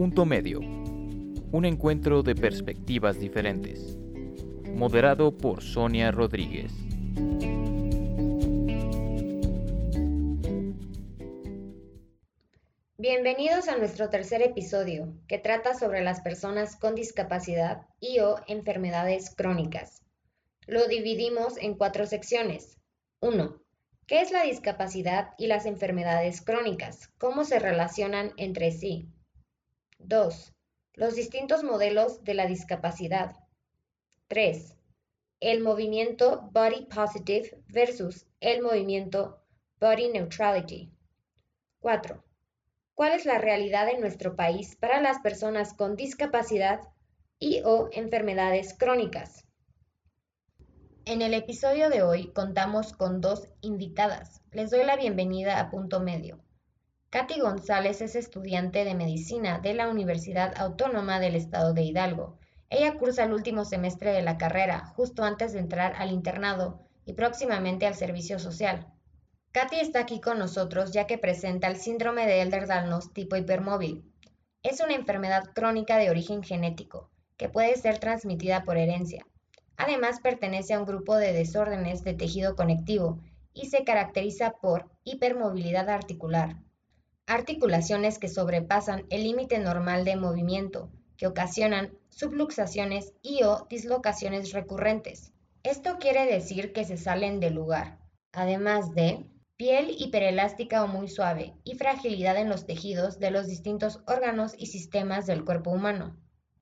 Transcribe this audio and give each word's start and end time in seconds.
Punto 0.00 0.24
Medio. 0.24 0.60
Un 0.60 1.66
encuentro 1.66 2.22
de 2.22 2.34
perspectivas 2.34 3.20
diferentes. 3.20 3.98
Moderado 4.74 5.36
por 5.36 5.62
Sonia 5.62 6.10
Rodríguez. 6.10 6.72
Bienvenidos 12.96 13.68
a 13.68 13.76
nuestro 13.76 14.08
tercer 14.08 14.40
episodio, 14.40 15.12
que 15.28 15.36
trata 15.36 15.74
sobre 15.74 16.00
las 16.00 16.22
personas 16.22 16.76
con 16.76 16.94
discapacidad 16.94 17.82
y 18.00 18.20
o 18.20 18.36
enfermedades 18.48 19.28
crónicas. 19.28 20.02
Lo 20.66 20.88
dividimos 20.88 21.58
en 21.58 21.74
cuatro 21.74 22.06
secciones. 22.06 22.78
1. 23.20 23.60
¿Qué 24.06 24.22
es 24.22 24.30
la 24.30 24.44
discapacidad 24.44 25.34
y 25.36 25.46
las 25.46 25.66
enfermedades 25.66 26.40
crónicas? 26.40 27.08
¿Cómo 27.18 27.44
se 27.44 27.58
relacionan 27.58 28.32
entre 28.38 28.70
sí? 28.70 29.10
2. 30.04 30.54
Los 30.94 31.14
distintos 31.14 31.62
modelos 31.62 32.24
de 32.24 32.34
la 32.34 32.46
discapacidad. 32.46 33.36
3. 34.28 34.76
El 35.40 35.60
movimiento 35.60 36.48
Body 36.52 36.86
Positive 36.86 37.62
versus 37.68 38.26
el 38.40 38.62
movimiento 38.62 39.42
Body 39.80 40.08
Neutrality. 40.08 40.92
4. 41.80 42.24
¿Cuál 42.94 43.12
es 43.12 43.24
la 43.24 43.38
realidad 43.38 43.88
en 43.88 44.00
nuestro 44.00 44.36
país 44.36 44.76
para 44.76 45.00
las 45.00 45.20
personas 45.20 45.72
con 45.74 45.96
discapacidad 45.96 46.80
y 47.38 47.62
o 47.64 47.88
enfermedades 47.92 48.74
crónicas? 48.74 49.46
En 51.06 51.22
el 51.22 51.34
episodio 51.34 51.88
de 51.88 52.02
hoy 52.02 52.32
contamos 52.32 52.92
con 52.92 53.20
dos 53.20 53.48
invitadas. 53.62 54.42
Les 54.52 54.70
doy 54.70 54.84
la 54.84 54.96
bienvenida 54.96 55.58
a 55.58 55.70
Punto 55.70 56.00
Medio. 56.00 56.44
Katy 57.12 57.40
González 57.40 58.02
es 58.02 58.14
estudiante 58.14 58.84
de 58.84 58.94
medicina 58.94 59.58
de 59.58 59.74
la 59.74 59.88
Universidad 59.88 60.54
Autónoma 60.56 61.18
del 61.18 61.34
Estado 61.34 61.74
de 61.74 61.82
Hidalgo. 61.82 62.38
Ella 62.68 62.94
cursa 62.94 63.24
el 63.24 63.32
último 63.32 63.64
semestre 63.64 64.12
de 64.12 64.22
la 64.22 64.38
carrera, 64.38 64.86
justo 64.94 65.24
antes 65.24 65.52
de 65.52 65.58
entrar 65.58 65.94
al 65.96 66.12
internado 66.12 66.86
y 67.04 67.14
próximamente 67.14 67.84
al 67.88 67.96
servicio 67.96 68.38
social. 68.38 68.86
Katy 69.50 69.80
está 69.80 69.98
aquí 69.98 70.20
con 70.20 70.38
nosotros 70.38 70.92
ya 70.92 71.08
que 71.08 71.18
presenta 71.18 71.66
el 71.66 71.78
síndrome 71.78 72.28
de 72.28 72.42
Ehlers-Danlos 72.42 73.12
tipo 73.12 73.34
hipermóvil. 73.34 74.04
Es 74.62 74.80
una 74.80 74.94
enfermedad 74.94 75.50
crónica 75.52 75.98
de 75.98 76.10
origen 76.10 76.44
genético 76.44 77.10
que 77.36 77.48
puede 77.48 77.74
ser 77.74 77.98
transmitida 77.98 78.62
por 78.62 78.76
herencia. 78.76 79.26
Además, 79.76 80.20
pertenece 80.20 80.74
a 80.74 80.78
un 80.78 80.86
grupo 80.86 81.16
de 81.16 81.32
desórdenes 81.32 82.04
de 82.04 82.14
tejido 82.14 82.54
conectivo 82.54 83.18
y 83.52 83.66
se 83.66 83.82
caracteriza 83.82 84.52
por 84.60 84.88
hipermovilidad 85.02 85.88
articular, 85.88 86.54
articulaciones 87.30 88.18
que 88.18 88.28
sobrepasan 88.28 89.06
el 89.08 89.22
límite 89.22 89.60
normal 89.60 90.04
de 90.04 90.16
movimiento, 90.16 90.90
que 91.16 91.28
ocasionan 91.28 91.96
subluxaciones 92.08 93.12
y 93.22 93.44
o 93.44 93.68
dislocaciones 93.70 94.52
recurrentes. 94.52 95.32
Esto 95.62 95.98
quiere 96.00 96.26
decir 96.26 96.72
que 96.72 96.84
se 96.84 96.96
salen 96.96 97.38
del 97.38 97.54
lugar, 97.54 97.98
además 98.32 98.96
de 98.96 99.26
piel 99.54 99.94
hiperelástica 99.96 100.82
o 100.82 100.88
muy 100.88 101.06
suave 101.06 101.54
y 101.62 101.76
fragilidad 101.76 102.36
en 102.36 102.48
los 102.48 102.66
tejidos 102.66 103.20
de 103.20 103.30
los 103.30 103.46
distintos 103.46 104.00
órganos 104.08 104.54
y 104.58 104.66
sistemas 104.66 105.26
del 105.26 105.44
cuerpo 105.44 105.70
humano. 105.70 106.16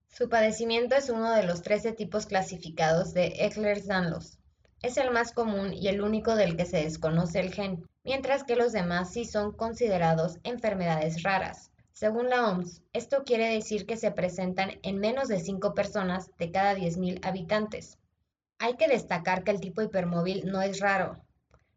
Su 0.09 0.29
padecimiento 0.29 0.97
es 0.97 1.09
uno 1.09 1.33
de 1.33 1.45
los 1.45 1.63
13 1.63 1.93
tipos 1.93 2.27
clasificados 2.27 3.15
de 3.15 3.33
Ehlers-Danlos. 3.39 4.38
Es 4.81 4.97
el 4.97 5.11
más 5.11 5.33
común 5.33 5.75
y 5.75 5.89
el 5.89 6.03
único 6.03 6.37
del 6.37 6.57
que 6.57 6.65
se 6.65 6.85
desconoce 6.85 7.41
el 7.41 7.53
gen, 7.53 7.85
mientras 8.05 8.45
que 8.45 8.55
los 8.55 8.73
demás 8.73 9.13
sí 9.13 9.25
son 9.25 9.53
considerados 9.53 10.39
enfermedades 10.45 11.25
raras. 11.25 11.73
Según 11.93 12.31
la 12.31 12.49
OMS, 12.49 12.83
esto 12.93 13.25
quiere 13.25 13.53
decir 13.53 13.85
que 13.85 13.97
se 13.97 14.13
presentan 14.13 14.79
en 14.85 14.99
menos 14.99 15.27
de 15.27 15.41
5 15.41 15.75
personas 15.75 16.31
de 16.39 16.53
cada 16.53 16.77
10.000 16.77 17.19
habitantes. 17.27 17.99
Hay 18.61 18.77
que 18.77 18.87
destacar 18.87 19.43
que 19.43 19.51
el 19.51 19.61
tipo 19.61 19.83
hipermóvil 19.83 20.47
no 20.47 20.63
es 20.63 20.79
raro. 20.79 21.19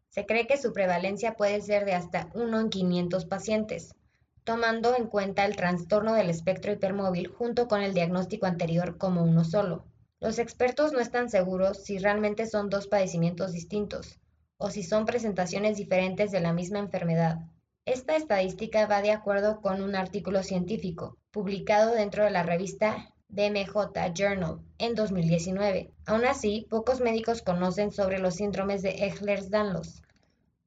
Se 0.08 0.24
cree 0.24 0.46
que 0.46 0.56
su 0.56 0.72
prevalencia 0.72 1.34
puede 1.34 1.60
ser 1.60 1.84
de 1.84 1.94
hasta 1.94 2.30
1 2.34 2.60
en 2.60 2.70
500 2.70 3.26
pacientes, 3.26 3.96
tomando 4.44 4.96
en 4.96 5.08
cuenta 5.08 5.44
el 5.44 5.56
trastorno 5.56 6.14
del 6.14 6.30
espectro 6.30 6.70
hipermóvil 6.70 7.26
junto 7.26 7.66
con 7.66 7.82
el 7.82 7.92
diagnóstico 7.92 8.46
anterior 8.46 8.98
como 8.98 9.24
uno 9.24 9.42
solo. 9.42 9.86
Los 10.22 10.38
expertos 10.38 10.92
no 10.92 11.00
están 11.00 11.28
seguros 11.28 11.82
si 11.82 11.98
realmente 11.98 12.46
son 12.46 12.70
dos 12.70 12.86
padecimientos 12.86 13.52
distintos 13.52 14.20
o 14.56 14.70
si 14.70 14.84
son 14.84 15.04
presentaciones 15.04 15.76
diferentes 15.76 16.30
de 16.30 16.38
la 16.40 16.52
misma 16.52 16.78
enfermedad. 16.78 17.40
Esta 17.86 18.14
estadística 18.14 18.86
va 18.86 19.02
de 19.02 19.10
acuerdo 19.10 19.60
con 19.60 19.82
un 19.82 19.96
artículo 19.96 20.44
científico 20.44 21.18
publicado 21.32 21.92
dentro 21.92 22.22
de 22.22 22.30
la 22.30 22.44
revista 22.44 23.12
BMJ 23.30 24.14
Journal 24.14 24.60
en 24.78 24.94
2019. 24.94 25.90
Aún 26.06 26.24
así, 26.24 26.68
pocos 26.70 27.00
médicos 27.00 27.42
conocen 27.42 27.90
sobre 27.90 28.20
los 28.20 28.36
síndromes 28.36 28.82
de 28.82 28.94
Ehlers-Danlos, 28.98 30.02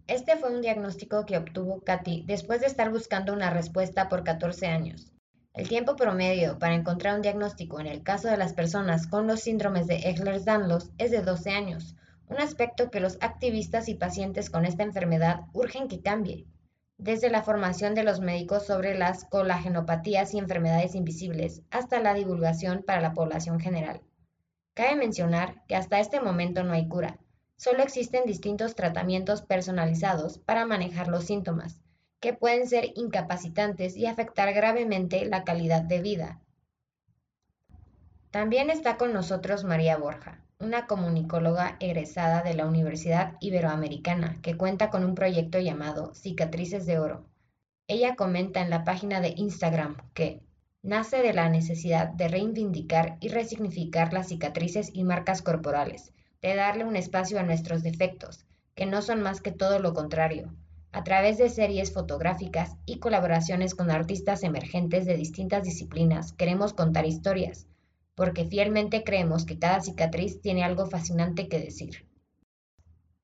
este 0.08 0.36
fue 0.36 0.54
un 0.54 0.62
diagnóstico 0.62 1.26
que 1.26 1.38
obtuvo 1.38 1.82
Katy 1.82 2.26
después 2.28 2.60
de 2.62 2.68
estar 2.68 2.92
buscando 2.92 3.34
una 3.34 3.50
respuesta 3.50 4.08
por 4.08 4.24
14 4.24 4.68
años. 4.68 5.15
El 5.56 5.70
tiempo 5.70 5.96
promedio 5.96 6.60
para 6.60 6.76
encontrar 6.76 7.16
un 7.16 7.22
diagnóstico 7.22 7.80
en 7.80 7.88
el 7.88 8.04
caso 8.04 8.28
de 8.28 8.38
las 8.38 8.54
personas 8.54 9.08
con 9.08 9.26
los 9.26 9.40
síndromes 9.40 9.88
de 9.88 10.00
Ehlers-Danlos 10.00 10.92
es 10.98 11.12
de 11.12 11.22
12 11.22 11.52
años, 11.52 11.96
un 12.28 12.38
aspecto 12.38 12.92
que 12.92 13.00
los 13.00 13.18
activistas 13.22 13.88
y 13.88 13.96
pacientes 13.96 14.50
con 14.50 14.66
esta 14.66 14.84
enfermedad 14.84 15.42
urgen 15.54 15.88
que 15.88 16.02
cambie. 16.02 16.46
Desde 16.98 17.30
la 17.30 17.42
formación 17.42 17.96
de 17.96 18.04
los 18.04 18.20
médicos 18.20 18.66
sobre 18.66 18.98
las 18.98 19.24
colagenopatías 19.26 20.34
y 20.34 20.40
enfermedades 20.40 20.94
invisibles 20.94 21.62
hasta 21.72 22.00
la 22.00 22.14
divulgación 22.14 22.84
para 22.84 23.02
la 23.02 23.14
población 23.14 23.60
general. 23.60 24.02
Cabe 24.74 24.96
mencionar 24.96 25.64
que 25.68 25.76
hasta 25.76 26.00
este 26.00 26.20
momento 26.20 26.64
no 26.64 26.74
hay 26.74 26.88
cura, 26.88 27.18
Solo 27.58 27.84
existen 27.84 28.26
distintos 28.26 28.76
tratamientos 28.76 29.42
personalizados 29.42 30.40
para 30.40 30.66
manejar 30.66 31.08
los 31.08 31.24
síntomas, 31.24 31.80
que 32.26 32.34
pueden 32.34 32.68
ser 32.68 32.92
incapacitantes 32.96 33.96
y 33.96 34.08
afectar 34.08 34.52
gravemente 34.52 35.24
la 35.26 35.44
calidad 35.44 35.84
de 35.84 36.02
vida. 36.02 36.40
También 38.32 38.72
está 38.72 38.98
con 38.98 39.14
nosotros 39.14 39.64
María 39.64 39.96
Borja, 39.98 40.42
una 40.60 40.88
comunicóloga 40.88 41.78
egresada 41.80 42.42
de 42.42 42.56
la 42.56 42.66
Universidad 42.66 43.36
Iberoamericana 43.42 44.40
que 44.42 44.58
cuenta 44.58 44.90
con 44.90 45.06
un 45.06 45.14
proyecto 45.14 45.60
llamado 45.60 46.16
Cicatrices 46.16 46.88
de 46.88 46.98
Oro. 46.98 47.28
Ella 47.86 48.16
comenta 48.16 48.62
en 48.62 48.72
la 48.72 48.84
página 48.84 49.22
de 49.22 49.36
Instagram 49.38 49.98
que 50.16 50.42
nace 50.82 51.22
de 51.22 51.34
la 51.34 51.48
necesidad 51.50 52.08
de 52.08 52.28
reivindicar 52.28 53.18
y 53.20 53.28
resignificar 53.28 54.14
las 54.14 54.30
cicatrices 54.30 54.90
y 54.96 55.04
marcas 55.04 55.44
corporales, 55.44 56.12
de 56.42 56.56
darle 56.56 56.86
un 56.86 56.96
espacio 56.96 57.40
a 57.40 57.44
nuestros 57.44 57.84
defectos, 57.84 58.48
que 58.74 58.88
no 58.88 59.04
son 59.04 59.22
más 59.22 59.42
que 59.42 59.52
todo 59.52 59.78
lo 59.78 59.94
contrario, 59.94 60.56
a 60.96 61.04
través 61.04 61.38
de 61.38 61.50
series 61.50 61.92
fotográficas 61.92 62.78
y 62.86 63.00
colaboraciones 63.00 63.76
con 63.76 63.92
artistas 63.92 64.44
emergentes 64.44 65.06
de 65.06 65.18
distintas 65.18 65.64
disciplinas, 65.64 66.32
queremos 66.32 66.72
contar 66.72 67.06
historias, 67.06 67.68
porque 68.16 68.46
fielmente 68.46 69.04
creemos 69.04 69.46
que 69.46 69.60
cada 69.60 69.82
cicatriz 69.82 70.40
tiene 70.40 70.64
algo 70.64 70.86
fascinante 70.86 71.50
que 71.50 71.60
decir. 71.60 72.08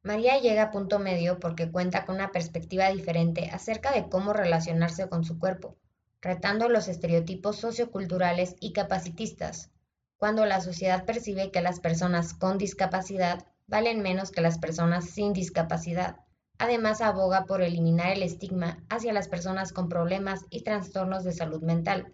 María 0.03 0.37
llega 0.41 0.63
a 0.63 0.71
punto 0.71 0.99
medio 0.99 1.39
porque 1.39 1.71
cuenta 1.71 2.05
con 2.05 2.15
una 2.15 2.33
perspectiva 2.33 2.91
diferente 2.91 3.49
acerca 3.53 3.93
de 3.93 4.09
cómo 4.09 4.33
relacionarse 4.33 5.07
con 5.07 5.23
su 5.23 5.39
cuerpo, 5.39 5.77
retando 6.19 6.67
los 6.67 6.89
estereotipos 6.89 7.55
socioculturales 7.55 8.57
y 8.59 8.73
capacitistas, 8.73 9.71
cuando 10.17 10.45
la 10.45 10.59
sociedad 10.59 11.05
percibe 11.05 11.51
que 11.51 11.61
las 11.61 11.79
personas 11.79 12.33
con 12.33 12.57
discapacidad 12.57 13.45
valen 13.67 14.01
menos 14.01 14.29
que 14.29 14.41
las 14.41 14.57
personas 14.57 15.09
sin 15.09 15.31
discapacidad. 15.31 16.17
Además, 16.61 17.01
aboga 17.01 17.45
por 17.45 17.63
eliminar 17.63 18.11
el 18.11 18.21
estigma 18.21 18.77
hacia 18.87 19.13
las 19.13 19.27
personas 19.27 19.73
con 19.73 19.89
problemas 19.89 20.45
y 20.51 20.61
trastornos 20.61 21.23
de 21.23 21.33
salud 21.33 21.63
mental. 21.63 22.13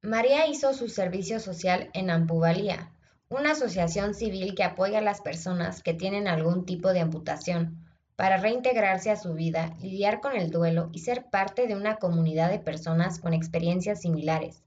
María 0.00 0.46
hizo 0.46 0.72
su 0.72 0.88
servicio 0.88 1.38
social 1.38 1.90
en 1.92 2.08
Ampuvalía, 2.08 2.94
una 3.28 3.50
asociación 3.50 4.14
civil 4.14 4.54
que 4.54 4.64
apoya 4.64 5.00
a 5.00 5.02
las 5.02 5.20
personas 5.20 5.82
que 5.82 5.92
tienen 5.92 6.28
algún 6.28 6.64
tipo 6.64 6.94
de 6.94 7.00
amputación 7.00 7.84
para 8.16 8.38
reintegrarse 8.38 9.10
a 9.10 9.16
su 9.16 9.34
vida, 9.34 9.76
lidiar 9.82 10.22
con 10.22 10.34
el 10.34 10.50
duelo 10.50 10.88
y 10.94 11.00
ser 11.00 11.26
parte 11.26 11.66
de 11.66 11.76
una 11.76 11.96
comunidad 11.96 12.48
de 12.48 12.60
personas 12.60 13.18
con 13.18 13.34
experiencias 13.34 14.00
similares. 14.00 14.62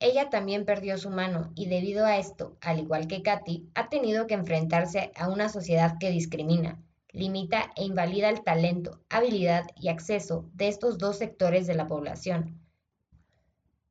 Ella 0.00 0.28
también 0.28 0.64
perdió 0.64 0.98
su 0.98 1.10
mano 1.10 1.52
y 1.54 1.66
debido 1.66 2.04
a 2.04 2.18
esto, 2.18 2.56
al 2.62 2.80
igual 2.80 3.06
que 3.06 3.22
Katy, 3.22 3.70
ha 3.76 3.88
tenido 3.88 4.26
que 4.26 4.34
enfrentarse 4.34 5.12
a 5.14 5.28
una 5.28 5.48
sociedad 5.48 5.98
que 6.00 6.10
discrimina, 6.10 6.82
limita 7.18 7.72
e 7.74 7.84
invalida 7.84 8.28
el 8.28 8.44
talento, 8.44 9.00
habilidad 9.10 9.64
y 9.74 9.88
acceso 9.88 10.48
de 10.54 10.68
estos 10.68 10.98
dos 10.98 11.18
sectores 11.18 11.66
de 11.66 11.74
la 11.74 11.88
población. 11.88 12.60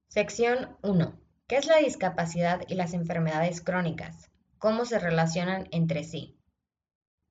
Sección 0.07 0.77
1. 0.81 1.19
¿Qué 1.45 1.57
es 1.57 1.67
la 1.67 1.77
discapacidad 1.77 2.61
y 2.69 2.75
las 2.75 2.93
enfermedades 2.93 3.59
crónicas? 3.59 4.31
¿Cómo 4.59 4.85
se 4.85 4.97
relacionan 4.97 5.67
entre 5.71 6.05
sí? 6.05 6.37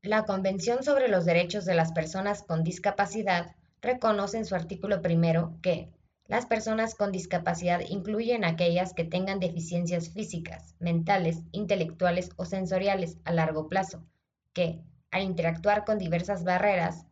La 0.02 0.26
Convención 0.26 0.84
sobre 0.84 1.08
los 1.08 1.24
Derechos 1.24 1.64
de 1.64 1.74
las 1.74 1.92
Personas 1.92 2.42
con 2.42 2.62
Discapacidad 2.62 3.56
reconoce 3.80 4.36
en 4.36 4.44
su 4.44 4.54
artículo 4.54 5.00
primero 5.00 5.58
que 5.62 5.90
Las 6.28 6.44
personas 6.44 6.94
con 6.94 7.12
discapacidad 7.12 7.80
incluyen 7.88 8.44
aquellas 8.44 8.92
que 8.92 9.04
tengan 9.04 9.40
deficiencias 9.40 10.10
físicas, 10.10 10.74
mentales, 10.78 11.38
intelectuales 11.52 12.30
o 12.36 12.44
sensoriales 12.44 13.16
a 13.24 13.32
largo 13.32 13.68
plazo, 13.68 14.04
que, 14.52 14.82
al 15.10 15.22
interactuar 15.22 15.84
con 15.84 15.98
diversas 15.98 16.44
barreras, 16.44 17.06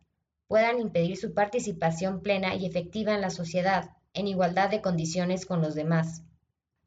puedan 0.47 0.79
impedir 0.79 1.17
su 1.17 1.33
participación 1.33 2.21
plena 2.21 2.55
y 2.55 2.65
efectiva 2.65 3.13
en 3.13 3.21
la 3.21 3.29
sociedad, 3.29 3.91
en 4.13 4.27
igualdad 4.27 4.69
de 4.69 4.81
condiciones 4.81 5.45
con 5.45 5.61
los 5.61 5.75
demás. 5.75 6.23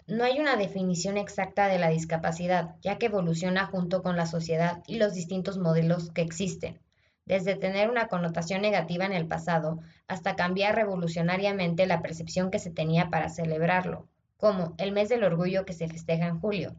No 0.07 0.25
hay 0.25 0.39
una 0.41 0.57
definición 0.57 1.17
exacta 1.17 1.69
de 1.69 1.79
la 1.79 1.91
discapacidad, 1.91 2.77
ya 2.81 2.99
que 2.99 3.07
evoluciona 3.07 3.67
junto 3.67 4.03
con 4.03 4.17
la 4.17 4.27
sociedad 4.27 4.83
y 4.87 4.97
los 4.97 5.15
distintos 5.15 5.59
modelos 5.59 6.11
que 6.13 6.23
existen 6.23 6.81
desde 7.29 7.57
tener 7.57 7.91
una 7.91 8.09
connotación 8.09 8.63
negativa 8.63 9.05
en 9.05 9.13
el 9.13 9.29
pasado 9.29 9.81
hasta 10.09 10.35
cambiar 10.35 10.75
revolucionariamente 10.75 11.87
la 11.87 12.01
percepción 12.01 12.51
que 12.51 12.59
se 12.59 12.71
tenía 12.71 13.11
para 13.11 13.29
celebrarlo, 13.29 14.09
como 14.39 14.75
el 14.79 14.93
mes 14.93 15.11
del 15.11 15.25
orgullo 15.25 15.67
que 15.67 15.75
se 15.75 15.89
festeja 15.89 16.27
en 16.27 16.41
julio, 16.41 16.75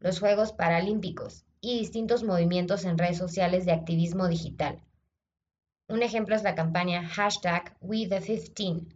los 0.00 0.18
Juegos 0.18 0.52
Paralímpicos 0.52 1.46
y 1.64 1.78
distintos 1.78 2.24
movimientos 2.24 2.84
en 2.84 2.98
redes 2.98 3.16
sociales 3.16 3.64
de 3.64 3.72
activismo 3.72 4.26
digital. 4.26 4.82
Un 5.88 6.02
ejemplo 6.02 6.34
es 6.34 6.42
la 6.42 6.56
campaña 6.56 7.06
hashtag 7.06 7.78
WeThe15, 7.80 8.92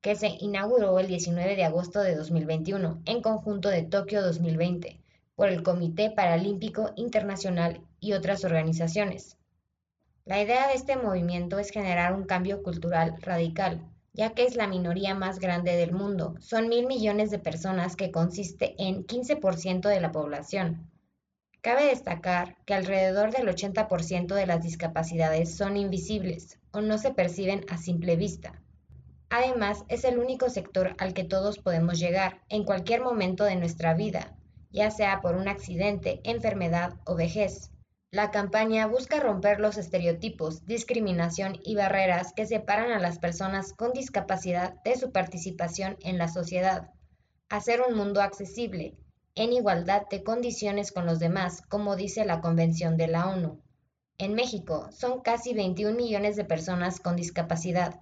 que 0.00 0.16
se 0.16 0.36
inauguró 0.40 0.98
el 0.98 1.06
19 1.06 1.54
de 1.54 1.64
agosto 1.64 2.00
de 2.00 2.16
2021 2.16 3.02
en 3.04 3.22
conjunto 3.22 3.68
de 3.68 3.84
Tokio 3.84 4.20
2020 4.20 5.00
por 5.36 5.48
el 5.48 5.62
Comité 5.62 6.10
Paralímpico 6.10 6.90
Internacional 6.96 7.82
y 8.00 8.14
otras 8.14 8.44
organizaciones. 8.44 9.36
La 10.24 10.42
idea 10.42 10.66
de 10.66 10.74
este 10.74 10.96
movimiento 10.96 11.60
es 11.60 11.70
generar 11.70 12.14
un 12.14 12.24
cambio 12.24 12.64
cultural 12.64 13.14
radical, 13.22 13.80
ya 14.12 14.30
que 14.30 14.44
es 14.44 14.56
la 14.56 14.66
minoría 14.66 15.14
más 15.14 15.38
grande 15.38 15.76
del 15.76 15.92
mundo. 15.92 16.34
Son 16.40 16.68
mil 16.68 16.88
millones 16.88 17.30
de 17.30 17.38
personas 17.38 17.94
que 17.94 18.10
consiste 18.10 18.74
en 18.76 19.06
15% 19.06 19.88
de 19.88 20.00
la 20.00 20.10
población. 20.10 20.90
Cabe 21.68 21.88
destacar 21.88 22.56
que 22.64 22.72
alrededor 22.72 23.30
del 23.30 23.46
80% 23.46 24.34
de 24.34 24.46
las 24.46 24.62
discapacidades 24.62 25.54
son 25.54 25.76
invisibles 25.76 26.58
o 26.70 26.80
no 26.80 26.96
se 26.96 27.12
perciben 27.12 27.66
a 27.68 27.76
simple 27.76 28.16
vista. 28.16 28.62
Además, 29.28 29.84
es 29.88 30.04
el 30.04 30.18
único 30.18 30.48
sector 30.48 30.96
al 30.96 31.12
que 31.12 31.24
todos 31.24 31.58
podemos 31.58 31.98
llegar 31.98 32.40
en 32.48 32.64
cualquier 32.64 33.02
momento 33.02 33.44
de 33.44 33.56
nuestra 33.56 33.92
vida, 33.92 34.34
ya 34.70 34.90
sea 34.90 35.20
por 35.20 35.34
un 35.34 35.46
accidente, 35.46 36.22
enfermedad 36.24 36.94
o 37.04 37.16
vejez. 37.16 37.70
La 38.10 38.30
campaña 38.30 38.86
busca 38.86 39.20
romper 39.20 39.60
los 39.60 39.76
estereotipos, 39.76 40.64
discriminación 40.64 41.58
y 41.62 41.74
barreras 41.74 42.32
que 42.32 42.46
separan 42.46 42.92
a 42.92 42.98
las 42.98 43.18
personas 43.18 43.74
con 43.74 43.92
discapacidad 43.92 44.82
de 44.84 44.96
su 44.96 45.12
participación 45.12 45.98
en 46.00 46.16
la 46.16 46.28
sociedad, 46.28 46.92
hacer 47.50 47.82
un 47.86 47.94
mundo 47.94 48.22
accesible, 48.22 48.96
en 49.38 49.52
igualdad 49.52 50.02
de 50.10 50.24
condiciones 50.24 50.90
con 50.90 51.06
los 51.06 51.20
demás, 51.20 51.62
como 51.62 51.94
dice 51.94 52.24
la 52.24 52.40
Convención 52.40 52.96
de 52.96 53.06
la 53.06 53.28
ONU. 53.28 53.62
En 54.18 54.34
México 54.34 54.88
son 54.90 55.20
casi 55.20 55.54
21 55.54 55.96
millones 55.96 56.34
de 56.34 56.44
personas 56.44 56.98
con 56.98 57.14
discapacidad. 57.14 58.00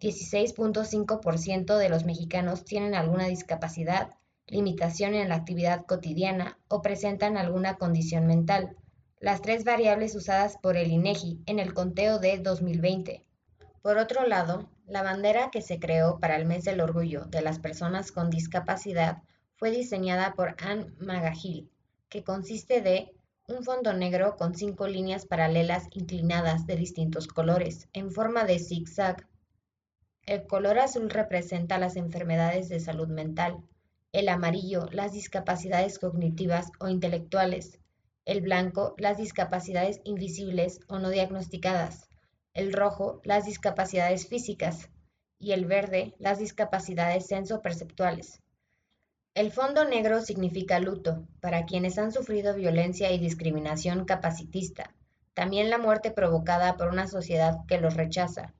16.5% 0.00 1.76
de 1.76 1.88
los 1.90 2.06
mexicanos 2.06 2.64
tienen 2.64 2.94
alguna 2.94 3.26
discapacidad, 3.26 4.14
limitación 4.46 5.14
en 5.14 5.28
la 5.28 5.34
actividad 5.34 5.84
cotidiana 5.84 6.58
o 6.68 6.80
presentan 6.80 7.36
alguna 7.36 7.76
condición 7.76 8.26
mental 8.26 8.74
las 9.20 9.42
tres 9.42 9.64
variables 9.64 10.14
usadas 10.14 10.56
por 10.56 10.78
el 10.78 10.90
INEGI 10.90 11.42
en 11.44 11.58
el 11.58 11.74
conteo 11.74 12.18
de 12.18 12.38
2020. 12.38 13.26
Por 13.82 13.98
otro 13.98 14.26
lado, 14.26 14.70
la 14.86 15.02
bandera 15.02 15.50
que 15.50 15.60
se 15.60 15.78
creó 15.78 16.18
para 16.18 16.36
el 16.36 16.46
mes 16.46 16.64
del 16.64 16.80
orgullo 16.80 17.26
de 17.26 17.42
las 17.42 17.58
personas 17.58 18.10
con 18.10 18.30
discapacidad 18.30 19.22
fue 19.58 19.72
diseñada 19.72 20.34
por 20.34 20.54
Anne 20.58 20.94
Magahil, 21.00 21.68
que 22.08 22.22
consiste 22.22 22.80
de 22.80 23.12
un 23.48 23.64
fondo 23.64 23.92
negro 23.92 24.36
con 24.36 24.54
cinco 24.54 24.86
líneas 24.86 25.26
paralelas 25.26 25.88
inclinadas 25.90 26.64
de 26.66 26.76
distintos 26.76 27.26
colores, 27.26 27.88
en 27.92 28.12
forma 28.12 28.44
de 28.44 28.60
zigzag. 28.60 29.26
El 30.26 30.46
color 30.46 30.78
azul 30.78 31.10
representa 31.10 31.78
las 31.78 31.96
enfermedades 31.96 32.68
de 32.68 32.78
salud 32.78 33.08
mental, 33.08 33.56
el 34.12 34.28
amarillo 34.28 34.86
las 34.92 35.12
discapacidades 35.12 35.98
cognitivas 35.98 36.70
o 36.78 36.86
intelectuales, 36.88 37.80
el 38.26 38.42
blanco 38.42 38.94
las 38.96 39.18
discapacidades 39.18 40.00
invisibles 40.04 40.78
o 40.86 41.00
no 41.00 41.10
diagnosticadas, 41.10 42.08
el 42.54 42.72
rojo 42.72 43.20
las 43.24 43.46
discapacidades 43.46 44.28
físicas 44.28 44.88
y 45.36 45.50
el 45.50 45.64
verde 45.64 46.14
las 46.20 46.38
discapacidades 46.38 47.26
sensoperceptuales. 47.26 48.40
El 49.38 49.52
fondo 49.52 49.84
negro 49.84 50.20
significa 50.20 50.80
luto 50.80 51.22
para 51.40 51.64
quienes 51.64 51.96
han 51.96 52.10
sufrido 52.10 52.56
violencia 52.56 53.12
y 53.12 53.20
discriminación 53.20 54.04
capacitista, 54.04 54.92
también 55.32 55.70
la 55.70 55.78
muerte 55.78 56.10
provocada 56.10 56.76
por 56.76 56.88
una 56.88 57.06
sociedad 57.06 57.58
que 57.68 57.78
los 57.78 57.94
rechaza. 57.94 58.52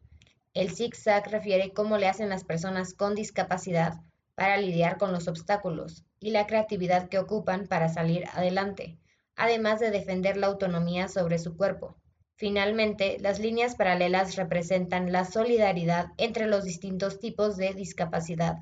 El 0.54 0.70
zigzag 0.70 1.28
refiere 1.32 1.72
cómo 1.72 1.98
le 1.98 2.06
hacen 2.06 2.28
las 2.28 2.44
personas 2.44 2.94
con 2.94 3.16
discapacidad 3.16 3.94
para 4.36 4.56
lidiar 4.56 4.98
con 4.98 5.10
los 5.10 5.26
obstáculos 5.26 6.04
y 6.20 6.30
la 6.30 6.46
creatividad 6.46 7.08
que 7.08 7.18
ocupan 7.18 7.66
para 7.66 7.88
salir 7.88 8.26
adelante 8.32 8.98
además 9.34 9.80
de 9.80 9.90
defender 9.90 10.36
la 10.36 10.46
autonomía 10.46 11.08
sobre 11.08 11.40
su 11.40 11.56
cuerpo. 11.56 11.96
Finalmente, 12.36 13.16
las 13.18 13.40
líneas 13.40 13.74
paralelas 13.74 14.36
representan 14.36 15.10
la 15.10 15.24
solidaridad 15.24 16.12
entre 16.18 16.46
los 16.46 16.62
distintos 16.62 17.18
tipos 17.18 17.56
de 17.56 17.74
discapacidad. 17.74 18.58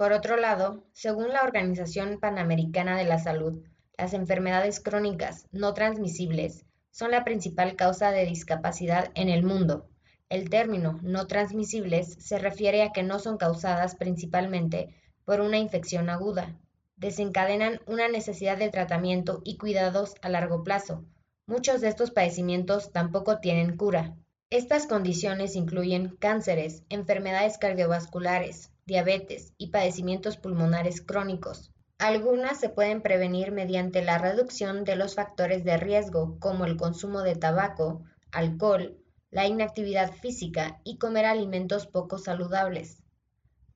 Por 0.00 0.14
otro 0.14 0.38
lado, 0.38 0.82
según 0.94 1.28
la 1.28 1.42
Organización 1.42 2.20
Panamericana 2.20 2.96
de 2.96 3.04
la 3.04 3.18
Salud, 3.18 3.62
las 3.98 4.14
enfermedades 4.14 4.80
crónicas 4.80 5.46
no 5.52 5.74
transmisibles 5.74 6.64
son 6.90 7.10
la 7.10 7.22
principal 7.22 7.76
causa 7.76 8.10
de 8.10 8.24
discapacidad 8.24 9.10
en 9.14 9.28
el 9.28 9.42
mundo. 9.42 9.90
El 10.30 10.48
término 10.48 10.98
no 11.02 11.26
transmisibles 11.26 12.14
se 12.18 12.38
refiere 12.38 12.82
a 12.82 12.92
que 12.92 13.02
no 13.02 13.18
son 13.18 13.36
causadas 13.36 13.94
principalmente 13.94 14.96
por 15.26 15.42
una 15.42 15.58
infección 15.58 16.08
aguda, 16.08 16.58
desencadenan 16.96 17.82
una 17.86 18.08
necesidad 18.08 18.56
de 18.56 18.70
tratamiento 18.70 19.42
y 19.44 19.58
cuidados 19.58 20.14
a 20.22 20.30
largo 20.30 20.64
plazo. 20.64 21.04
Muchos 21.44 21.82
de 21.82 21.88
estos 21.88 22.10
padecimientos 22.10 22.90
tampoco 22.90 23.40
tienen 23.40 23.76
cura. 23.76 24.16
Estas 24.48 24.86
condiciones 24.86 25.56
incluyen 25.56 26.16
cánceres, 26.16 26.84
enfermedades 26.88 27.58
cardiovasculares, 27.58 28.69
diabetes 28.90 29.54
y 29.56 29.68
padecimientos 29.68 30.36
pulmonares 30.36 31.00
crónicos. 31.00 31.70
Algunas 31.98 32.58
se 32.58 32.68
pueden 32.68 33.02
prevenir 33.02 33.52
mediante 33.52 34.02
la 34.02 34.18
reducción 34.18 34.82
de 34.82 34.96
los 34.96 35.14
factores 35.14 35.62
de 35.62 35.76
riesgo 35.76 36.40
como 36.40 36.64
el 36.64 36.76
consumo 36.76 37.22
de 37.22 37.36
tabaco, 37.36 38.02
alcohol, 38.32 38.98
la 39.30 39.46
inactividad 39.46 40.12
física 40.12 40.80
y 40.82 40.98
comer 40.98 41.24
alimentos 41.24 41.86
poco 41.86 42.18
saludables. 42.18 43.04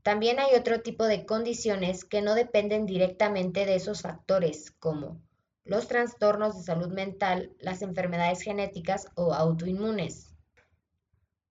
También 0.02 0.40
hay 0.40 0.56
otro 0.56 0.80
tipo 0.80 1.04
de 1.04 1.24
condiciones 1.26 2.04
que 2.04 2.20
no 2.20 2.34
dependen 2.34 2.84
directamente 2.84 3.66
de 3.66 3.76
esos 3.76 4.02
factores, 4.02 4.72
como 4.72 5.20
los 5.64 5.86
trastornos 5.86 6.56
de 6.56 6.64
salud 6.64 6.92
mental, 6.92 7.52
las 7.60 7.82
enfermedades 7.82 8.42
genéticas 8.42 9.06
o 9.14 9.32
autoinmunes. 9.32 10.33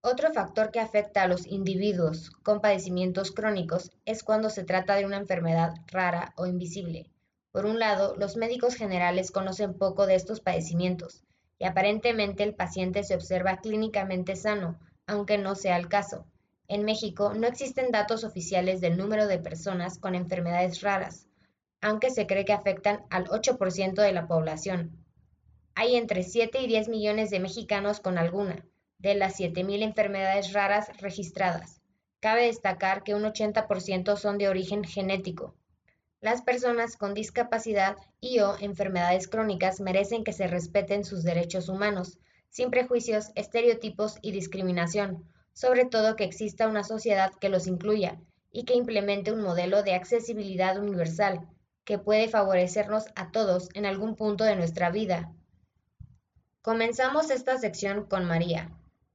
Otro 0.06 0.34
factor 0.34 0.70
que 0.70 0.80
afecta 0.80 1.22
a 1.22 1.28
los 1.28 1.46
individuos 1.46 2.30
con 2.42 2.60
padecimientos 2.60 3.32
crónicos 3.32 3.90
es 4.04 4.22
cuando 4.22 4.50
se 4.50 4.62
trata 4.62 4.96
de 4.96 5.06
una 5.06 5.16
enfermedad 5.16 5.72
rara 5.86 6.34
o 6.36 6.44
invisible. 6.44 7.10
Por 7.52 7.64
un 7.64 7.78
lado, 7.78 8.14
los 8.18 8.36
médicos 8.36 8.74
generales 8.74 9.30
conocen 9.30 9.72
poco 9.72 10.06
de 10.06 10.16
estos 10.16 10.40
padecimientos 10.40 11.24
y 11.58 11.64
aparentemente 11.64 12.42
el 12.42 12.54
paciente 12.54 13.02
se 13.02 13.14
observa 13.14 13.62
clínicamente 13.62 14.36
sano, 14.36 14.78
aunque 15.06 15.38
no 15.38 15.54
sea 15.54 15.78
el 15.78 15.88
caso. 15.88 16.26
En 16.68 16.84
México 16.84 17.32
no 17.32 17.46
existen 17.46 17.90
datos 17.90 18.24
oficiales 18.24 18.82
del 18.82 18.98
número 18.98 19.26
de 19.26 19.38
personas 19.38 19.96
con 19.96 20.14
enfermedades 20.14 20.82
raras, 20.82 21.28
aunque 21.80 22.10
se 22.10 22.26
cree 22.26 22.44
que 22.44 22.52
afectan 22.52 23.06
al 23.08 23.24
8% 23.28 23.94
de 23.94 24.12
la 24.12 24.26
población. 24.26 25.02
Hay 25.74 25.96
entre 25.96 26.24
7 26.24 26.60
y 26.60 26.66
10 26.66 26.90
millones 26.90 27.30
de 27.30 27.40
mexicanos 27.40 28.00
con 28.00 28.18
alguna, 28.18 28.66
de 29.08 29.14
las 29.14 29.38
7.000 29.38 29.82
enfermedades 29.82 30.54
raras 30.54 30.88
registradas. 30.98 31.82
Cabe 32.20 32.46
destacar 32.46 33.02
que 33.02 33.14
un 33.14 33.22
80% 33.22 34.16
son 34.16 34.38
de 34.38 34.48
origen 34.48 34.82
genético. 34.82 35.54
Las 36.22 36.40
personas 36.40 36.96
con 36.96 37.12
discapacidad 37.12 37.96
y 38.18 38.38
o 38.38 38.56
enfermedades 38.58 39.28
crónicas 39.28 39.80
merecen 39.80 40.24
que 40.24 40.32
se 40.32 40.46
respeten 40.46 41.04
sus 41.04 41.22
derechos 41.22 41.68
humanos, 41.68 42.18
sin 42.48 42.70
prejuicios, 42.70 43.30
estereotipos 43.34 44.16
y 44.22 44.32
discriminación, 44.32 45.28
sobre 45.52 45.84
todo 45.84 46.16
que 46.16 46.24
exista 46.24 46.66
una 46.66 46.82
sociedad 46.82 47.30
que 47.38 47.50
los 47.50 47.66
incluya 47.66 48.18
y 48.50 48.64
que 48.64 48.74
implemente 48.74 49.32
un 49.32 49.42
modelo 49.42 49.82
de 49.82 49.94
accesibilidad 49.94 50.78
universal 50.78 51.46
que 51.84 51.98
puede 51.98 52.28
favorecernos 52.28 53.04
a 53.16 53.30
todos 53.32 53.68
en 53.74 53.84
algún 53.84 54.16
punto 54.16 54.44
de 54.44 54.56
nuestra 54.56 54.90
vida. 54.90 55.30
Comenzamos 56.62 57.30
esta 57.30 57.58
sección 57.58 58.06
con 58.06 58.24
María. 58.24 58.70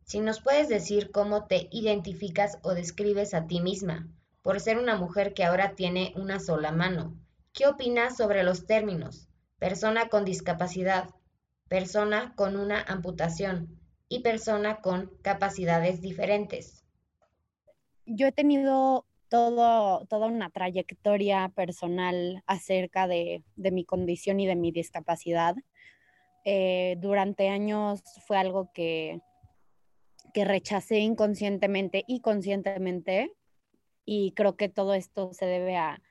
Si 0.10 0.22
nos 0.22 0.42
puedes 0.42 0.70
decir 0.70 1.12
cómo 1.12 1.46
te 1.46 1.70
identificas 1.72 2.58
o 2.64 2.74
describes 2.74 3.36
a 3.36 3.46
ti 3.46 3.62
misma, 3.62 4.08
por 4.42 4.60
ser 4.60 4.80
una 4.80 4.96
mujer 4.96 5.36
que 5.36 5.44
ahora 5.44 5.76
tiene 5.76 6.14
una 6.16 6.40
sola 6.40 6.72
mano. 6.72 7.16
¿Qué 7.54 7.68
opinas 7.68 8.18
sobre 8.18 8.42
los 8.42 8.66
términos 8.66 9.30
persona 9.60 10.10
con 10.10 10.26
discapacidad, 10.26 11.12
persona 11.68 12.34
con 12.36 12.58
una 12.58 12.82
amputación 12.82 13.80
y 14.08 14.22
persona 14.22 14.82
con 14.82 15.12
capacidades 15.22 16.02
diferentes? 16.02 16.84
Yo 18.08 18.26
he 18.26 18.32
tenido 18.32 19.06
todo, 19.30 20.08
toda 20.08 20.26
una 20.26 20.50
trayectoria 20.50 21.52
personal 21.56 22.42
acerca 22.48 23.08
de, 23.08 23.44
mi 23.58 23.86
condición 23.86 24.40
y 24.40 24.48
de 24.48 24.56
mi 24.56 24.72
discapacidad. 24.72 25.56
Eh, 26.46 26.96
durante 26.98 27.50
años 27.50 28.02
fue 28.26 28.38
algo 28.40 28.72
que, 28.74 29.22
que 30.34 30.46
rechacé 30.46 31.00
inconscientemente 31.00 32.04
y 32.08 32.22
conscientemente 32.22 33.34
y 34.06 34.32
creo 34.32 34.56
que 34.56 34.70
todo 34.70 34.94
esto 34.94 35.34
se 35.34 35.46
debe 35.46 35.78
a, 35.78 36.02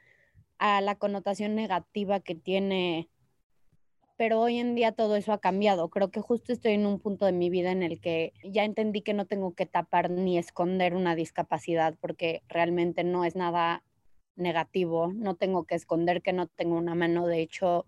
a 0.59 0.81
la 0.81 0.97
connotación 0.97 1.55
negativa 1.55 2.21
que 2.21 2.35
tiene 2.35 3.09
pero 4.19 4.41
hoy 4.41 4.59
en 4.59 4.75
día 4.75 4.91
todo 4.91 5.15
eso 5.15 5.33
ha 5.33 5.39
cambiado. 5.39 5.91
Creo 5.91 6.11
que 6.11 6.21
justo 6.21 6.53
estoy 6.53 6.73
en 6.73 6.87
un 6.87 6.99
punto 6.99 7.25
de 7.25 7.31
mi 7.31 7.51
vida 7.51 7.71
en 7.71 7.85
el 7.85 8.01
que 8.01 8.33
ya 8.43 8.65
entendí 8.65 9.01
que 9.01 9.15
no 9.15 9.27
tengo 9.27 9.55
que 9.55 9.65
tapar 9.65 10.11
ni 10.11 10.39
esconder 10.39 10.97
una 10.97 11.15
discapacidad 11.15 11.95
porque 12.01 12.43
realmente 12.49 13.05
no 13.05 13.25
es 13.25 13.37
nada 13.37 13.85
negativo. 14.35 15.13
No 15.15 15.37
tengo 15.37 15.65
que 15.65 15.77
esconder 15.77 16.21
que 16.21 16.33
no 16.33 16.49
tengo 16.49 16.77
una 16.77 16.97
mano. 16.97 17.29
De 17.29 17.41
hecho, 17.41 17.87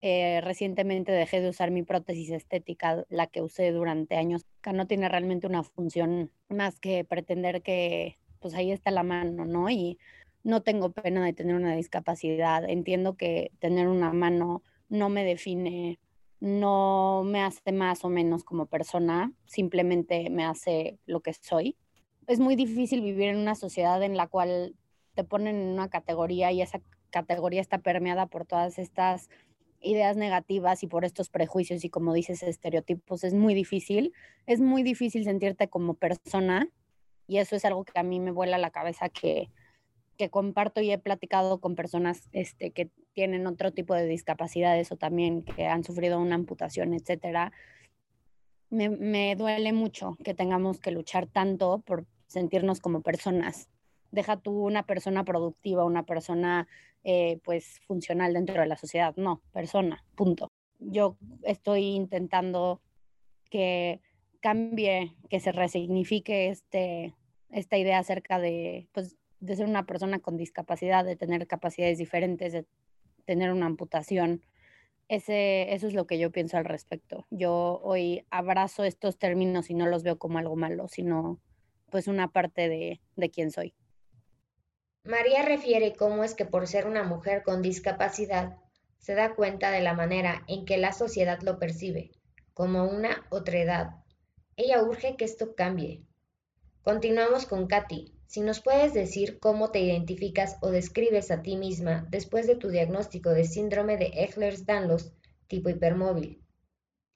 eh, 0.00 0.40
recientemente 0.42 1.10
dejé 1.10 1.40
de 1.40 1.48
usar 1.48 1.70
mi 1.70 1.82
prótesis 1.82 2.30
estética, 2.30 3.04
la 3.08 3.26
que 3.26 3.42
usé 3.42 3.72
durante 3.72 4.16
años, 4.16 4.46
que 4.62 4.72
no 4.72 4.86
tiene 4.86 5.08
realmente 5.08 5.46
una 5.46 5.64
función 5.64 6.30
más 6.48 6.78
que 6.78 7.04
pretender 7.04 7.62
que 7.62 8.18
pues 8.38 8.54
ahí 8.54 8.70
está 8.70 8.92
la 8.92 9.02
mano, 9.02 9.44
¿no? 9.44 9.68
Y 9.70 9.98
no 10.44 10.62
tengo 10.62 10.92
pena 10.92 11.24
de 11.24 11.32
tener 11.32 11.56
una 11.56 11.74
discapacidad. 11.74 12.68
Entiendo 12.68 13.16
que 13.16 13.50
tener 13.58 13.88
una 13.88 14.12
mano 14.12 14.62
no 14.88 15.08
me 15.08 15.24
define, 15.24 15.98
no 16.40 17.22
me 17.24 17.42
hace 17.42 17.72
más 17.72 18.04
o 18.04 18.08
menos 18.08 18.44
como 18.44 18.66
persona, 18.66 19.32
simplemente 19.46 20.30
me 20.30 20.44
hace 20.44 20.98
lo 21.06 21.20
que 21.20 21.32
soy. 21.34 21.76
Es 22.26 22.38
muy 22.38 22.56
difícil 22.56 23.00
vivir 23.00 23.30
en 23.30 23.38
una 23.38 23.56
sociedad 23.56 24.02
en 24.02 24.16
la 24.16 24.28
cual 24.28 24.76
te 25.14 25.24
ponen 25.24 25.56
en 25.56 25.68
una 25.68 25.88
categoría 25.88 26.52
y 26.52 26.62
esa 26.62 26.80
categoría 27.10 27.60
está 27.60 27.78
permeada 27.78 28.26
por 28.26 28.44
todas 28.44 28.78
estas 28.78 29.28
ideas 29.80 30.16
negativas 30.16 30.82
y 30.82 30.86
por 30.86 31.04
estos 31.04 31.28
prejuicios 31.28 31.84
y 31.84 31.90
como 31.90 32.12
dices 32.12 32.42
estereotipos 32.42 33.24
es 33.24 33.34
muy 33.34 33.54
difícil 33.54 34.12
es 34.46 34.60
muy 34.60 34.82
difícil 34.82 35.24
sentirte 35.24 35.68
como 35.68 35.94
persona 35.94 36.68
y 37.26 37.38
eso 37.38 37.56
es 37.56 37.64
algo 37.64 37.84
que 37.84 37.98
a 37.98 38.02
mí 38.02 38.20
me 38.20 38.30
vuela 38.30 38.58
la 38.58 38.70
cabeza 38.70 39.08
que 39.08 39.50
que 40.18 40.28
comparto 40.28 40.82
y 40.82 40.90
he 40.90 40.98
platicado 40.98 41.60
con 41.60 41.76
personas 41.76 42.28
este, 42.32 42.72
que 42.72 42.90
tienen 43.14 43.46
otro 43.46 43.72
tipo 43.72 43.94
de 43.94 44.06
discapacidades 44.06 44.92
o 44.92 44.96
también 44.96 45.44
que 45.44 45.66
han 45.66 45.84
sufrido 45.84 46.20
una 46.20 46.34
amputación, 46.34 46.92
etcétera, 46.92 47.52
me, 48.68 48.90
me 48.90 49.34
duele 49.36 49.72
mucho 49.72 50.18
que 50.24 50.34
tengamos 50.34 50.80
que 50.80 50.90
luchar 50.90 51.26
tanto 51.26 51.78
por 51.86 52.04
sentirnos 52.26 52.80
como 52.80 53.00
personas. 53.00 53.68
Deja 54.10 54.38
tú 54.38 54.64
una 54.64 54.84
persona 54.84 55.24
productiva, 55.24 55.84
una 55.84 56.04
persona 56.04 56.66
eh, 57.04 57.40
pues 57.44 57.80
funcional 57.86 58.34
dentro 58.34 58.60
de 58.60 58.66
la 58.66 58.76
sociedad. 58.76 59.14
No, 59.16 59.42
persona, 59.52 60.04
punto. 60.14 60.50
Yo 60.78 61.16
estoy 61.42 61.84
intentando 61.84 62.80
que 63.50 64.00
cambie, 64.40 65.14
que 65.28 65.40
se 65.40 65.52
resignifique 65.52 66.48
este, 66.48 67.14
esta 67.50 67.76
idea 67.76 67.98
acerca 67.98 68.38
de 68.38 68.88
pues, 68.92 69.16
de 69.40 69.56
ser 69.56 69.66
una 69.66 69.86
persona 69.86 70.18
con 70.18 70.36
discapacidad, 70.36 71.04
de 71.04 71.16
tener 71.16 71.46
capacidades 71.46 71.98
diferentes, 71.98 72.52
de 72.52 72.66
tener 73.24 73.52
una 73.52 73.66
amputación. 73.66 74.42
Ese, 75.08 75.72
eso 75.72 75.86
es 75.86 75.94
lo 75.94 76.06
que 76.06 76.18
yo 76.18 76.30
pienso 76.30 76.56
al 76.56 76.64
respecto. 76.64 77.26
Yo 77.30 77.80
hoy 77.82 78.24
abrazo 78.30 78.84
estos 78.84 79.18
términos 79.18 79.70
y 79.70 79.74
no 79.74 79.86
los 79.86 80.02
veo 80.02 80.18
como 80.18 80.38
algo 80.38 80.56
malo, 80.56 80.88
sino 80.88 81.40
pues 81.90 82.08
una 82.08 82.28
parte 82.28 82.68
de, 82.68 83.00
de 83.16 83.30
quién 83.30 83.50
soy. 83.50 83.74
María 85.08 85.40
refiere 85.40 85.96
cómo 85.96 86.22
es 86.22 86.34
que 86.34 86.44
por 86.44 86.66
ser 86.66 86.86
una 86.86 87.02
mujer 87.02 87.42
con 87.42 87.62
discapacidad 87.62 88.58
se 88.98 89.14
da 89.14 89.34
cuenta 89.34 89.70
de 89.70 89.80
la 89.80 89.94
manera 89.94 90.44
en 90.48 90.66
que 90.66 90.76
la 90.76 90.92
sociedad 90.92 91.40
lo 91.40 91.58
percibe, 91.58 92.10
como 92.52 92.84
una 92.84 93.24
otredad. 93.30 94.04
Ella 94.54 94.82
urge 94.82 95.16
que 95.16 95.24
esto 95.24 95.54
cambie. 95.54 96.02
Continuamos 96.82 97.46
con 97.46 97.68
Katy, 97.68 98.12
si 98.26 98.42
nos 98.42 98.60
puedes 98.60 98.92
decir 98.92 99.38
cómo 99.38 99.70
te 99.70 99.80
identificas 99.80 100.58
o 100.60 100.70
describes 100.70 101.30
a 101.30 101.40
ti 101.40 101.56
misma 101.56 102.06
después 102.10 102.46
de 102.46 102.56
tu 102.56 102.68
diagnóstico 102.68 103.30
de 103.30 103.44
síndrome 103.44 103.96
de 103.96 104.10
Ehlers-Danlos 104.12 105.14
tipo 105.46 105.70
hipermóvil. 105.70 106.44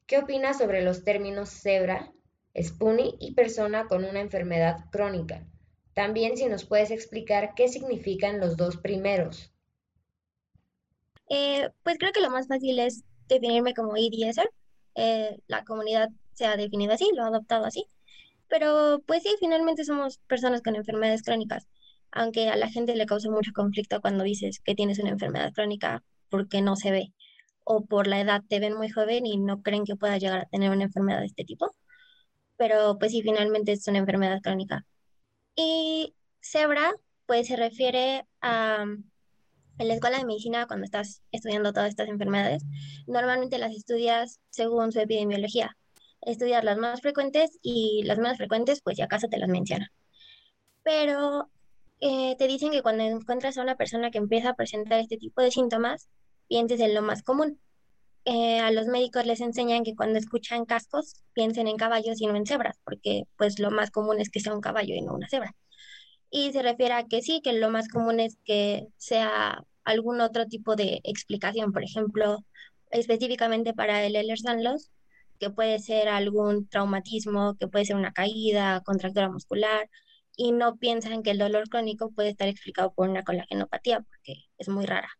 ¿Qué 0.06 0.16
opinas 0.16 0.56
sobre 0.56 0.80
los 0.80 1.04
términos 1.04 1.50
cebra, 1.50 2.10
spoonie 2.58 3.16
y 3.20 3.34
persona 3.34 3.86
con 3.86 4.06
una 4.06 4.20
enfermedad 4.20 4.78
crónica? 4.90 5.46
También 5.94 6.36
si 6.36 6.46
nos 6.46 6.64
puedes 6.64 6.90
explicar 6.90 7.54
qué 7.54 7.68
significan 7.68 8.40
los 8.40 8.56
dos 8.56 8.76
primeros. 8.76 9.52
Eh, 11.28 11.70
pues 11.82 11.98
creo 11.98 12.12
que 12.12 12.20
lo 12.20 12.30
más 12.30 12.48
fácil 12.48 12.78
es 12.78 13.04
definirme 13.28 13.74
como. 13.74 13.94
Eh, 13.96 15.38
la 15.46 15.64
comunidad 15.64 16.08
se 16.34 16.46
ha 16.46 16.56
definido 16.56 16.92
así, 16.92 17.08
lo 17.14 17.24
ha 17.24 17.28
adoptado 17.28 17.64
así. 17.64 17.86
Pero 18.48 19.02
pues 19.06 19.22
sí, 19.22 19.34
finalmente 19.40 19.84
somos 19.84 20.18
personas 20.26 20.62
con 20.62 20.76
enfermedades 20.76 21.22
crónicas, 21.22 21.66
aunque 22.10 22.48
a 22.48 22.56
la 22.56 22.68
gente 22.68 22.96
le 22.96 23.06
causa 23.06 23.30
mucho 23.30 23.52
conflicto 23.54 24.00
cuando 24.00 24.24
dices 24.24 24.60
que 24.60 24.74
tienes 24.74 24.98
una 24.98 25.10
enfermedad 25.10 25.52
crónica 25.52 26.02
porque 26.28 26.60
no 26.62 26.76
se 26.76 26.90
ve 26.90 27.12
o 27.64 27.84
por 27.84 28.06
la 28.06 28.20
edad 28.20 28.42
te 28.48 28.60
ven 28.60 28.76
muy 28.76 28.88
joven 28.90 29.26
y 29.26 29.38
no 29.38 29.62
creen 29.62 29.84
que 29.84 29.96
puedas 29.96 30.20
llegar 30.20 30.40
a 30.40 30.46
tener 30.46 30.70
una 30.70 30.84
enfermedad 30.84 31.20
de 31.20 31.26
este 31.26 31.44
tipo. 31.44 31.74
Pero 32.56 32.98
pues 32.98 33.12
sí, 33.12 33.22
finalmente 33.22 33.72
es 33.72 33.86
una 33.88 33.98
enfermedad 33.98 34.40
crónica. 34.42 34.84
Y 35.54 36.14
cebra, 36.40 36.92
pues 37.26 37.48
se 37.48 37.56
refiere 37.56 38.26
a 38.40 38.86
en 39.78 39.88
la 39.88 39.94
escuela 39.94 40.18
de 40.18 40.26
medicina, 40.26 40.66
cuando 40.66 40.84
estás 40.84 41.22
estudiando 41.32 41.72
todas 41.72 41.88
estas 41.88 42.08
enfermedades, 42.08 42.62
normalmente 43.06 43.58
las 43.58 43.74
estudias 43.74 44.38
según 44.50 44.92
su 44.92 45.00
epidemiología 45.00 45.76
estudiar 46.22 46.64
las 46.64 46.78
más 46.78 47.00
frecuentes 47.00 47.58
y 47.62 48.02
las 48.04 48.18
menos 48.18 48.36
frecuentes, 48.36 48.80
pues 48.82 48.96
ya 48.96 49.04
acaso 49.04 49.28
te 49.28 49.38
las 49.38 49.48
menciona. 49.48 49.92
Pero 50.82 51.50
eh, 52.00 52.36
te 52.38 52.46
dicen 52.46 52.70
que 52.70 52.82
cuando 52.82 53.04
encuentras 53.04 53.58
a 53.58 53.62
una 53.62 53.76
persona 53.76 54.10
que 54.10 54.18
empieza 54.18 54.50
a 54.50 54.54
presentar 54.54 55.00
este 55.00 55.16
tipo 55.16 55.42
de 55.42 55.50
síntomas, 55.50 56.08
pienses 56.48 56.80
en 56.80 56.94
lo 56.94 57.02
más 57.02 57.22
común. 57.22 57.60
Eh, 58.24 58.60
a 58.60 58.70
los 58.70 58.86
médicos 58.86 59.26
les 59.26 59.40
enseñan 59.40 59.82
que 59.82 59.96
cuando 59.96 60.18
escuchan 60.18 60.64
cascos, 60.64 61.22
piensen 61.32 61.66
en 61.66 61.76
caballos 61.76 62.20
y 62.20 62.26
no 62.26 62.36
en 62.36 62.46
cebras, 62.46 62.78
porque 62.84 63.24
pues 63.36 63.58
lo 63.58 63.70
más 63.70 63.90
común 63.90 64.20
es 64.20 64.30
que 64.30 64.40
sea 64.40 64.54
un 64.54 64.60
caballo 64.60 64.94
y 64.94 65.02
no 65.02 65.14
una 65.14 65.28
cebra. 65.28 65.56
Y 66.30 66.52
se 66.52 66.62
refiere 66.62 66.94
a 66.94 67.04
que 67.04 67.22
sí, 67.22 67.40
que 67.42 67.52
lo 67.52 67.70
más 67.70 67.88
común 67.88 68.20
es 68.20 68.38
que 68.44 68.86
sea 68.96 69.64
algún 69.84 70.20
otro 70.20 70.46
tipo 70.46 70.76
de 70.76 71.00
explicación, 71.04 71.72
por 71.72 71.82
ejemplo, 71.82 72.44
específicamente 72.90 73.74
para 73.74 74.04
el 74.04 74.14
Ehlers-Danlos, 74.14 74.90
que 75.40 75.50
puede 75.50 75.80
ser 75.80 76.08
algún 76.08 76.68
traumatismo, 76.68 77.56
que 77.58 77.66
puede 77.68 77.84
ser 77.84 77.96
una 77.96 78.12
caída, 78.12 78.80
contractura 78.84 79.28
muscular, 79.28 79.90
y 80.36 80.52
no 80.52 80.76
piensan 80.76 81.22
que 81.22 81.32
el 81.32 81.38
dolor 81.38 81.68
crónico 81.68 82.10
puede 82.12 82.30
estar 82.30 82.48
explicado 82.48 82.92
por 82.92 83.08
una 83.08 83.24
colagenopatía, 83.24 84.00
porque 84.00 84.44
es 84.58 84.68
muy 84.68 84.86
rara. 84.86 85.10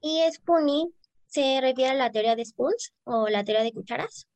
Y 0.00 0.20
Spoonie 0.32 0.88
se 1.34 1.60
refiere 1.60 1.90
a 1.90 1.94
la 1.94 2.12
teoría 2.12 2.36
de 2.36 2.44
spoons 2.44 2.94
o 3.02 3.28
la 3.28 3.42
teoría 3.42 3.64
de 3.64 3.72
cucharas, 3.72 4.28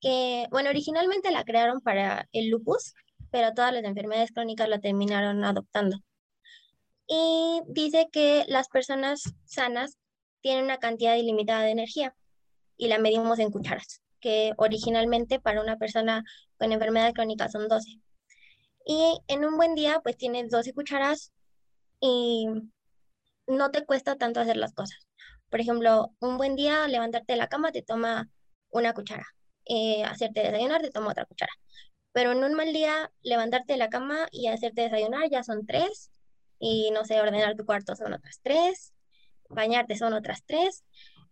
que, 0.00 0.46
bueno, 0.50 0.68
originalmente 0.68 1.30
la 1.30 1.44
crearon 1.44 1.80
para 1.80 2.28
el 2.32 2.50
lupus, 2.50 2.92
pero 3.30 3.54
todas 3.54 3.72
las 3.72 3.84
enfermedades 3.84 4.30
crónicas 4.30 4.68
la 4.68 4.80
terminaron 4.80 5.42
adoptando. 5.44 5.96
Y 7.06 7.62
dice 7.68 8.08
que 8.12 8.44
las 8.48 8.68
personas 8.68 9.32
sanas 9.46 9.96
tienen 10.42 10.64
una 10.64 10.76
cantidad 10.76 11.16
ilimitada 11.16 11.62
de 11.62 11.70
energía 11.70 12.14
y 12.76 12.88
la 12.88 12.98
medimos 12.98 13.38
en 13.38 13.50
cucharas, 13.50 14.02
que 14.20 14.52
originalmente 14.58 15.40
para 15.40 15.62
una 15.62 15.78
persona 15.78 16.22
con 16.58 16.70
enfermedad 16.72 17.14
crónica 17.14 17.48
son 17.48 17.66
12. 17.66 17.98
Y 18.84 19.18
en 19.26 19.46
un 19.46 19.56
buen 19.56 19.74
día, 19.74 20.00
pues 20.02 20.18
tienes 20.18 20.50
12 20.50 20.74
cucharas 20.74 21.32
y 21.98 22.46
no 23.46 23.70
te 23.70 23.86
cuesta 23.86 24.16
tanto 24.16 24.40
hacer 24.40 24.58
las 24.58 24.74
cosas. 24.74 25.09
Por 25.50 25.60
ejemplo, 25.60 26.12
un 26.20 26.36
buen 26.38 26.56
día 26.56 26.88
levantarte 26.88 27.34
de 27.34 27.38
la 27.38 27.48
cama 27.48 27.72
te 27.72 27.82
toma 27.82 28.28
una 28.70 28.94
cuchara, 28.94 29.26
eh, 29.66 30.04
hacerte 30.04 30.40
desayunar 30.42 30.82
te 30.82 30.90
toma 30.90 31.10
otra 31.10 31.24
cuchara. 31.26 31.52
Pero 32.12 32.32
en 32.32 32.44
un 32.44 32.54
mal 32.54 32.72
día, 32.72 33.12
levantarte 33.22 33.74
de 33.74 33.78
la 33.78 33.90
cama 33.90 34.28
y 34.32 34.48
hacerte 34.48 34.82
desayunar 34.82 35.30
ya 35.30 35.42
son 35.44 35.66
tres, 35.66 36.10
y 36.58 36.90
no 36.92 37.04
sé, 37.04 37.20
ordenar 37.20 37.56
tu 37.56 37.64
cuarto 37.66 37.96
son 37.96 38.12
otras 38.14 38.40
tres, 38.42 38.92
bañarte 39.48 39.96
son 39.96 40.12
otras 40.14 40.44
tres, 40.46 40.84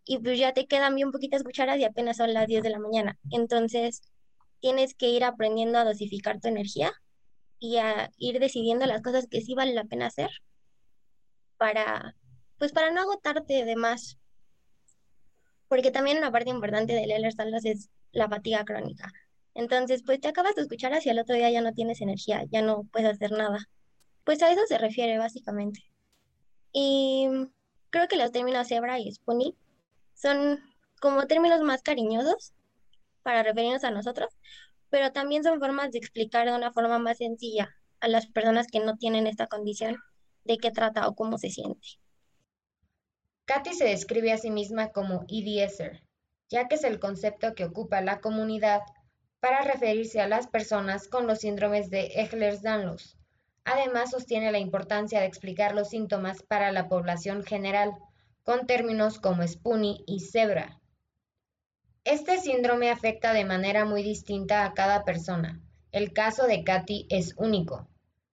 y 0.04 0.18
pues 0.18 0.38
ya 0.38 0.54
te 0.54 0.66
quedan 0.66 0.94
bien 0.96 1.12
poquitas 1.12 1.44
cucharas 1.44 1.78
y 1.78 1.84
apenas 1.84 2.16
son 2.16 2.32
las 2.34 2.46
10 2.46 2.62
de 2.62 2.70
la 2.70 2.78
mañana. 2.78 3.18
Entonces, 3.30 4.00
tienes 4.60 4.94
que 4.94 5.08
ir 5.10 5.24
aprendiendo 5.24 5.78
a 5.78 5.84
dosificar 5.84 6.40
tu 6.40 6.48
energía 6.48 6.92
y 7.60 7.78
a 7.78 8.10
ir 8.18 8.40
decidiendo 8.40 8.86
las 8.86 9.02
cosas 9.02 9.26
que 9.30 9.42
sí 9.42 9.54
vale 9.54 9.74
la 9.74 9.84
pena 9.84 10.06
hacer 10.06 10.30
para, 11.58 12.14
pues 12.58 12.72
para 12.72 12.90
no 12.90 13.00
agotarte 13.00 13.64
de 13.64 13.76
más. 13.76 14.18
Porque 15.68 15.90
también 15.90 16.18
una 16.18 16.32
parte 16.32 16.50
importante 16.50 16.94
del 16.94 17.10
Ehlers-Danlos 17.10 17.64
es 17.64 17.90
la 18.12 18.28
fatiga 18.28 18.64
crónica. 18.64 19.12
Entonces, 19.54 20.02
pues 20.04 20.20
te 20.20 20.28
acabas 20.28 20.54
de 20.54 20.62
escuchar 20.62 20.92
hacia 20.94 21.12
el 21.12 21.18
otro 21.18 21.34
día 21.34 21.50
ya 21.50 21.60
no 21.60 21.72
tienes 21.72 22.00
energía, 22.00 22.44
ya 22.50 22.62
no 22.62 22.84
puedes 22.92 23.10
hacer 23.10 23.32
nada. 23.32 23.58
Pues 24.24 24.42
a 24.42 24.50
eso 24.50 24.60
se 24.66 24.78
refiere 24.78 25.18
básicamente. 25.18 25.80
Y 26.72 27.28
creo 27.90 28.08
que 28.08 28.16
los 28.16 28.32
términos 28.32 28.68
cebra 28.68 28.98
y 28.98 29.10
spoonie 29.10 29.56
son 30.14 30.60
como 31.00 31.26
términos 31.26 31.60
más 31.62 31.82
cariñosos 31.82 32.52
para 33.22 33.42
referirnos 33.42 33.84
a 33.84 33.90
nosotros, 33.90 34.28
pero 34.90 35.12
también 35.12 35.44
son 35.44 35.60
formas 35.60 35.90
de 35.90 35.98
explicar 35.98 36.46
de 36.46 36.56
una 36.56 36.72
forma 36.72 36.98
más 36.98 37.18
sencilla 37.18 37.74
a 38.00 38.08
las 38.08 38.26
personas 38.26 38.66
que 38.68 38.80
no 38.80 38.96
tienen 38.96 39.26
esta 39.26 39.46
condición 39.46 39.96
de 40.44 40.58
qué 40.58 40.70
trata 40.70 41.08
o 41.08 41.14
cómo 41.14 41.38
se 41.38 41.50
siente. 41.50 41.98
Katy 43.48 43.72
se 43.72 43.86
describe 43.86 44.30
a 44.30 44.36
sí 44.36 44.50
misma 44.50 44.92
como 44.92 45.24
EDSer, 45.26 46.02
ya 46.50 46.68
que 46.68 46.74
es 46.74 46.84
el 46.84 47.00
concepto 47.00 47.54
que 47.54 47.64
ocupa 47.64 48.02
la 48.02 48.20
comunidad 48.20 48.82
para 49.40 49.62
referirse 49.62 50.20
a 50.20 50.28
las 50.28 50.48
personas 50.48 51.08
con 51.08 51.26
los 51.26 51.38
síndromes 51.38 51.88
de 51.88 52.12
Ehlers-Danlos. 52.14 53.16
Además, 53.64 54.10
sostiene 54.10 54.52
la 54.52 54.58
importancia 54.58 55.20
de 55.20 55.26
explicar 55.26 55.74
los 55.74 55.88
síntomas 55.88 56.42
para 56.42 56.72
la 56.72 56.90
población 56.90 57.42
general, 57.42 57.92
con 58.42 58.66
términos 58.66 59.18
como 59.18 59.42
Spoonie 59.48 60.04
y 60.06 60.20
Zebra. 60.20 60.78
Este 62.04 62.36
síndrome 62.36 62.90
afecta 62.90 63.32
de 63.32 63.46
manera 63.46 63.86
muy 63.86 64.02
distinta 64.02 64.66
a 64.66 64.74
cada 64.74 65.06
persona. 65.06 65.58
El 65.90 66.12
caso 66.12 66.46
de 66.46 66.64
Katy 66.64 67.06
es 67.08 67.32
único. 67.38 67.88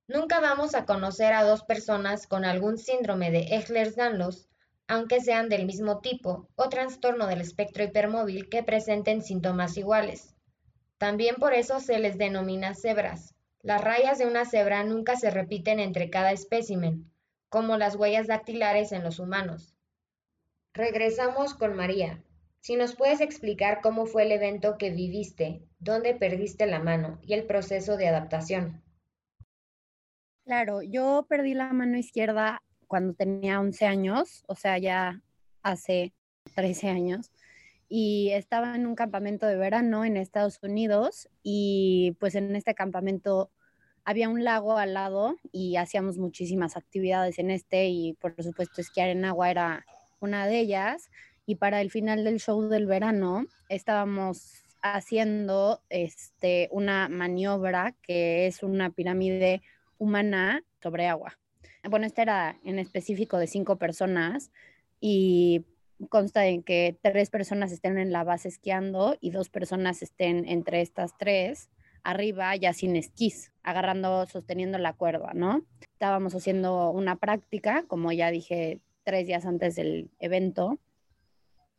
Nunca 0.10 0.41
vamos 0.41 0.75
a 0.75 0.84
conocer 0.84 1.31
a 1.31 1.45
dos 1.45 1.63
personas 1.63 2.27
con 2.27 2.43
algún 2.43 2.77
síndrome 2.77 3.31
de 3.31 3.48
Ehlers-Danlos, 3.48 4.50
aunque 4.88 5.20
sean 5.20 5.50
del 5.50 5.65
mismo 5.65 6.00
tipo 6.00 6.48
o 6.56 6.70
trastorno 6.70 7.27
del 7.27 7.42
espectro 7.42 7.84
hipermóvil 7.84 8.50
que 8.50 8.63
presenten 8.63 9.22
síntomas 9.22 9.77
iguales. 9.77 10.36
También 10.98 11.36
por 11.36 11.54
eso 11.54 11.80
se 11.80 12.00
les 12.00 12.18
denomina 12.18 12.74
cebras. 12.74 13.36
Las 13.62 13.84
rayas 13.84 14.18
de 14.18 14.27
una 14.27 14.46
cebra 14.46 14.84
nunca 14.84 15.15
se 15.15 15.32
repiten 15.32 15.80
entre 15.80 16.10
cada 16.10 16.32
espécimen, 16.32 17.12
como 17.50 17.77
las 17.77 17.96
huellas 17.96 18.27
dactilares 18.27 18.92
en 18.92 19.04
los 19.04 19.20
humanos. 19.20 19.75
Regresamos 20.74 21.54
con 21.54 21.75
María. 21.75 22.22
Si 22.60 22.75
nos 22.75 22.96
puedes 22.96 23.22
explicar 23.22 23.82
cómo 23.82 24.06
fue 24.06 24.24
el 24.24 24.32
evento 24.32 24.77
que 24.77 24.89
viviste, 24.89 25.62
dónde 25.80 26.15
perdiste 26.15 26.65
la 26.65 26.80
mano 26.80 27.20
y 27.22 27.34
el 27.34 27.46
proceso 27.46 27.98
de 27.98 28.08
adaptación. 28.08 28.84
Claro, 30.46 30.82
yo 30.82 31.25
perdí 31.27 31.54
la 31.54 31.74
mano 31.74 31.98
izquierda 31.98 32.62
cuando 32.88 33.13
tenía 33.13 33.60
11 33.60 33.86
años, 33.86 34.44
o 34.48 34.56
sea, 34.56 34.77
ya 34.77 35.22
hace 35.63 36.13
13 36.56 36.89
años, 36.89 37.32
y 37.88 38.30
estaba 38.32 38.75
en 38.75 38.88
un 38.88 38.96
campamento 38.96 39.46
de 39.46 39.58
verano 39.58 40.06
en 40.06 40.18
Estados 40.18 40.60
Unidos 40.63 41.30
y 41.44 42.15
pues 42.20 42.36
en 42.36 42.56
este 42.56 42.74
campamento 42.74 43.51
había 44.04 44.30
un 44.30 44.44
lago 44.44 44.77
al 44.77 44.94
lado 44.94 45.36
y 45.51 45.75
hacíamos 45.77 46.18
muchísimas 46.18 46.77
actividades 46.77 47.39
en 47.39 47.51
este 47.51 47.88
y 47.88 48.13
por 48.13 48.42
supuesto 48.42 48.82
esquiar 48.82 49.10
en 49.10 49.25
agua 49.25 49.51
era 49.51 49.86
una 50.20 50.48
de 50.48 50.60
ellas 50.60 51.10
y 51.46 51.56
para 51.56 51.82
el 51.82 51.92
final 51.92 52.24
del 52.24 52.39
show 52.39 52.62
del 52.68 52.88
verano 52.88 53.46
estábamos 53.70 54.63
haciendo 54.82 55.82
este, 55.89 56.70
una 56.72 57.10
maniobra 57.10 57.96
que 58.01 58.48
es 58.48 58.62
una 58.62 58.92
pirámide 58.92 59.62
humana 59.98 60.63
sobre 60.82 61.08
agua. 61.08 61.38
Bueno, 61.89 62.05
esta 62.05 62.22
era 62.22 62.60
en 62.63 62.79
específico 62.79 63.38
de 63.38 63.48
cinco 63.48 63.77
personas 63.77 64.51
y 65.00 65.65
consta 66.09 66.46
en 66.48 66.63
que 66.63 66.98
tres 67.01 67.29
personas 67.29 67.72
estén 67.72 67.98
en 67.98 68.11
la 68.11 68.24
base 68.24 68.50
esquiando 68.50 69.18
y 69.22 69.31
dos 69.31 69.50
personas 69.50 70.01
estén 70.01 70.48
entre 70.48 70.81
estas 70.81 71.18
tres 71.18 71.70
arriba 72.05 72.55
ya 72.55 72.72
sin 72.72 72.96
esquís, 72.96 73.51
agarrando, 73.63 74.27
sosteniendo 74.27 74.77
la 74.77 74.94
cuerda, 74.94 75.31
¿no? 75.33 75.66
Estábamos 75.81 76.35
haciendo 76.35 76.92
una 76.92 77.16
práctica, 77.16 77.83
como 77.87 78.11
ya 78.11 78.29
dije, 78.29 78.79
tres 79.03 79.25
días 79.25 79.46
antes 79.46 79.75
del 79.75 80.11
evento 80.20 80.79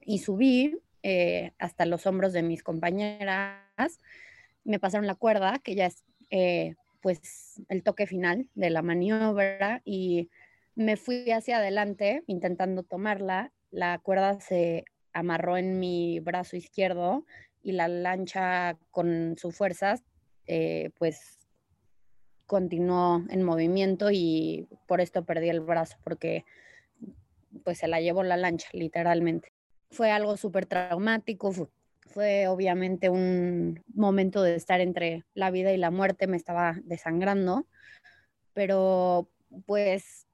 y 0.01 0.19
subí 0.19 0.79
eh, 1.03 1.53
hasta 1.59 1.87
los 1.87 2.07
hombros 2.07 2.33
de 2.33 2.43
mis 2.43 2.63
compañeras, 2.63 4.01
me 4.65 4.81
pasaron 4.81 5.07
la 5.07 5.15
cuerda, 5.15 5.61
que 5.61 5.77
ya 5.77 5.87
es 5.87 6.05
eh, 6.31 6.75
pues 7.01 7.63
el 7.69 7.83
toque 7.83 8.07
final 8.07 8.49
de 8.55 8.71
la 8.71 8.83
maniobra 8.83 9.83
y 9.85 10.31
me 10.75 10.97
fui 10.97 11.31
hacia 11.31 11.59
adelante 11.59 12.23
intentando 12.27 12.83
tomarla, 12.83 13.53
la 13.71 13.99
cuerda 13.99 14.41
se 14.41 14.85
amarró 15.13 15.57
en 15.57 15.79
mi 15.79 16.21
brazo 16.21 16.57
izquierdo 16.57 17.25
y 17.63 17.73
la 17.73 17.89
lancha 17.89 18.79
con 18.91 19.37
su 19.39 19.51
fuerza 19.51 19.97
eh, 20.47 20.91
pues 20.99 21.39
continuó 22.47 23.25
en 23.29 23.43
movimiento 23.43 24.11
y 24.13 24.69
por 24.87 25.01
esto 25.01 25.25
perdí 25.25 25.49
el 25.49 25.61
brazo 25.61 25.97
porque 26.05 26.45
pues 27.65 27.79
se 27.79 27.89
la 27.89 28.01
llevó 28.01 28.23
la 28.23 28.37
lancha 28.37 28.69
literalmente. 28.73 29.53
Fue 29.91 30.11
algo 30.11 30.37
súper 30.37 30.67
traumático, 30.67 31.53
obviamente 32.17 33.09
un 33.09 33.83
momento 33.95 34.43
de 34.43 34.57
estar 34.57 34.81
entre 34.81 35.25
la 35.35 35.51
vida 35.51 35.73
y 35.73 35.77
la 35.77 35.91
muerte, 35.91 36.27
me 36.27 36.37
estaba 36.37 36.77
desangrando, 36.85 37.67
pero 38.53 39.29
pues 39.67 40.27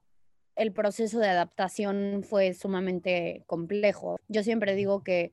el 0.55 0.71
proceso 0.71 1.19
de 1.19 1.29
adaptación 1.29 2.23
fue 2.23 2.53
sumamente 2.53 3.43
complejo. 3.47 4.17
Yo 4.27 4.43
siempre 4.43 4.75
digo 4.75 5.03
que 5.03 5.31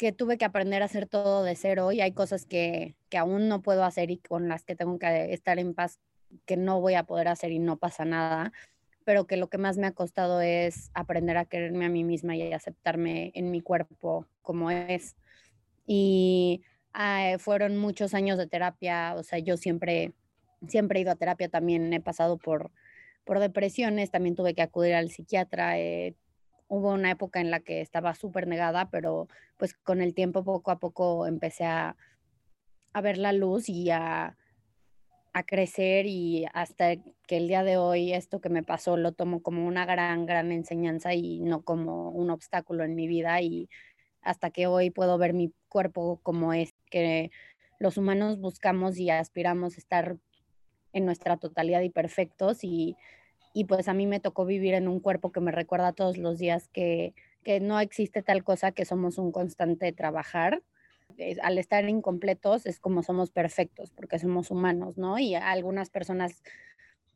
que 0.00 0.12
tuve 0.12 0.38
que 0.38 0.46
aprender 0.46 0.80
a 0.80 0.86
hacer 0.86 1.06
todo 1.06 1.42
de 1.42 1.54
cero 1.54 1.92
y 1.92 2.00
hay 2.00 2.12
cosas 2.12 2.46
que, 2.46 2.96
que 3.10 3.18
aún 3.18 3.48
no 3.48 3.60
puedo 3.60 3.84
hacer 3.84 4.10
y 4.10 4.16
con 4.16 4.48
las 4.48 4.64
que 4.64 4.74
tengo 4.74 4.98
que 4.98 5.34
estar 5.34 5.58
en 5.58 5.74
paz 5.74 6.00
que 6.46 6.56
no 6.56 6.80
voy 6.80 6.94
a 6.94 7.02
poder 7.02 7.28
hacer 7.28 7.52
y 7.52 7.58
no 7.58 7.76
pasa 7.76 8.06
nada, 8.06 8.50
pero 9.04 9.26
que 9.26 9.36
lo 9.36 9.50
que 9.50 9.58
más 9.58 9.76
me 9.76 9.86
ha 9.86 9.92
costado 9.92 10.40
es 10.40 10.90
aprender 10.94 11.36
a 11.36 11.44
quererme 11.44 11.84
a 11.84 11.90
mí 11.90 12.02
misma 12.02 12.34
y 12.34 12.50
aceptarme 12.50 13.30
en 13.34 13.50
mi 13.50 13.60
cuerpo 13.60 14.26
como 14.40 14.70
es. 14.70 15.16
Y 15.86 16.62
ah, 16.92 17.36
fueron 17.38 17.76
muchos 17.76 18.14
años 18.14 18.38
de 18.38 18.46
terapia, 18.46 19.14
o 19.16 19.22
sea, 19.22 19.38
yo 19.38 19.56
siempre, 19.56 20.12
siempre 20.68 20.98
he 20.98 21.02
ido 21.02 21.12
a 21.12 21.16
terapia, 21.16 21.48
también 21.48 21.92
he 21.92 22.00
pasado 22.00 22.38
por, 22.38 22.70
por 23.24 23.38
depresiones, 23.38 24.10
también 24.10 24.34
tuve 24.34 24.54
que 24.54 24.62
acudir 24.62 24.94
al 24.94 25.10
psiquiatra, 25.10 25.78
eh, 25.78 26.14
hubo 26.70 26.92
una 26.92 27.10
época 27.10 27.40
en 27.40 27.50
la 27.50 27.60
que 27.60 27.80
estaba 27.80 28.14
súper 28.14 28.46
negada, 28.46 28.90
pero 28.90 29.28
pues 29.56 29.74
con 29.74 30.00
el 30.00 30.14
tiempo 30.14 30.44
poco 30.44 30.70
a 30.70 30.78
poco 30.78 31.26
empecé 31.26 31.64
a, 31.64 31.96
ver 33.02 33.18
la 33.18 33.32
luz 33.32 33.68
y 33.68 33.90
a, 33.90 34.36
a, 35.32 35.42
crecer 35.44 36.06
y 36.06 36.46
hasta 36.52 36.96
que 37.26 37.36
el 37.36 37.48
día 37.48 37.62
de 37.64 37.76
hoy 37.76 38.12
esto 38.12 38.40
que 38.40 38.48
me 38.48 38.62
pasó 38.62 38.96
lo 38.96 39.12
tomo 39.12 39.42
como 39.42 39.66
una 39.66 39.84
gran, 39.84 40.26
gran 40.26 40.52
enseñanza 40.52 41.14
y 41.14 41.40
no 41.40 41.62
como 41.62 42.10
un 42.10 42.30
obstáculo 42.30 42.84
en 42.84 42.94
mi 42.94 43.06
vida 43.06 43.40
y 43.42 43.68
hasta 44.22 44.50
que 44.50 44.66
hoy 44.66 44.90
puedo 44.90 45.18
ver 45.18 45.32
mi 45.32 45.52
cuerpo 45.68 46.20
como 46.22 46.52
es, 46.52 46.74
que 46.90 47.30
los 47.78 47.96
humanos 47.96 48.38
buscamos 48.38 48.98
y 48.98 49.10
aspiramos 49.10 49.74
a 49.74 49.78
estar 49.78 50.16
en 50.92 51.04
nuestra 51.06 51.36
totalidad 51.36 51.82
y 51.82 51.90
perfectos 51.90 52.64
y 52.64 52.96
y 53.52 53.64
pues 53.64 53.88
a 53.88 53.94
mí 53.94 54.06
me 54.06 54.20
tocó 54.20 54.46
vivir 54.46 54.74
en 54.74 54.88
un 54.88 55.00
cuerpo 55.00 55.32
que 55.32 55.40
me 55.40 55.52
recuerda 55.52 55.92
todos 55.92 56.18
los 56.18 56.38
días 56.38 56.68
que, 56.68 57.14
no 57.62 57.80
existe 57.80 58.22
tal 58.22 58.44
cosa 58.44 58.70
que 58.70 58.84
somos 58.84 59.18
un 59.18 59.32
constante 59.32 59.92
trabajar. 59.92 60.62
Al 61.42 61.58
estar 61.58 61.88
incompletos 61.88 62.64
es 62.64 62.78
como 62.78 63.02
somos 63.02 63.30
perfectos, 63.30 63.90
porque 63.90 64.18
somos 64.18 64.50
humanos, 64.50 64.98
¿no? 64.98 65.18
Y 65.18 65.34
algunas 65.34 65.90
personas 65.90 66.42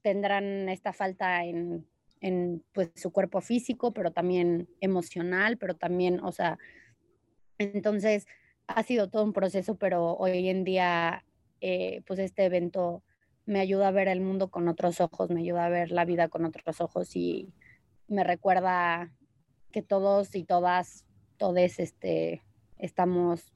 tendrán 0.03 0.69
esta 0.69 0.93
falta 0.93 1.45
en, 1.45 1.87
en 2.21 2.65
pues, 2.73 2.91
su 2.97 3.13
cuerpo 3.13 3.41
físico, 3.43 3.93
pero 3.93 4.11
también 4.11 4.67
emocional, 4.81 5.57
pero 5.57 5.77
también, 5.77 6.19
o 6.21 6.33
sea, 6.33 6.59
entonces 7.59 8.27
ha 8.67 8.83
sido 8.83 9.09
todo 9.09 9.25
un 9.25 9.33
proceso, 9.33 9.77
pero 9.77 10.15
hoy 10.17 10.49
en 10.49 10.65
día, 10.65 11.25
eh, 11.61 12.03
pues 12.07 12.19
este 12.19 12.45
evento 12.45 13.03
me 13.47 13.61
ayuda 13.61 13.89
a 13.89 13.93
ver 13.93 14.09
el 14.09 14.21
mundo 14.21 14.49
con 14.49 14.69
otros 14.69 15.01
ojos, 15.01 15.31
me 15.31 15.41
ayuda 15.41 15.67
a 15.67 15.71
ver 15.71 15.91
la 15.91 16.05
vida 16.05 16.29
con 16.29 16.45
otros 16.45 16.81
ojos 16.81 17.15
y 17.15 17.53
me 18.09 18.25
recuerda 18.25 19.13
que 19.71 19.83
todos 19.83 20.35
y 20.35 20.45
todas, 20.45 21.05
todes, 21.37 21.79
este, 21.79 22.43
estamos 22.79 23.53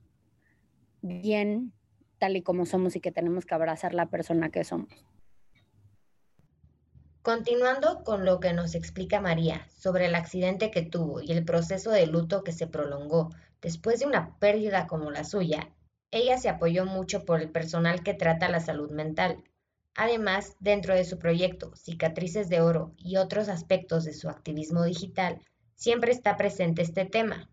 bien 1.00 1.72
tal 2.18 2.36
y 2.36 2.42
como 2.42 2.66
somos 2.66 2.96
y 2.96 3.00
que 3.00 3.12
tenemos 3.12 3.46
que 3.46 3.54
abrazar 3.54 3.94
la 3.94 4.06
persona 4.06 4.50
que 4.50 4.64
somos. 4.64 4.88
Continuando 7.22 8.04
con 8.04 8.24
lo 8.24 8.40
que 8.40 8.52
nos 8.52 8.74
explica 8.74 9.20
María 9.20 9.68
sobre 9.70 10.06
el 10.06 10.14
accidente 10.14 10.70
que 10.70 10.82
tuvo 10.82 11.20
y 11.20 11.32
el 11.32 11.44
proceso 11.44 11.90
de 11.90 12.06
luto 12.06 12.42
que 12.42 12.52
se 12.52 12.66
prolongó 12.66 13.30
después 13.60 14.00
de 14.00 14.06
una 14.06 14.38
pérdida 14.38 14.86
como 14.86 15.10
la 15.10 15.24
suya, 15.24 15.70
ella 16.10 16.38
se 16.38 16.48
apoyó 16.48 16.86
mucho 16.86 17.24
por 17.24 17.40
el 17.40 17.50
personal 17.50 18.02
que 18.02 18.14
trata 18.14 18.48
la 18.48 18.60
salud 18.60 18.90
mental, 18.90 19.44
Además, 20.00 20.54
dentro 20.60 20.94
de 20.94 21.04
su 21.04 21.18
proyecto 21.18 21.74
Cicatrices 21.74 22.48
de 22.48 22.60
Oro 22.60 22.94
y 22.96 23.16
otros 23.16 23.48
aspectos 23.48 24.04
de 24.04 24.12
su 24.12 24.28
activismo 24.28 24.84
digital, 24.84 25.40
siempre 25.74 26.12
está 26.12 26.36
presente 26.36 26.82
este 26.82 27.04
tema. 27.04 27.50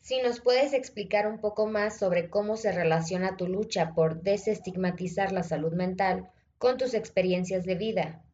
Si 0.00 0.22
nos 0.22 0.40
puedes 0.40 0.72
explicar 0.72 1.26
un 1.26 1.42
poco 1.42 1.66
más 1.66 1.98
sobre 1.98 2.30
cómo 2.30 2.56
se 2.56 2.72
relaciona 2.72 3.36
tu 3.36 3.46
lucha 3.46 3.92
por 3.92 4.22
desestigmatizar 4.22 5.32
la 5.32 5.42
salud 5.42 5.74
mental 5.74 6.30
con 6.56 6.78
tus 6.78 6.94
experiencias 6.94 7.66
de 7.66 7.74
vida. 7.74 8.24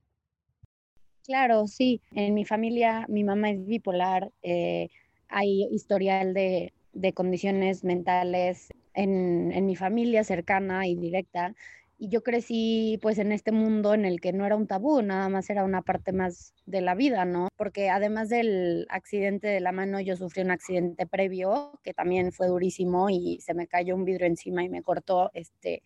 Claro, 1.24 1.66
sí. 1.66 2.00
En 2.12 2.32
mi 2.34 2.44
familia, 2.44 3.06
mi 3.08 3.24
mamá 3.24 3.50
es 3.50 3.66
bipolar, 3.66 4.30
eh, 4.42 4.88
hay 5.30 5.68
historial 5.70 6.34
de, 6.34 6.72
condiciones 7.14 7.84
mentales 7.84 8.74
en, 8.94 9.52
en 9.52 9.66
mi 9.66 9.76
familia 9.76 10.24
cercana 10.24 10.86
y 10.86 10.96
directa 10.96 11.54
y 12.00 12.08
yo 12.08 12.22
crecí 12.22 12.98
pues 13.02 13.18
en 13.18 13.30
este 13.30 13.52
mundo 13.52 13.92
en 13.92 14.06
el 14.06 14.22
que 14.22 14.32
no 14.32 14.46
era 14.46 14.56
un 14.56 14.66
tabú, 14.66 15.02
nada 15.02 15.28
más 15.28 15.50
era 15.50 15.64
una 15.64 15.82
parte 15.82 16.12
más 16.12 16.54
de 16.64 16.80
la 16.80 16.94
vida, 16.94 17.26
¿no? 17.26 17.48
Porque 17.58 17.90
además 17.90 18.30
del 18.30 18.86
accidente 18.88 19.48
de 19.48 19.60
la 19.60 19.70
mano, 19.70 20.00
yo 20.00 20.16
sufrí 20.16 20.40
un 20.40 20.50
accidente 20.50 21.06
previo 21.06 21.78
que 21.84 21.92
también 21.92 22.32
fue 22.32 22.46
durísimo 22.46 23.10
y 23.10 23.38
se 23.42 23.52
me 23.52 23.66
cayó 23.66 23.94
un 23.94 24.06
vidrio 24.06 24.26
encima 24.26 24.64
y 24.64 24.70
me 24.70 24.82
cortó, 24.82 25.30
este... 25.34 25.82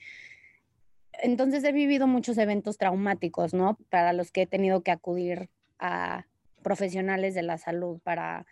Entonces 1.21 1.65
he 1.65 1.73
vivido 1.73 2.07
muchos 2.07 2.39
eventos 2.39 2.79
traumáticos, 2.79 3.53
¿no? 3.53 3.77
Para 3.91 4.13
los 4.13 4.31
que 4.31 4.43
he 4.43 4.47
tenido 4.47 4.83
que 4.83 4.93
acudir 4.93 5.51
a 5.81 6.27
profesionales 6.63 7.35
de 7.35 7.43
la 7.43 7.59
salud 7.59 7.99
para, 8.05 8.47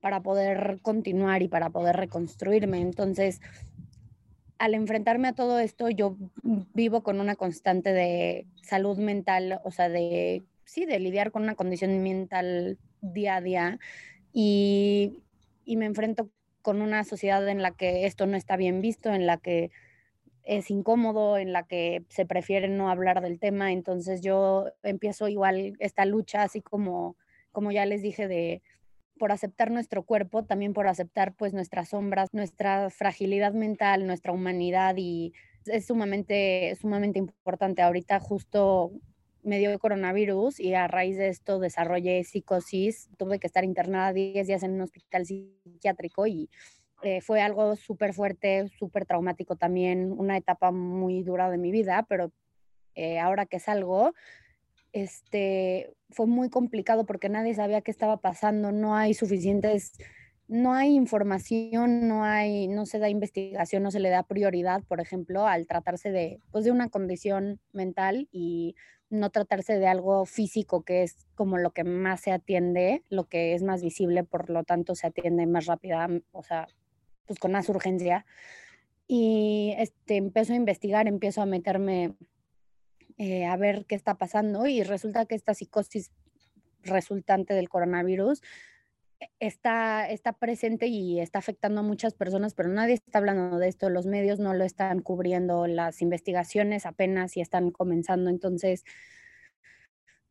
para 0.00 0.22
poder 0.22 0.78
continuar 0.82 1.42
y 1.42 1.48
para 1.48 1.70
poder 1.70 1.96
reconstruirme. 1.96 2.80
Entonces, 2.80 3.40
al 4.58 4.74
enfrentarme 4.74 5.28
a 5.28 5.34
todo 5.34 5.58
esto, 5.58 5.88
yo 5.88 6.16
vivo 6.74 7.02
con 7.02 7.20
una 7.20 7.36
constante 7.36 7.92
de 7.92 8.46
salud 8.62 8.98
mental, 8.98 9.60
o 9.64 9.70
sea, 9.70 9.88
de, 9.88 10.42
sí, 10.64 10.84
de 10.84 10.98
lidiar 10.98 11.30
con 11.30 11.42
una 11.42 11.54
condición 11.54 12.02
mental 12.02 12.78
día 13.00 13.36
a 13.36 13.40
día 13.40 13.78
y, 14.32 15.22
me 15.66 15.84
enfrento 15.84 16.30
con 16.62 16.80
una 16.82 17.04
sociedad 17.04 17.46
en 17.48 17.62
la 17.62 17.72
que 17.72 18.06
esto 18.06 18.26
no 18.26 18.36
está 18.36 18.56
bien 18.56 18.80
visto, 18.80 19.12
en 19.12 19.26
la 19.26 19.36
que 19.36 19.70
es 20.42 20.70
incómodo, 20.70 21.36
en 21.36 21.52
la 21.52 21.64
que 21.64 22.04
se 22.08 22.24
prefiere 22.24 22.68
no 22.68 22.90
hablar 22.90 23.20
del 23.20 23.38
tema. 23.38 23.70
Entonces 23.70 24.22
yo 24.22 24.72
empiezo 24.82 25.28
igual 25.28 25.76
esta 25.78 26.04
lucha, 26.06 26.42
así 26.42 26.62
como, 26.62 27.16
como 27.52 27.70
ya 27.70 27.84
les 27.84 28.00
dije, 28.02 28.28
de, 28.28 28.62
por 29.18 29.32
aceptar 29.32 29.70
nuestro 29.70 30.04
cuerpo, 30.04 30.44
también 30.44 30.72
por 30.72 30.86
aceptar 30.88 31.34
pues 31.34 31.52
nuestras 31.52 31.90
sombras, 31.90 32.30
nuestra 32.32 32.88
fragilidad 32.90 33.52
mental, 33.52 34.06
nuestra 34.06 34.32
humanidad 34.32 34.94
y 34.96 35.32
es 35.66 35.86
sumamente, 35.86 36.74
sumamente 36.80 37.18
importante. 37.18 37.82
Ahorita 37.82 38.20
justo 38.20 38.92
me 39.42 39.58
dio 39.58 39.76
coronavirus 39.78 40.60
y 40.60 40.74
a 40.74 40.88
raíz 40.88 41.16
de 41.16 41.28
esto 41.28 41.58
desarrollé 41.58 42.24
psicosis, 42.24 43.08
tuve 43.16 43.38
que 43.38 43.46
estar 43.46 43.64
internada 43.64 44.12
10 44.12 44.46
días 44.46 44.62
en 44.62 44.72
un 44.72 44.82
hospital 44.82 45.26
psiquiátrico 45.26 46.26
y 46.26 46.50
eh, 47.02 47.20
fue 47.20 47.40
algo 47.40 47.76
súper 47.76 48.12
fuerte, 48.12 48.68
súper 48.78 49.06
traumático 49.06 49.56
también, 49.56 50.12
una 50.12 50.36
etapa 50.36 50.72
muy 50.72 51.22
dura 51.22 51.50
de 51.50 51.58
mi 51.58 51.70
vida, 51.70 52.04
pero 52.08 52.32
eh, 52.94 53.20
ahora 53.20 53.46
que 53.46 53.60
salgo, 53.60 54.12
este, 54.92 55.94
fue 56.10 56.26
muy 56.26 56.50
complicado 56.50 57.06
porque 57.06 57.28
nadie 57.28 57.54
sabía 57.54 57.80
qué 57.80 57.90
estaba 57.90 58.18
pasando, 58.18 58.72
no 58.72 58.94
hay 58.94 59.14
suficientes, 59.14 59.92
no 60.48 60.72
hay 60.72 60.94
información, 60.94 62.08
no 62.08 62.24
hay, 62.24 62.68
no 62.68 62.86
se 62.86 62.98
da 62.98 63.08
investigación, 63.08 63.82
no 63.82 63.90
se 63.90 64.00
le 64.00 64.08
da 64.08 64.22
prioridad, 64.22 64.82
por 64.84 65.00
ejemplo, 65.00 65.46
al 65.46 65.66
tratarse 65.66 66.10
de, 66.10 66.40
pues, 66.50 66.64
de 66.64 66.72
una 66.72 66.88
condición 66.88 67.60
mental 67.72 68.28
y 68.32 68.74
no 69.10 69.30
tratarse 69.30 69.78
de 69.78 69.86
algo 69.86 70.26
físico 70.26 70.82
que 70.82 71.02
es 71.02 71.26
como 71.34 71.58
lo 71.58 71.70
que 71.72 71.84
más 71.84 72.20
se 72.20 72.32
atiende, 72.32 73.02
lo 73.08 73.24
que 73.24 73.54
es 73.54 73.62
más 73.62 73.82
visible, 73.82 74.24
por 74.24 74.50
lo 74.50 74.64
tanto 74.64 74.94
se 74.94 75.06
atiende 75.06 75.46
más 75.46 75.66
rápida, 75.66 76.08
o 76.32 76.42
sea, 76.42 76.68
pues 77.26 77.38
con 77.38 77.52
más 77.52 77.68
urgencia. 77.68 78.26
Y 79.06 79.74
este, 79.78 80.16
empiezo 80.16 80.52
a 80.52 80.56
investigar, 80.56 81.08
empiezo 81.08 81.40
a 81.40 81.46
meterme 81.46 82.14
eh, 83.18 83.46
a 83.46 83.56
ver 83.56 83.84
qué 83.86 83.96
está 83.96 84.14
pasando 84.14 84.66
y 84.68 84.84
resulta 84.84 85.26
que 85.26 85.34
esta 85.34 85.52
psicosis 85.52 86.12
resultante 86.84 87.52
del 87.52 87.68
coronavirus 87.68 88.40
e, 89.20 89.28
está, 89.40 90.08
está 90.08 90.32
presente 90.34 90.86
y 90.86 91.18
está 91.20 91.40
afectando 91.40 91.80
a 91.80 91.82
muchas 91.82 92.14
personas, 92.14 92.54
pero 92.54 92.68
nadie 92.68 92.94
está 92.94 93.18
hablando 93.18 93.58
de 93.58 93.68
esto, 93.68 93.90
los 93.90 94.06
medios 94.06 94.38
no 94.38 94.54
lo 94.54 94.64
están 94.64 95.00
cubriendo, 95.02 95.66
las 95.66 96.00
investigaciones 96.00 96.86
apenas 96.86 97.36
y 97.36 97.40
están 97.40 97.72
comenzando, 97.72 98.30
entonces, 98.30 98.84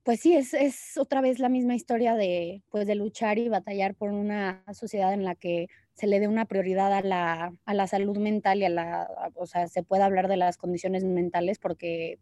pues 0.04 0.22
sí, 0.22 0.34
es, 0.36 0.54
es 0.54 0.98
otra 0.98 1.20
vez 1.20 1.40
la 1.40 1.50
misma 1.50 1.76
historia 1.76 2.16
de, 2.16 2.64
pues 2.70 2.88
de 2.88 2.96
luchar 2.96 3.38
y 3.38 3.50
batallar 3.50 3.96
por 3.96 4.12
una 4.12 4.64
sociedad 4.74 5.14
en 5.14 5.26
la 5.26 5.36
que 5.36 5.68
se 5.94 6.08
le 6.08 6.22
dé 6.22 6.30
una 6.30 6.46
prioridad 6.46 6.94
a 6.94 7.02
la, 7.02 7.54
a 7.66 7.74
la 7.74 7.88
salud 7.88 8.18
mental 8.18 8.60
y 8.60 8.66
a 8.66 8.70
la, 8.70 9.32
o 9.36 9.46
sea, 9.46 9.68
se 9.68 9.84
pueda 9.84 10.06
hablar 10.06 10.30
de 10.30 10.38
las 10.38 10.56
condiciones 10.56 11.04
mentales 11.04 11.60
porque 11.60 12.20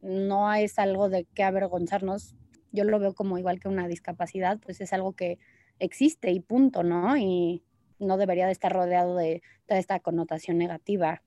no 0.00 0.52
es 0.54 0.78
algo 0.78 1.08
de 1.08 1.26
qué 1.34 1.42
avergonzarnos. 1.42 2.34
Yo 2.72 2.84
lo 2.84 2.98
veo 2.98 3.14
como 3.14 3.38
igual 3.38 3.60
que 3.60 3.68
una 3.68 3.88
discapacidad, 3.88 4.58
pues 4.58 4.80
es 4.80 4.92
algo 4.92 5.12
que 5.12 5.38
existe 5.78 6.30
y 6.30 6.40
punto, 6.40 6.82
¿no? 6.82 7.16
Y 7.16 7.62
no 7.98 8.16
debería 8.16 8.46
de 8.46 8.52
estar 8.52 8.72
rodeado 8.72 9.16
de 9.16 9.42
toda 9.66 9.78
esta 9.80 10.00
connotación 10.00 10.58
negativa. 10.58 11.22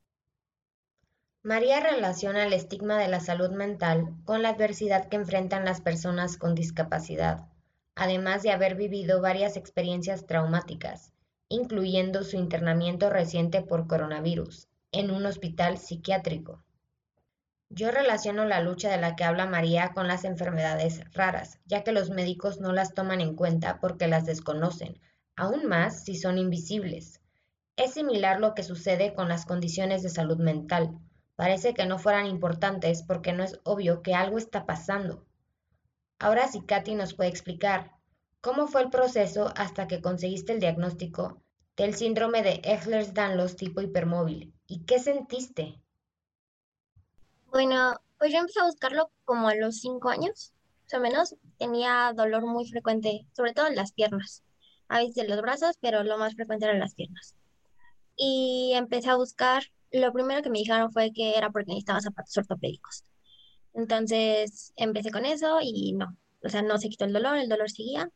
María 1.43 1.81
relaciona 1.81 2.45
el 2.45 2.53
estigma 2.53 2.97
de 2.97 3.09
la 3.09 3.19
salud 3.19 3.51
mental 3.51 4.15
con 4.23 4.41
la 4.41 4.49
adversidad 4.49 5.09
que 5.09 5.17
enfrentan 5.17 5.65
las 5.65 5.81
personas 5.81 6.37
con 6.37 6.55
discapacidad, 6.55 7.49
además 7.95 8.43
de 8.43 8.51
haber 8.51 8.75
vivido 8.75 9.21
varias 9.21 9.57
experiencias 9.57 10.25
traumáticas, 10.25 11.11
incluyendo 11.49 12.23
su 12.23 12.37
internamiento 12.37 13.09
reciente 13.09 13.61
por 13.61 13.87
coronavirus 13.87 14.69
en 14.93 15.11
un 15.11 15.25
hospital 15.25 15.77
psiquiátrico. 15.77 16.62
Yo 17.75 17.89
relaciono 17.89 18.45
la 18.45 18.61
lucha 18.61 18.91
de 18.91 19.01
la 19.01 19.15
que 19.15 19.23
habla 19.23 19.47
María 19.47 19.93
con 19.95 20.07
las 20.07 20.25
enfermedades 20.25 21.01
raras, 21.11 21.57
ya 21.65 21.83
que 21.83 21.91
los 21.91 22.11
médicos 22.11 22.59
no 22.59 22.71
las 22.71 22.93
toman 22.93 23.19
en 23.19 23.35
cuenta 23.35 23.79
porque 23.79 24.07
las 24.07 24.27
desconocen, 24.27 25.01
aún 25.35 25.65
más 25.65 26.03
si 26.03 26.15
son 26.15 26.37
invisibles. 26.37 27.19
Es 27.75 27.93
similar 27.93 28.39
lo 28.39 28.53
que 28.53 28.61
sucede 28.61 29.15
con 29.15 29.27
las 29.27 29.47
condiciones 29.47 30.03
de 30.03 30.09
salud 30.09 30.37
mental. 30.37 30.99
Parece 31.35 31.73
que 31.73 31.87
no 31.87 31.97
fueran 31.97 32.27
importantes 32.27 33.01
porque 33.01 33.33
no 33.33 33.43
es 33.43 33.59
obvio 33.63 34.03
que 34.03 34.13
algo 34.13 34.37
está 34.37 34.67
pasando. 34.67 35.25
Ahora 36.19 36.47
si 36.47 36.61
Katy 36.61 36.93
nos 36.93 37.15
puede 37.15 37.31
explicar 37.31 37.93
cómo 38.39 38.67
fue 38.67 38.83
el 38.83 38.91
proceso 38.91 39.51
hasta 39.55 39.87
que 39.87 39.99
conseguiste 39.99 40.53
el 40.53 40.59
diagnóstico 40.59 41.41
del 41.75 41.95
síndrome 41.95 42.43
de 42.43 42.61
Ehlers-Danlos 42.61 43.55
tipo 43.55 43.81
hipermóvil 43.81 44.53
y 44.67 44.85
qué 44.85 44.99
sentiste. 44.99 45.79
Bueno, 47.53 47.93
pues 48.17 48.33
yo 48.33 48.39
empecé 48.39 48.61
a 48.61 48.65
buscarlo 48.65 49.11
como 49.25 49.47
a 49.47 49.53
los 49.53 49.77
cinco 49.77 50.09
años, 50.09 50.53
más 50.85 50.93
o 50.95 50.99
menos. 50.99 51.35
Tenía 51.59 52.11
dolor 52.15 52.47
muy 52.47 52.67
frecuente, 52.67 53.27
sobre 53.33 53.53
todo 53.53 53.67
en 53.67 53.75
las 53.75 53.93
piernas. 53.93 54.43
A 54.87 54.97
veces 54.97 55.17
en 55.17 55.29
los 55.29 55.39
brazos, 55.39 55.77
pero 55.79 56.03
lo 56.03 56.17
más 56.17 56.33
frecuente 56.33 56.65
eran 56.65 56.79
las 56.79 56.95
piernas. 56.95 57.35
Y 58.15 58.73
empecé 58.75 59.11
a 59.11 59.17
buscar, 59.17 59.63
lo 59.91 60.11
primero 60.11 60.41
que 60.41 60.49
me 60.49 60.59
dijeron 60.59 60.91
fue 60.91 61.11
que 61.13 61.37
era 61.37 61.51
porque 61.51 61.67
necesitaba 61.69 62.01
zapatos 62.01 62.35
ortopédicos. 62.37 63.03
Entonces 63.75 64.73
empecé 64.75 65.11
con 65.11 65.25
eso 65.25 65.59
y 65.61 65.93
no, 65.93 66.17
o 66.43 66.49
sea, 66.49 66.63
no 66.63 66.79
se 66.79 66.89
quitó 66.89 67.05
el 67.05 67.13
dolor, 67.13 67.37
el 67.37 67.49
dolor 67.49 67.69
seguía. 67.69 68.09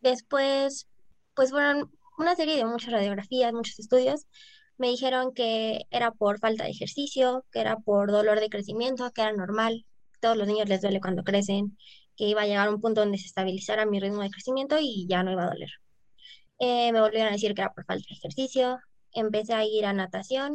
Después, 0.00 0.88
pues 1.34 1.50
fueron 1.50 1.90
una 2.18 2.36
serie 2.36 2.56
de 2.56 2.64
muchas 2.64 2.92
radiografías, 2.92 3.52
muchos 3.52 3.78
estudios, 3.80 4.26
me 4.78 4.88
dijeron 4.88 5.32
que 5.32 5.86
era 5.90 6.12
por 6.12 6.38
falta 6.38 6.64
de 6.64 6.70
ejercicio, 6.70 7.44
que 7.52 7.60
era 7.60 7.76
por 7.78 8.10
dolor 8.10 8.40
de 8.40 8.48
crecimiento, 8.48 9.10
que 9.12 9.22
era 9.22 9.32
normal. 9.32 9.86
Todos 10.20 10.36
los 10.36 10.46
niños 10.46 10.68
les 10.68 10.82
duele 10.82 11.00
cuando 11.00 11.24
crecen, 11.24 11.76
que 12.16 12.24
iba 12.24 12.42
a 12.42 12.46
llegar 12.46 12.68
a 12.68 12.70
un 12.70 12.80
punto 12.80 13.00
donde 13.02 13.18
se 13.18 13.26
estabilizara 13.26 13.86
mi 13.86 14.00
ritmo 14.00 14.22
de 14.22 14.30
crecimiento 14.30 14.76
y 14.80 15.06
ya 15.08 15.22
no 15.22 15.32
iba 15.32 15.44
a 15.44 15.50
doler. 15.50 15.70
Eh, 16.58 16.92
me 16.92 17.00
volvieron 17.00 17.28
a 17.28 17.32
decir 17.32 17.54
que 17.54 17.62
era 17.62 17.72
por 17.72 17.84
falta 17.84 18.04
de 18.08 18.14
ejercicio. 18.14 18.78
Empecé 19.12 19.54
a 19.54 19.64
ir 19.64 19.86
a 19.86 19.92
natación 19.92 20.54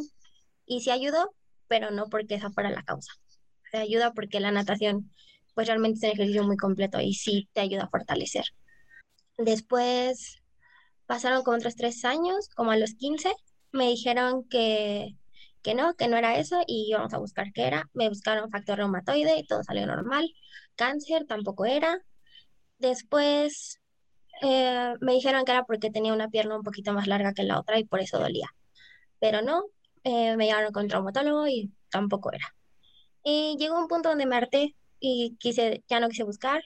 y 0.65 0.81
sí 0.81 0.91
ayudó, 0.91 1.33
pero 1.67 1.91
no 1.91 2.07
porque 2.09 2.35
esa 2.35 2.51
fuera 2.51 2.69
la 2.69 2.83
causa. 2.83 3.13
Se 3.71 3.77
ayuda 3.77 4.13
porque 4.13 4.39
la 4.39 4.51
natación, 4.51 5.11
pues 5.53 5.67
realmente 5.67 5.99
es 5.99 6.03
un 6.03 6.09
ejercicio 6.11 6.43
muy 6.43 6.57
completo 6.57 6.99
y 6.99 7.13
sí 7.13 7.49
te 7.53 7.61
ayuda 7.61 7.83
a 7.83 7.89
fortalecer. 7.89 8.45
Después 9.37 10.41
pasaron 11.05 11.43
como 11.43 11.57
otros 11.57 11.75
tres 11.75 12.05
años, 12.05 12.49
como 12.55 12.71
a 12.71 12.77
los 12.77 12.93
15, 12.95 13.33
me 13.71 13.87
dijeron 13.87 14.47
que, 14.49 15.15
que 15.61 15.75
no, 15.75 15.95
que 15.95 16.07
no 16.07 16.17
era 16.17 16.37
eso 16.37 16.61
y 16.67 16.87
íbamos 16.89 17.13
a 17.13 17.19
buscar 17.19 17.51
qué 17.53 17.63
era. 17.63 17.89
Me 17.93 18.09
buscaron 18.09 18.49
factor 18.49 18.77
reumatoide 18.77 19.37
y 19.37 19.45
todo 19.45 19.63
salió 19.63 19.85
normal. 19.85 20.33
Cáncer 20.75 21.25
tampoco 21.27 21.65
era. 21.65 21.99
Después 22.79 23.79
eh, 24.41 24.93
me 25.01 25.13
dijeron 25.13 25.45
que 25.45 25.51
era 25.51 25.65
porque 25.65 25.91
tenía 25.91 26.13
una 26.13 26.29
pierna 26.29 26.55
un 26.57 26.63
poquito 26.63 26.93
más 26.93 27.07
larga 27.07 27.33
que 27.33 27.43
la 27.43 27.59
otra 27.59 27.79
y 27.79 27.85
por 27.85 28.01
eso 28.01 28.19
dolía. 28.19 28.49
Pero 29.19 29.41
no, 29.41 29.65
eh, 30.03 30.35
me 30.37 30.47
llevaron 30.47 30.73
con 30.73 30.87
traumatólogo 30.87 31.47
y 31.47 31.71
tampoco 31.89 32.31
era. 32.33 32.55
Y 33.23 33.55
llegó 33.59 33.79
un 33.79 33.87
punto 33.87 34.09
donde 34.09 34.25
me 34.25 34.35
harté 34.35 34.75
y 34.99 35.37
quise, 35.39 35.83
ya 35.87 35.99
no 35.99 36.09
quise 36.09 36.23
buscar, 36.23 36.63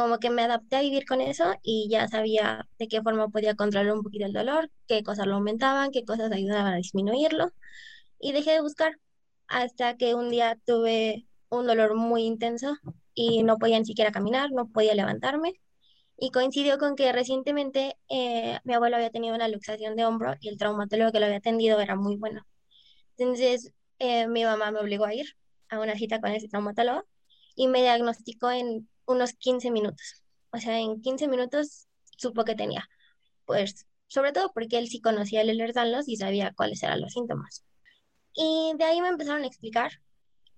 como 0.00 0.18
que 0.18 0.30
me 0.30 0.42
adapté 0.42 0.76
a 0.76 0.80
vivir 0.80 1.04
con 1.04 1.20
eso 1.20 1.54
y 1.62 1.88
ya 1.90 2.08
sabía 2.08 2.66
de 2.78 2.88
qué 2.88 3.02
forma 3.02 3.28
podía 3.28 3.54
controlar 3.54 3.92
un 3.92 4.02
poquito 4.02 4.24
el 4.24 4.32
dolor, 4.32 4.70
qué 4.86 5.02
cosas 5.02 5.26
lo 5.26 5.34
aumentaban, 5.34 5.90
qué 5.90 6.04
cosas 6.06 6.32
ayudaban 6.32 6.72
a 6.72 6.76
disminuirlo 6.76 7.52
y 8.18 8.32
dejé 8.32 8.52
de 8.52 8.62
buscar 8.62 8.94
hasta 9.46 9.98
que 9.98 10.14
un 10.14 10.30
día 10.30 10.58
tuve 10.64 11.26
un 11.50 11.66
dolor 11.66 11.96
muy 11.96 12.22
intenso 12.24 12.78
y 13.14 13.42
no 13.42 13.58
podía 13.58 13.78
ni 13.78 13.84
siquiera 13.84 14.10
caminar, 14.10 14.50
no 14.52 14.68
podía 14.68 14.94
levantarme 14.94 15.60
y 16.18 16.30
coincidió 16.30 16.78
con 16.78 16.96
que 16.96 17.12
recientemente 17.12 17.96
eh, 18.08 18.58
mi 18.64 18.74
abuelo 18.74 18.96
había 18.96 19.10
tenido 19.10 19.34
una 19.34 19.48
luxación 19.48 19.96
de 19.96 20.06
hombro 20.06 20.34
y 20.40 20.48
el 20.48 20.56
traumatólogo 20.56 21.12
que 21.12 21.20
lo 21.20 21.26
había 21.26 21.38
atendido 21.38 21.78
era 21.80 21.96
muy 21.96 22.16
bueno. 22.16 22.46
Entonces 23.18 23.72
eh, 23.98 24.28
mi 24.28 24.44
mamá 24.44 24.70
me 24.70 24.80
obligó 24.80 25.04
a 25.04 25.14
ir 25.14 25.26
a 25.68 25.78
una 25.78 25.94
cita 25.96 26.20
con 26.20 26.30
ese 26.30 26.48
traumatólogo 26.48 27.04
y 27.54 27.68
me 27.68 27.82
diagnosticó 27.82 28.50
en 28.50 28.88
unos 29.12 29.32
15 29.34 29.70
minutos. 29.70 30.24
O 30.52 30.58
sea, 30.58 30.78
en 30.78 31.00
15 31.00 31.28
minutos 31.28 31.88
supo 32.16 32.44
que 32.44 32.54
tenía. 32.54 32.88
Pues, 33.46 33.86
sobre 34.08 34.32
todo 34.32 34.52
porque 34.52 34.78
él 34.78 34.88
sí 34.88 35.00
conocía 35.00 35.42
el 35.42 35.50
Ehlers-Danlos 35.50 36.08
y 36.08 36.16
sabía 36.16 36.52
cuáles 36.56 36.82
eran 36.82 37.00
los 37.00 37.12
síntomas. 37.12 37.64
Y 38.34 38.72
de 38.78 38.84
ahí 38.84 39.00
me 39.00 39.08
empezaron 39.08 39.42
a 39.44 39.46
explicar. 39.46 39.92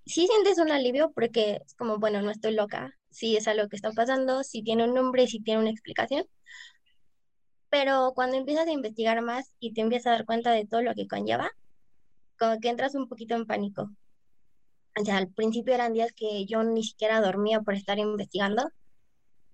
Sí 0.07 0.27
sientes 0.27 0.59
un 0.59 0.73
alivio 0.73 1.13
porque 1.13 1.61
es 1.65 1.75
como, 1.75 1.99
bueno, 1.99 2.23
no 2.23 2.31
estoy 2.31 2.55
loca, 2.55 2.93
sí 3.11 3.37
es 3.37 3.47
algo 3.49 3.69
que 3.69 3.77
está 3.77 3.93
pasando, 3.93 4.43
sí 4.43 4.63
tiene 4.63 4.85
un 4.85 4.95
nombre, 4.95 5.27
sí 5.27 5.41
tiene 5.41 5.61
una 5.61 5.71
explicación. 5.71 6.27
Pero 7.71 8.13
cuando 8.15 8.37
empiezas 8.37 8.67
a 8.67 8.73
investigar 8.73 9.23
más 9.23 9.53
y 9.59 9.73
te 9.73 9.81
empiezas 9.81 10.09
a 10.09 10.11
dar 10.11 10.27
cuenta 10.27 10.51
de 10.53 10.67
todo 10.67 10.83
lo 10.83 10.95
que 10.95 11.07
conlleva, 11.07 11.51
como 12.39 12.61
que 12.61 12.69
entras 12.69 12.95
un 12.95 13.09
poquito 13.09 13.35
en 13.35 13.47
pánico. 13.47 13.91
O 15.01 15.05
sea, 15.05 15.17
al 15.17 15.29
principio 15.29 15.75
eran 15.75 15.95
días 15.95 16.13
que 16.15 16.45
yo 16.47 16.63
ni 16.65 16.85
siquiera 16.85 17.21
dormía 17.21 17.61
por 17.61 17.75
estar 17.75 17.99
investigando. 17.99 18.71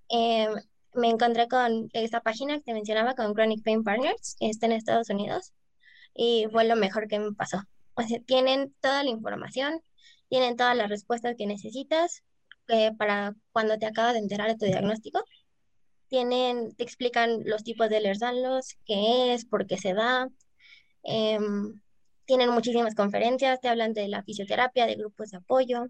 Em, 0.08 0.54
me 0.94 1.08
encontré 1.10 1.48
con 1.48 1.88
esta 1.92 2.20
página 2.22 2.56
que 2.58 2.64
te 2.64 2.74
mencionaba, 2.74 3.14
con 3.14 3.34
Chronic 3.34 3.62
Pain 3.64 3.84
Partners, 3.84 4.36
que 4.38 4.48
está 4.50 4.66
en 4.66 4.72
Estados 4.72 5.10
Unidos, 5.10 5.52
y 6.14 6.46
fue 6.52 6.64
lo 6.64 6.76
mejor 6.76 7.08
que 7.08 7.18
me 7.18 7.32
pasó. 7.32 7.62
O 7.94 8.02
sea, 8.02 8.20
tienen 8.20 8.74
toda 8.80 9.04
la 9.04 9.10
información, 9.10 9.80
tienen 10.28 10.56
todas 10.56 10.76
las 10.76 10.88
respuestas 10.88 11.36
que 11.36 11.46
necesitas 11.46 12.22
eh, 12.68 12.92
para 12.96 13.34
cuando 13.52 13.78
te 13.78 13.86
acabas 13.86 14.14
de 14.14 14.20
enterar 14.20 14.48
de 14.48 14.56
tu 14.56 14.66
diagnóstico. 14.66 15.24
Tienen, 16.08 16.74
te 16.76 16.84
explican 16.84 17.42
los 17.44 17.64
tipos 17.64 17.88
de 17.88 17.98
Ehlers-Danlos, 17.98 18.76
qué 18.86 19.34
es, 19.34 19.44
por 19.46 19.66
qué 19.66 19.78
se 19.78 19.94
da. 19.94 20.28
Em, 21.02 21.80
tienen 22.28 22.50
muchísimas 22.50 22.94
conferencias, 22.94 23.58
te 23.58 23.68
hablan 23.68 23.94
de 23.94 24.06
la 24.06 24.22
fisioterapia, 24.22 24.86
de 24.86 24.96
grupos 24.96 25.30
de 25.30 25.38
apoyo. 25.38 25.86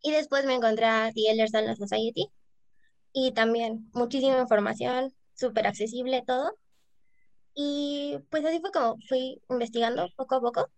Y 0.00 0.12
después 0.12 0.46
me 0.46 0.54
encontré 0.54 0.86
a 0.86 1.10
The 1.12 1.32
Ehlers-Danlos 1.32 1.76
Society 1.76 2.28
y 3.12 3.32
también 3.32 3.90
muchísima 3.94 4.38
información, 4.38 5.12
súper 5.34 5.66
accesible 5.66 6.22
todo. 6.24 6.56
Y 7.52 8.20
pues 8.30 8.44
así 8.44 8.60
fue 8.60 8.70
como 8.70 8.96
fui 9.08 9.42
investigando 9.50 10.08
poco 10.16 10.36
a 10.36 10.40
poco, 10.40 10.70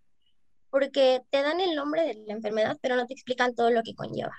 porque 0.71 1.21
te 1.29 1.43
dan 1.43 1.61
el 1.61 1.77
nombre 1.77 2.07
de 2.07 2.15
la 2.27 2.33
enfermedad, 2.33 2.79
pero 2.81 2.97
no 2.97 3.07
te 3.07 3.13
explican 3.13 3.55
todo 3.55 3.71
lo 3.71 3.83
que 3.83 3.95
conlleva. 3.95 4.35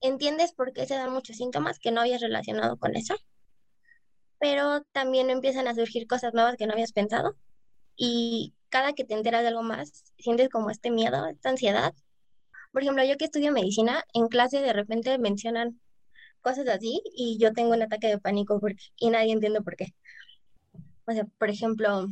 Entiendes 0.00 0.52
por 0.52 0.72
qué 0.72 0.86
se 0.86 0.94
dan 0.94 1.12
muchos 1.12 1.36
síntomas 1.36 1.80
que 1.80 1.90
no 1.90 2.00
habías 2.00 2.20
relacionado 2.20 2.78
con 2.78 2.94
eso, 2.94 3.16
pero 4.38 4.82
también 4.92 5.30
empiezan 5.30 5.66
a 5.66 5.74
surgir 5.74 6.06
cosas 6.06 6.32
nuevas 6.32 6.56
que 6.56 6.66
no 6.68 6.74
habías 6.74 6.92
pensado 6.92 7.34
y 7.96 8.54
cada 8.70 8.92
que 8.94 9.04
te 9.04 9.14
enteras 9.14 9.42
de 9.42 9.48
algo 9.48 9.62
más, 9.62 10.04
sientes 10.18 10.48
como 10.48 10.70
este 10.70 10.90
miedo, 10.90 11.26
esta 11.26 11.50
ansiedad. 11.50 11.92
Por 12.72 12.82
ejemplo, 12.82 13.04
yo 13.04 13.16
que 13.16 13.26
estudio 13.26 13.52
medicina, 13.52 14.04
en 14.14 14.28
clase 14.28 14.60
de 14.60 14.72
repente 14.72 15.18
mencionan 15.18 15.80
cosas 16.40 16.68
así 16.68 17.02
y 17.14 17.38
yo 17.38 17.52
tengo 17.52 17.74
un 17.74 17.82
ataque 17.82 18.08
de 18.08 18.18
pánico 18.18 18.60
porque, 18.60 18.82
y 18.96 19.10
nadie 19.10 19.32
entiende 19.32 19.60
por 19.62 19.76
qué. 19.76 19.94
O 21.06 21.12
sea, 21.12 21.24
por 21.38 21.50
ejemplo, 21.50 22.06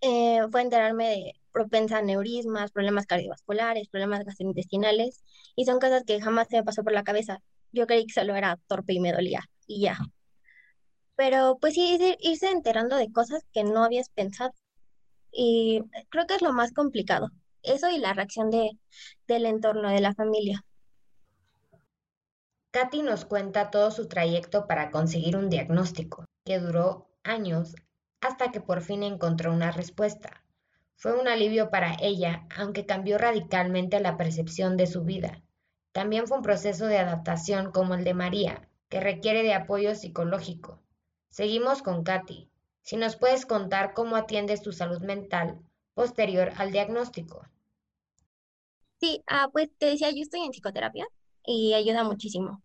eh, 0.00 0.40
fue 0.50 0.62
enterarme 0.62 1.08
de 1.10 1.32
propensa 1.52 1.98
a 1.98 2.02
neurismas, 2.02 2.70
problemas 2.72 3.06
cardiovasculares, 3.06 3.88
problemas 3.88 4.24
gastrointestinales, 4.24 5.24
y 5.56 5.64
son 5.64 5.80
cosas 5.80 6.04
que 6.04 6.20
jamás 6.20 6.48
se 6.48 6.56
me 6.56 6.64
pasó 6.64 6.82
por 6.84 6.92
la 6.92 7.04
cabeza. 7.04 7.40
Yo 7.72 7.86
creí 7.86 8.06
que 8.06 8.12
solo 8.14 8.34
era 8.36 8.58
torpe 8.66 8.92
y 8.94 9.00
me 9.00 9.12
dolía, 9.12 9.40
y 9.66 9.82
ya. 9.82 9.98
Pero 11.16 11.58
pues 11.60 11.74
sí, 11.74 11.98
irse 12.20 12.50
enterando 12.50 12.96
de 12.96 13.10
cosas 13.10 13.42
que 13.52 13.64
no 13.64 13.84
habías 13.84 14.10
pensado. 14.10 14.52
Y 15.38 15.82
creo 16.08 16.26
que 16.26 16.36
es 16.36 16.42
lo 16.42 16.54
más 16.54 16.72
complicado. 16.72 17.30
Eso 17.62 17.90
y 17.90 17.98
la 17.98 18.14
reacción 18.14 18.50
de, 18.50 18.70
del 19.28 19.44
entorno, 19.44 19.90
de 19.90 20.00
la 20.00 20.14
familia. 20.14 20.64
Katy 22.70 23.02
nos 23.02 23.24
cuenta 23.24 23.70
todo 23.70 23.90
su 23.90 24.08
trayecto 24.08 24.66
para 24.66 24.90
conseguir 24.90 25.36
un 25.36 25.50
diagnóstico, 25.50 26.24
que 26.44 26.58
duró 26.58 27.10
años 27.22 27.74
hasta 28.20 28.50
que 28.50 28.60
por 28.60 28.80
fin 28.80 29.02
encontró 29.02 29.52
una 29.52 29.72
respuesta. 29.72 30.42
Fue 30.96 31.18
un 31.18 31.28
alivio 31.28 31.70
para 31.70 31.96
ella, 32.00 32.46
aunque 32.56 32.86
cambió 32.86 33.18
radicalmente 33.18 34.00
la 34.00 34.16
percepción 34.16 34.76
de 34.76 34.86
su 34.86 35.04
vida. 35.04 35.42
También 35.92 36.26
fue 36.26 36.38
un 36.38 36.42
proceso 36.42 36.86
de 36.86 36.98
adaptación 36.98 37.72
como 37.72 37.94
el 37.94 38.04
de 38.04 38.14
María, 38.14 38.68
que 38.88 39.00
requiere 39.00 39.42
de 39.42 39.54
apoyo 39.54 39.94
psicológico. 39.94 40.82
Seguimos 41.30 41.82
con 41.82 42.04
Katy. 42.04 42.50
Si 42.86 42.96
nos 42.96 43.16
puedes 43.16 43.46
contar 43.46 43.94
cómo 43.94 44.14
atiendes 44.14 44.62
tu 44.62 44.70
salud 44.72 45.00
mental 45.00 45.58
posterior 45.94 46.52
al 46.56 46.70
diagnóstico. 46.70 47.44
Sí, 49.00 49.24
ah, 49.26 49.48
pues 49.52 49.70
te 49.76 49.86
decía, 49.86 50.12
yo 50.12 50.22
estoy 50.22 50.42
en 50.42 50.52
psicoterapia 50.52 51.04
y 51.44 51.74
ayuda 51.74 52.04
muchísimo, 52.04 52.62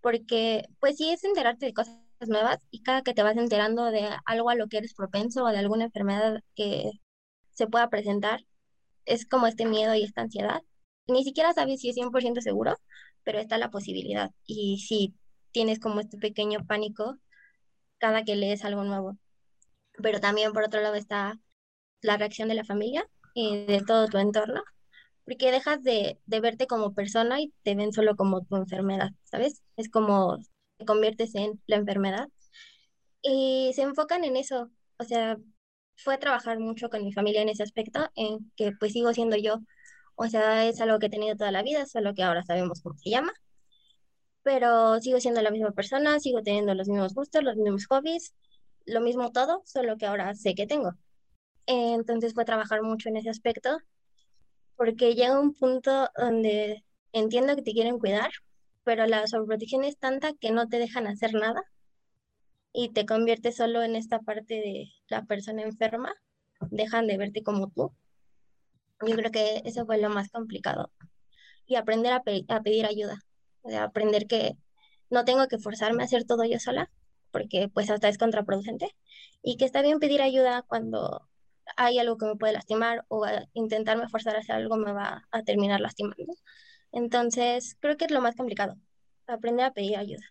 porque 0.00 0.64
pues 0.80 0.96
sí 0.96 1.10
es 1.10 1.22
enterarte 1.22 1.66
de 1.66 1.72
cosas 1.72 2.00
nuevas 2.26 2.58
y 2.72 2.82
cada 2.82 3.02
que 3.02 3.14
te 3.14 3.22
vas 3.22 3.36
enterando 3.36 3.84
de 3.92 4.08
algo 4.24 4.50
a 4.50 4.56
lo 4.56 4.66
que 4.66 4.78
eres 4.78 4.92
propenso 4.92 5.44
o 5.44 5.50
de 5.50 5.58
alguna 5.58 5.84
enfermedad 5.84 6.42
que 6.56 6.90
se 7.52 7.68
pueda 7.68 7.88
presentar, 7.90 8.44
es 9.04 9.24
como 9.24 9.46
este 9.46 9.66
miedo 9.66 9.94
y 9.94 10.02
esta 10.02 10.22
ansiedad. 10.22 10.62
Ni 11.06 11.22
siquiera 11.22 11.52
sabes 11.52 11.80
si 11.80 11.90
es 11.90 11.94
100% 11.94 12.40
seguro, 12.40 12.76
pero 13.22 13.38
está 13.38 13.56
la 13.56 13.70
posibilidad. 13.70 14.32
Y 14.46 14.78
si 14.80 15.14
tienes 15.52 15.78
como 15.78 16.00
este 16.00 16.18
pequeño 16.18 16.66
pánico, 16.66 17.18
cada 17.98 18.24
que 18.24 18.34
lees 18.34 18.64
algo 18.64 18.82
nuevo. 18.82 19.16
Pero 20.02 20.20
también 20.20 20.52
por 20.52 20.64
otro 20.64 20.80
lado 20.80 20.94
está 20.96 21.38
la 22.02 22.16
reacción 22.16 22.48
de 22.48 22.54
la 22.54 22.64
familia 22.64 23.06
y 23.34 23.66
de 23.66 23.82
todo 23.86 24.08
tu 24.08 24.18
entorno, 24.18 24.62
porque 25.24 25.52
dejas 25.52 25.82
de, 25.82 26.20
de 26.26 26.40
verte 26.40 26.66
como 26.66 26.94
persona 26.94 27.40
y 27.40 27.52
te 27.62 27.74
ven 27.74 27.92
solo 27.92 28.16
como 28.16 28.44
tu 28.44 28.56
enfermedad, 28.56 29.10
¿sabes? 29.24 29.62
Es 29.76 29.90
como 29.90 30.38
te 30.78 30.86
conviertes 30.86 31.34
en 31.34 31.60
la 31.66 31.76
enfermedad. 31.76 32.28
Y 33.22 33.72
se 33.74 33.82
enfocan 33.82 34.24
en 34.24 34.36
eso, 34.36 34.70
o 34.98 35.04
sea, 35.04 35.36
fue 35.96 36.18
trabajar 36.18 36.58
mucho 36.58 36.88
con 36.90 37.04
mi 37.04 37.12
familia 37.12 37.42
en 37.42 37.50
ese 37.50 37.62
aspecto, 37.62 38.10
en 38.16 38.50
que 38.56 38.72
pues 38.78 38.92
sigo 38.92 39.12
siendo 39.14 39.36
yo, 39.36 39.60
o 40.16 40.26
sea, 40.28 40.66
es 40.68 40.80
algo 40.80 40.98
que 40.98 41.06
he 41.06 41.10
tenido 41.10 41.36
toda 41.36 41.52
la 41.52 41.62
vida, 41.62 41.86
solo 41.86 42.14
que 42.14 42.22
ahora 42.22 42.42
sabemos 42.44 42.82
cómo 42.82 42.96
se 42.98 43.10
llama 43.10 43.32
pero 44.42 45.00
sigo 45.00 45.20
siendo 45.20 45.42
la 45.42 45.50
misma 45.50 45.72
persona, 45.72 46.18
sigo 46.20 46.42
teniendo 46.42 46.74
los 46.74 46.88
mismos 46.88 47.14
gustos, 47.14 47.42
los 47.44 47.56
mismos 47.56 47.86
hobbies, 47.86 48.34
lo 48.86 49.00
mismo 49.00 49.32
todo, 49.32 49.62
solo 49.64 49.96
que 49.96 50.06
ahora 50.06 50.34
sé 50.34 50.54
que 50.54 50.66
tengo. 50.66 50.92
Entonces 51.66 52.34
fue 52.34 52.44
trabajar 52.44 52.82
mucho 52.82 53.08
en 53.08 53.16
ese 53.16 53.30
aspecto, 53.30 53.78
porque 54.76 55.14
llega 55.14 55.38
un 55.38 55.54
punto 55.54 56.08
donde 56.16 56.84
entiendo 57.12 57.54
que 57.56 57.62
te 57.62 57.72
quieren 57.72 57.98
cuidar, 57.98 58.30
pero 58.84 59.06
la 59.06 59.26
sobreprotección 59.26 59.84
es 59.84 59.98
tanta 59.98 60.32
que 60.34 60.50
no 60.50 60.68
te 60.68 60.78
dejan 60.78 61.06
hacer 61.06 61.34
nada 61.34 61.62
y 62.72 62.92
te 62.92 63.06
conviertes 63.06 63.56
solo 63.56 63.82
en 63.82 63.96
esta 63.96 64.20
parte 64.20 64.54
de 64.54 64.92
la 65.08 65.24
persona 65.24 65.62
enferma, 65.62 66.14
dejan 66.70 67.06
de 67.06 67.18
verte 67.18 67.42
como 67.42 67.68
tú. 67.70 67.92
Yo 69.06 69.16
creo 69.16 69.30
que 69.30 69.62
eso 69.64 69.86
fue 69.86 69.98
lo 69.98 70.10
más 70.10 70.30
complicado. 70.30 70.92
Y 71.66 71.76
aprender 71.76 72.12
a, 72.12 72.22
pedir 72.22 72.86
ayuda 72.86 73.18
de 73.64 73.76
aprender 73.76 74.26
que 74.26 74.56
no 75.10 75.24
tengo 75.24 75.46
que 75.48 75.58
forzarme 75.58 76.02
a 76.02 76.06
hacer 76.06 76.24
todo 76.24 76.44
yo 76.44 76.58
sola, 76.58 76.90
porque 77.30 77.68
pues 77.72 77.90
hasta 77.90 78.08
es 78.08 78.18
contraproducente, 78.18 78.94
y 79.42 79.56
que 79.56 79.64
está 79.64 79.82
bien 79.82 79.98
pedir 80.00 80.22
ayuda 80.22 80.62
cuando 80.62 81.28
hay 81.76 81.98
algo 81.98 82.16
que 82.18 82.26
me 82.26 82.36
puede 82.36 82.52
lastimar 82.52 83.04
o 83.08 83.26
intentarme 83.54 84.08
forzar 84.08 84.36
a 84.36 84.40
hacer 84.40 84.56
algo 84.56 84.76
me 84.76 84.92
va 84.92 85.26
a 85.30 85.42
terminar 85.42 85.80
lastimando. 85.80 86.34
Entonces, 86.92 87.76
creo 87.80 87.96
que 87.96 88.06
es 88.06 88.10
lo 88.10 88.20
más 88.20 88.36
complicado, 88.36 88.76
aprender 89.26 89.66
a 89.66 89.72
pedir 89.72 89.96
ayuda. 89.96 90.24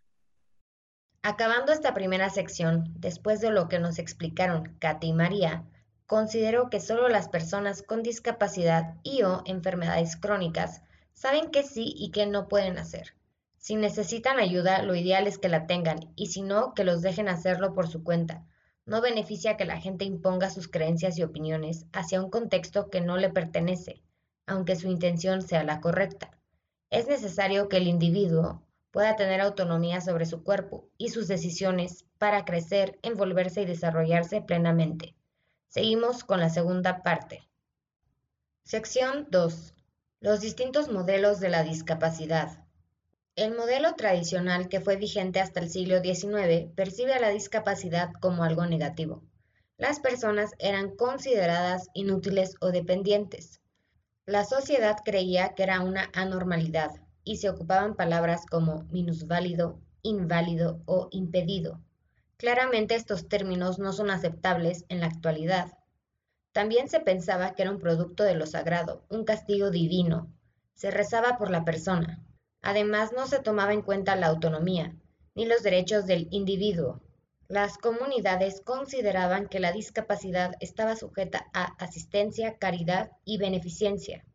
Acabando 1.22 1.72
esta 1.72 1.94
primera 1.94 2.30
sección, 2.30 2.94
después 2.98 3.42
de 3.42 3.52
lo 3.52 3.68
que 3.68 3.80
nos 3.80 4.00
explicaron 4.00 4.76
Katy 4.80 5.08
y 5.08 5.14
María, 5.14 5.66
considero 6.06 6.70
que 6.70 6.80
solo 6.80 7.10
las 7.10 7.28
personas 7.28 7.84
con 7.84 8.04
discapacidad 8.04 8.96
y 9.04 9.24
o 9.24 9.42
enfermedades 9.46 10.16
crónicas 10.16 10.82
saben 11.14 11.52
que 11.52 11.64
sí 11.64 11.94
y 11.96 12.12
que 12.12 12.26
no 12.26 12.48
pueden 12.48 12.78
hacer. 12.78 13.14
Si 13.60 13.76
necesitan 13.76 14.40
ayuda, 14.40 14.84
lo 14.84 14.96
ideal 14.96 15.28
es 15.28 15.38
que 15.38 15.50
la 15.50 15.68
tengan 15.68 16.14
y 16.16 16.28
si 16.28 16.42
no, 16.42 16.74
que 16.74 16.86
los 16.86 17.02
dejen 17.02 17.28
hacerlo 17.28 17.74
por 17.74 17.90
su 17.90 18.04
cuenta. 18.04 18.46
No 18.86 19.02
beneficia 19.02 19.58
que 19.58 19.66
la 19.66 19.80
gente 19.80 20.06
imponga 20.06 20.50
sus 20.50 20.70
creencias 20.70 21.18
y 21.18 21.24
opiniones 21.24 21.86
hacia 21.92 22.22
un 22.22 22.30
contexto 22.30 22.90
que 22.90 23.02
no 23.02 23.18
le 23.18 23.30
pertenece. 23.30 24.02
aunque 24.48 24.76
su 24.76 24.88
intención 24.88 25.44
sea 25.44 25.64
la 25.64 25.80
correcta. 25.82 26.32
Es 26.90 27.08
necesario 27.08 27.70
que 27.70 27.78
el 27.78 27.88
individuo 27.88 28.64
pueda 28.92 29.16
tener 29.16 29.42
autonomía 29.42 30.02
sobre 30.02 30.26
su 30.26 30.44
cuerpo 30.44 30.90
y 30.98 31.10
sus 31.10 31.28
decisiones 31.28 32.06
para 32.18 32.46
crecer, 32.46 32.98
envolverse 33.04 33.62
y 33.62 33.66
desarrollarse 33.66 34.42
plenamente. 34.42 35.16
Seguimos 35.68 36.24
con 36.24 36.40
la 36.40 36.50
segunda 36.50 37.04
parte. 37.04 37.48
Sección 38.64 39.28
2. 39.30 39.76
Los 40.22 40.42
distintos 40.42 40.90
modelos 40.90 41.40
de 41.40 41.50
la 41.50 41.62
discapacidad. 41.62 42.66
El 43.40 43.56
modelo 43.56 43.94
tradicional 43.94 44.68
que 44.68 44.82
fue 44.82 44.98
vigente 44.98 45.40
hasta 45.40 45.62
el 45.62 45.70
siglo 45.70 46.02
XIX 46.04 46.70
percibe 46.76 47.14
a 47.14 47.22
la 47.22 47.30
discapacidad 47.30 48.12
como 48.20 48.44
algo 48.44 48.66
negativo. 48.66 49.24
Las 49.78 50.02
personas 50.02 50.52
eran 50.60 50.94
consideradas 50.98 51.88
inútiles 51.94 52.56
o 52.60 52.72
dependientes. 52.72 53.62
La 54.26 54.44
sociedad 54.44 54.98
creía 55.06 55.56
que 55.56 55.64
era 55.64 55.80
una 55.80 56.10
anormalidad 56.14 56.92
y 57.24 57.38
se 57.38 57.50
ocupaban 57.50 57.96
palabras 57.96 58.46
como 58.46 58.84
minusválido, 58.92 59.80
inválido 60.02 60.82
o 60.86 61.08
impedido. 61.12 61.80
Claramente 62.36 62.96
estos 62.96 63.30
términos 63.30 63.80
no 63.80 63.94
son 63.94 64.12
aceptables 64.12 64.84
en 64.90 65.00
la 65.00 65.08
actualidad. 65.08 65.78
También 66.52 66.90
se 66.90 67.00
pensaba 67.00 67.56
que 67.56 67.62
era 67.62 67.72
un 67.72 67.80
producto 67.80 68.26
de 68.26 68.36
lo 68.36 68.46
sagrado, 68.46 69.06
un 69.08 69.24
castigo 69.24 69.72
divino. 69.72 70.30
Se 70.74 70.92
rezaba 70.92 71.38
por 71.38 71.50
la 71.50 71.64
persona, 71.64 72.22
Además, 72.62 73.12
no 73.16 73.28
se 73.28 73.40
tomaba 73.40 73.74
en 73.74 73.82
cuenta 73.82 74.16
la 74.16 74.28
autonomía 74.28 74.96
ni 75.36 75.46
los 75.46 75.64
derechos 75.64 76.06
del 76.06 76.28
individuo. 76.32 77.02
Las 77.48 77.78
comunidades 77.78 78.62
consideraban 78.62 79.48
que 79.48 79.60
la 79.60 79.72
discapacidad 79.72 80.56
estaba 80.60 80.96
sujeta 80.96 81.48
a 81.54 81.76
asistencia, 81.84 82.58
caridad 82.58 83.12
y 83.24 83.38
beneficencia. 83.38 84.26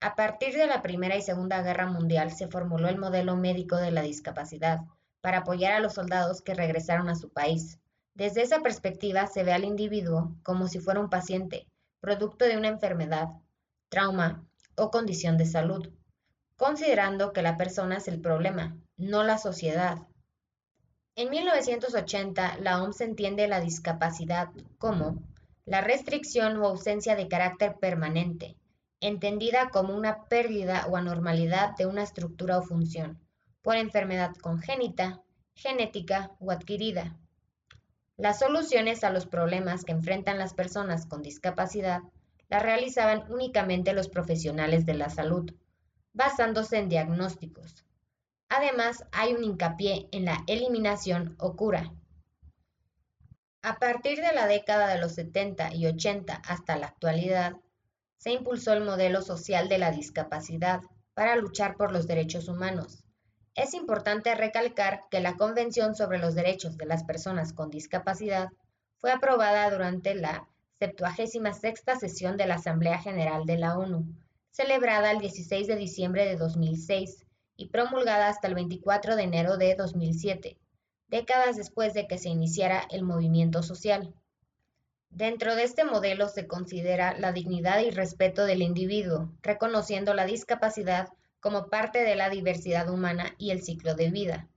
A 0.00 0.16
partir 0.16 0.54
de 0.54 0.66
la 0.66 0.80
Primera 0.80 1.16
y 1.16 1.22
Segunda 1.22 1.60
Guerra 1.60 1.86
Mundial 1.86 2.32
se 2.32 2.48
formuló 2.48 2.88
el 2.88 2.98
modelo 2.98 3.36
médico 3.36 3.76
de 3.76 3.90
la 3.90 4.00
discapacidad 4.00 4.80
para 5.20 5.38
apoyar 5.38 5.74
a 5.74 5.80
los 5.80 5.94
soldados 5.94 6.40
que 6.40 6.54
regresaron 6.54 7.08
a 7.08 7.14
su 7.14 7.30
país. 7.30 7.78
Desde 8.14 8.42
esa 8.42 8.60
perspectiva 8.60 9.26
se 9.26 9.44
ve 9.44 9.52
al 9.52 9.64
individuo 9.64 10.34
como 10.42 10.66
si 10.66 10.80
fuera 10.80 11.00
un 11.00 11.10
paciente, 11.10 11.68
producto 12.00 12.44
de 12.46 12.56
una 12.56 12.68
enfermedad, 12.68 13.28
trauma 13.90 14.48
o 14.76 14.90
condición 14.90 15.36
de 15.36 15.46
salud 15.46 15.92
considerando 16.58 17.32
que 17.32 17.40
la 17.40 17.56
persona 17.56 17.96
es 17.96 18.08
el 18.08 18.20
problema, 18.20 18.76
no 18.96 19.22
la 19.22 19.38
sociedad. 19.38 19.98
En 21.14 21.30
1980, 21.30 22.58
la 22.58 22.82
OMS 22.82 23.00
entiende 23.00 23.46
la 23.46 23.60
discapacidad 23.60 24.48
como 24.76 25.22
la 25.64 25.80
restricción 25.80 26.56
o 26.56 26.66
ausencia 26.66 27.14
de 27.14 27.28
carácter 27.28 27.76
permanente, 27.76 28.56
entendida 29.00 29.70
como 29.70 29.96
una 29.96 30.24
pérdida 30.24 30.86
o 30.88 30.96
anormalidad 30.96 31.76
de 31.76 31.86
una 31.86 32.02
estructura 32.02 32.58
o 32.58 32.62
función, 32.62 33.20
por 33.62 33.76
enfermedad 33.76 34.34
congénita, 34.34 35.22
genética 35.54 36.32
o 36.40 36.50
adquirida. 36.50 37.16
Las 38.16 38.40
soluciones 38.40 39.04
a 39.04 39.10
los 39.10 39.26
problemas 39.26 39.84
que 39.84 39.92
enfrentan 39.92 40.38
las 40.38 40.54
personas 40.54 41.06
con 41.06 41.22
discapacidad 41.22 42.00
las 42.48 42.62
realizaban 42.64 43.30
únicamente 43.30 43.92
los 43.92 44.08
profesionales 44.08 44.86
de 44.86 44.94
la 44.94 45.08
salud, 45.08 45.52
basándose 46.18 46.78
en 46.78 46.88
diagnósticos. 46.88 47.84
Además, 48.48 49.04
hay 49.12 49.34
un 49.34 49.44
hincapié 49.44 50.08
en 50.10 50.24
la 50.24 50.42
eliminación 50.48 51.36
o 51.38 51.54
cura. 51.54 51.92
A 53.62 53.78
partir 53.78 54.20
de 54.20 54.32
la 54.32 54.48
década 54.48 54.88
de 54.88 55.00
los 55.00 55.14
70 55.14 55.74
y 55.76 55.86
80 55.86 56.34
hasta 56.34 56.76
la 56.76 56.88
actualidad, 56.88 57.52
se 58.16 58.32
impulsó 58.32 58.72
el 58.72 58.84
modelo 58.84 59.22
social 59.22 59.68
de 59.68 59.78
la 59.78 59.92
discapacidad 59.92 60.80
para 61.14 61.36
luchar 61.36 61.76
por 61.76 61.92
los 61.92 62.08
derechos 62.08 62.48
humanos. 62.48 63.04
Es 63.54 63.72
importante 63.74 64.34
recalcar 64.34 65.02
que 65.12 65.20
la 65.20 65.36
Convención 65.36 65.94
sobre 65.94 66.18
los 66.18 66.34
Derechos 66.34 66.76
de 66.76 66.86
las 66.86 67.04
Personas 67.04 67.52
con 67.52 67.70
Discapacidad 67.70 68.48
fue 68.96 69.12
aprobada 69.12 69.70
durante 69.70 70.16
la 70.16 70.48
76 70.80 71.80
sesión 72.00 72.36
de 72.36 72.46
la 72.46 72.56
Asamblea 72.56 72.98
General 72.98 73.46
de 73.46 73.58
la 73.58 73.78
ONU 73.78 74.04
celebrada 74.50 75.10
el 75.10 75.18
16 75.18 75.66
de 75.66 75.76
diciembre 75.76 76.24
de 76.26 76.36
2006 76.36 77.26
y 77.56 77.68
promulgada 77.68 78.28
hasta 78.28 78.48
el 78.48 78.54
24 78.54 79.16
de 79.16 79.22
enero 79.22 79.56
de 79.56 79.74
2007, 79.74 80.56
décadas 81.08 81.56
después 81.56 81.94
de 81.94 82.06
que 82.06 82.18
se 82.18 82.28
iniciara 82.28 82.86
el 82.90 83.02
movimiento 83.02 83.62
social. 83.62 84.14
Dentro 85.10 85.56
de 85.56 85.64
este 85.64 85.84
modelo 85.84 86.28
se 86.28 86.46
considera 86.46 87.18
la 87.18 87.32
dignidad 87.32 87.80
y 87.80 87.90
respeto 87.90 88.44
del 88.44 88.62
individuo, 88.62 89.32
reconociendo 89.42 90.14
la 90.14 90.26
discapacidad 90.26 91.08
como 91.40 91.68
parte 91.68 92.02
de 92.02 92.14
la 92.14 92.30
diversidad 92.30 92.90
humana 92.90 93.34
y 93.38 93.50
el 93.50 93.62
ciclo 93.62 93.94
de 93.94 94.10
vida. 94.10 94.48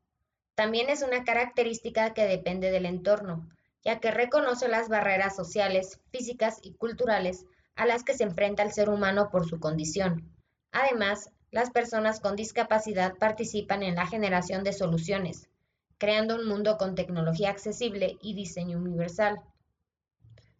También 0.55 0.89
es 0.89 1.01
una 1.01 1.23
característica 1.23 2.13
que 2.13 2.25
depende 2.25 2.69
del 2.71 2.85
entorno, 2.85 3.49
ya 3.83 3.99
que 3.99 4.11
reconoce 4.11 4.67
las 4.67 4.89
barreras 4.89 5.35
sociales, 5.35 5.99
físicas 6.11 6.59
y 6.61 6.73
culturales 6.73 7.45
a 7.75 7.85
las 7.85 8.03
que 8.03 8.13
se 8.13 8.23
enfrenta 8.23 8.63
el 8.63 8.71
ser 8.71 8.89
humano 8.89 9.29
por 9.31 9.47
su 9.47 9.59
condición. 9.59 10.31
Además, 10.71 11.29
las 11.51 11.69
personas 11.69 12.19
con 12.19 12.35
discapacidad 12.35 13.17
participan 13.17 13.83
en 13.83 13.95
la 13.95 14.07
generación 14.07 14.63
de 14.63 14.73
soluciones, 14.73 15.49
creando 15.97 16.35
un 16.35 16.47
mundo 16.47 16.77
con 16.77 16.95
tecnología 16.95 17.49
accesible 17.49 18.17
y 18.21 18.33
diseño 18.33 18.77
universal. 18.77 19.41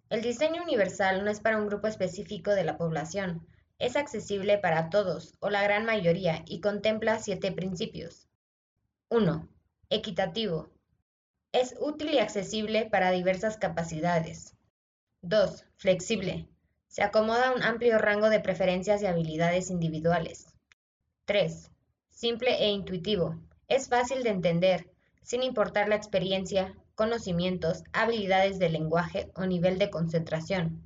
El 0.10 0.22
diseño 0.22 0.62
universal 0.62 1.24
no 1.24 1.32
es 1.32 1.40
para 1.40 1.58
un 1.58 1.68
grupo 1.68 1.88
específico 1.88 2.52
de 2.52 2.66
la 2.66 2.78
población, 2.78 3.48
es 3.80 3.96
accesible 3.96 4.60
para 4.60 4.92
todos 4.92 5.34
o 5.40 5.50
la 5.50 5.64
gran 5.64 5.86
mayoría 5.86 6.44
y 6.46 6.62
contempla 6.62 7.18
siete 7.18 7.52
principios. 7.52 8.28
1. 9.10 9.50
Equitativo. 9.90 10.70
Es 11.52 11.76
útil 11.80 12.12
y 12.14 12.20
accesible 12.20 12.86
para 12.86 13.10
diversas 13.10 13.58
capacidades. 13.58 14.56
2. 15.24 15.66
Flexible. 15.78 16.51
Se 16.92 17.04
acomoda 17.04 17.54
un 17.54 17.64
amplio 17.64 17.98
rango 18.00 18.30
de 18.30 18.42
preferencias 18.42 19.02
y 19.02 19.06
habilidades 19.06 19.70
individuales. 19.70 20.54
3. 21.24 21.72
Simple 22.10 22.66
e 22.66 22.68
intuitivo. 22.68 23.40
Es 23.70 23.88
fácil 23.88 24.24
de 24.24 24.32
entender, 24.32 24.92
sin 25.22 25.42
importar 25.42 25.88
la 25.88 25.96
experiencia, 25.96 26.76
conocimientos, 26.96 27.86
habilidades 27.94 28.60
de 28.60 28.68
lenguaje 28.68 29.32
o 29.36 29.46
nivel 29.46 29.80
de 29.80 29.90
concentración. 29.90 30.82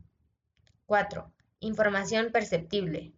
4. 0.85 1.33
Información 1.61 2.31
perceptible. 2.31 3.11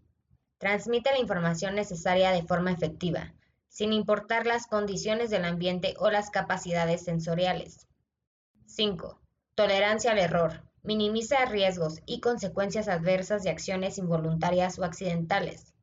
Transmite 0.58 1.12
la 1.12 1.19
información 1.19 1.76
necesaria 1.76 2.32
de 2.32 2.43
forma 2.43 2.71
efectiva, 2.71 3.34
sin 3.67 3.91
importar 3.91 4.45
las 4.45 4.65
condiciones 4.65 5.30
del 5.30 5.43
ambiente 5.43 5.93
o 6.00 6.10
las 6.10 6.30
capacidades 6.30 7.04
sensoriales. 7.04 7.86
5. 8.65 9.19
Tolerancia 9.56 10.12
al 10.12 10.19
error. 10.19 10.66
Minimiza 10.88 11.43
riesgos 11.43 12.00
y 12.06 12.21
consecuencias 12.21 12.88
adversas 12.88 13.43
de 13.43 13.50
acciones 13.50 13.97
involuntarias 13.97 14.80
o 14.80 14.86
accidentales. 14.86 15.73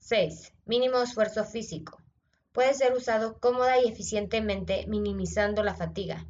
6. 0.00 0.54
Mínimo 0.66 1.00
esfuerzo 1.00 1.44
físico. 1.44 2.02
Puede 2.50 2.74
ser 2.74 2.94
usado 2.94 3.38
cómoda 3.38 3.80
y 3.80 3.86
eficientemente 3.86 4.86
minimizando 4.88 5.62
la 5.62 5.76
fatiga. 5.76 6.26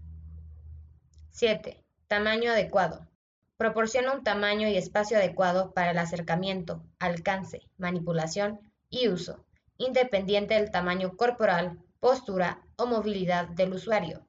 7. 1.30 1.82
Tamaño 2.08 2.50
adecuado. 2.50 3.08
Proporciona 3.56 4.12
un 4.12 4.22
tamaño 4.22 4.68
y 4.68 4.76
espacio 4.76 5.16
adecuado 5.16 5.72
para 5.72 5.92
el 5.92 5.98
acercamiento, 5.98 6.84
alcance, 6.98 7.62
manipulación 7.78 8.60
y 8.90 9.08
uso, 9.08 9.46
independiente 9.78 10.52
del 10.52 10.70
tamaño 10.70 11.16
corporal, 11.16 11.78
postura 12.00 12.60
o 12.76 12.84
movilidad 12.84 13.48
del 13.48 13.72
usuario. 13.72 14.26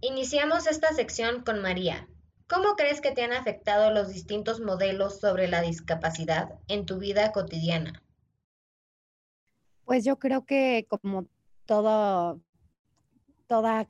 Iniciamos 0.00 0.68
esta 0.68 0.92
sección 0.92 1.42
con 1.42 1.60
María, 1.60 2.06
¿Cómo 2.48 2.76
crees 2.76 3.02
que 3.02 3.12
te 3.12 3.22
han 3.22 3.32
afectado 3.32 3.92
los 3.92 4.08
distintos 4.08 4.60
modelos 4.60 5.20
sobre 5.20 5.48
la 5.48 5.60
discapacidad 5.60 6.58
en 6.66 6.86
tu 6.86 6.98
vida 6.98 7.30
cotidiana? 7.30 8.02
Pues 9.84 10.02
yo 10.02 10.18
creo 10.18 10.46
que 10.46 10.86
como 10.88 11.26
toda 11.66 12.38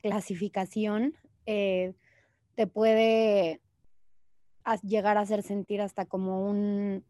clasificación 0.01 1.13
eh, 1.45 1.93
te 2.55 2.67
puede 2.67 3.61
llegar 4.83 5.17
a 5.17 5.21
hacer 5.21 5.41
sentir 5.41 5.81
hasta 5.81 6.05
como 6.05 6.45
un, 6.45 7.05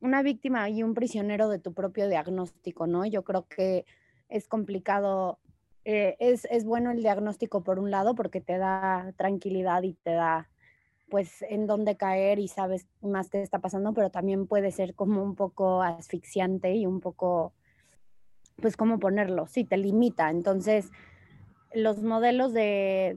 una 0.00 0.22
víctima 0.22 0.70
y 0.70 0.82
un 0.82 0.94
prisionero 0.94 1.50
de 1.50 1.58
tu 1.58 1.74
propio 1.74 2.08
diagnóstico, 2.08 2.86
¿no? 2.86 3.04
Yo 3.04 3.24
creo 3.24 3.46
que 3.46 3.84
es 4.30 4.48
complicado, 4.48 5.38
eh, 5.84 6.16
es, 6.18 6.46
es 6.50 6.64
bueno 6.64 6.90
el 6.90 7.02
diagnóstico 7.02 7.62
por 7.62 7.78
un 7.78 7.90
lado 7.90 8.14
porque 8.14 8.40
te 8.40 8.56
da 8.56 9.12
tranquilidad 9.18 9.82
y 9.82 9.92
te 9.92 10.12
da 10.12 10.48
pues 11.14 11.42
en 11.42 11.68
dónde 11.68 11.96
caer 11.96 12.40
y 12.40 12.48
sabes 12.48 12.88
más 13.00 13.30
qué 13.30 13.40
está 13.40 13.60
pasando, 13.60 13.94
pero 13.94 14.10
también 14.10 14.48
puede 14.48 14.72
ser 14.72 14.96
como 14.96 15.22
un 15.22 15.36
poco 15.36 15.80
asfixiante 15.80 16.74
y 16.74 16.86
un 16.86 16.98
poco, 16.98 17.52
pues 18.60 18.76
cómo 18.76 18.98
ponerlo, 18.98 19.46
sí, 19.46 19.62
te 19.62 19.76
limita. 19.76 20.28
Entonces, 20.30 20.90
los 21.72 22.02
modelos 22.02 22.52
de, 22.52 23.14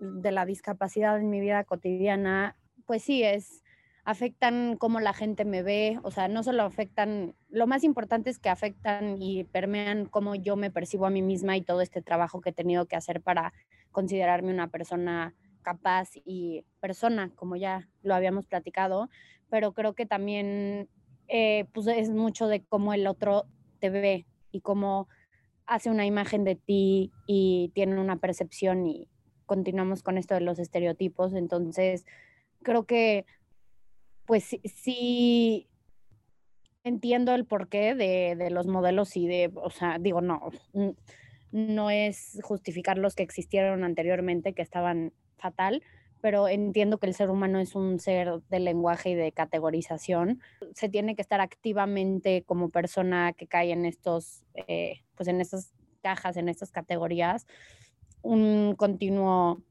de 0.00 0.32
la 0.32 0.46
discapacidad 0.46 1.16
en 1.20 1.30
mi 1.30 1.38
vida 1.38 1.62
cotidiana, 1.62 2.56
pues 2.86 3.04
sí, 3.04 3.22
es 3.22 3.62
afectan 4.02 4.76
cómo 4.76 4.98
la 4.98 5.12
gente 5.12 5.44
me 5.44 5.62
ve, 5.62 6.00
o 6.02 6.10
sea, 6.10 6.26
no 6.26 6.42
solo 6.42 6.64
afectan, 6.64 7.36
lo 7.50 7.68
más 7.68 7.84
importante 7.84 8.30
es 8.30 8.40
que 8.40 8.48
afectan 8.48 9.22
y 9.22 9.44
permean 9.44 10.06
cómo 10.06 10.34
yo 10.34 10.56
me 10.56 10.72
percibo 10.72 11.06
a 11.06 11.10
mí 11.10 11.22
misma 11.22 11.56
y 11.56 11.62
todo 11.62 11.82
este 11.82 12.02
trabajo 12.02 12.40
que 12.40 12.50
he 12.50 12.52
tenido 12.52 12.86
que 12.86 12.96
hacer 12.96 13.20
para 13.20 13.52
considerarme 13.92 14.52
una 14.52 14.72
persona 14.72 15.36
capaz 15.68 16.08
y 16.24 16.64
persona, 16.80 17.30
como 17.34 17.54
ya 17.56 17.90
lo 18.02 18.14
habíamos 18.14 18.46
platicado, 18.46 19.10
pero 19.50 19.72
creo 19.72 19.92
que 19.92 20.06
también 20.06 20.88
eh, 21.28 21.66
pues 21.74 21.86
es 21.88 22.08
mucho 22.08 22.48
de 22.48 22.64
cómo 22.64 22.94
el 22.94 23.06
otro 23.06 23.44
te 23.78 23.90
ve 23.90 24.26
y 24.50 24.62
cómo 24.62 25.08
hace 25.66 25.90
una 25.90 26.06
imagen 26.06 26.44
de 26.44 26.54
ti 26.54 27.12
y 27.26 27.70
tiene 27.74 28.00
una 28.00 28.16
percepción 28.16 28.86
y 28.86 29.08
continuamos 29.44 30.02
con 30.02 30.16
esto 30.16 30.32
de 30.32 30.40
los 30.40 30.58
estereotipos, 30.58 31.34
entonces 31.34 32.06
creo 32.62 32.86
que 32.86 33.26
pues 34.24 34.56
sí, 34.64 35.68
entiendo 36.82 37.34
el 37.34 37.44
porqué 37.44 37.94
de, 37.94 38.36
de, 38.36 38.50
los 38.50 38.66
modelos 38.66 39.16
y 39.16 39.26
de, 39.26 39.50
o 39.54 39.70
sea, 39.70 39.98
digo, 39.98 40.22
no, 40.22 40.50
no 41.52 41.90
es 41.90 42.38
justificar 42.42 42.96
los 42.96 43.14
que 43.14 43.22
existieron 43.22 43.84
anteriormente, 43.84 44.52
que 44.54 44.62
estaban 44.62 45.12
fatal, 45.38 45.82
pero 46.20 46.48
entiendo 46.48 46.98
que 46.98 47.06
el 47.06 47.14
ser 47.14 47.30
humano 47.30 47.60
es 47.60 47.74
un 47.74 48.00
ser 48.00 48.40
de 48.48 48.60
lenguaje 48.60 49.10
y 49.10 49.14
de 49.14 49.32
categorización. 49.32 50.40
Se 50.74 50.88
tiene 50.88 51.14
que 51.14 51.22
estar 51.22 51.40
activamente 51.40 52.42
como 52.44 52.70
persona 52.70 53.32
que 53.32 53.46
cae 53.46 53.72
en 53.72 53.86
estos, 53.86 54.44
eh, 54.54 55.00
pues 55.14 55.28
en 55.28 55.40
estas 55.40 55.72
cajas, 56.02 56.36
en 56.36 56.48
estas 56.48 56.72
categorías, 56.72 57.46
un 58.22 58.74
continuo 58.76 59.62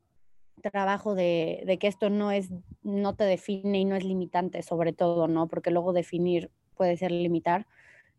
trabajo 0.72 1.15
de, 1.15 1.63
de, 1.65 1.78
que 1.78 1.88
esto 1.88 2.09
no 2.09 2.32
es, 2.32 2.49
no 2.82 3.15
te 3.15 3.26
define 3.26 3.80
y 3.80 3.86
no 3.86 3.95
es 3.95 4.03
limitante, 4.03 4.63
sobre 4.63 4.93
todo, 4.93 5.28
¿no? 5.28 5.47
Porque 5.47 5.72
luego 5.72 5.93
definir 5.93 6.49
puede 6.76 6.97
ser 6.97 7.11
limitar. 7.11 7.68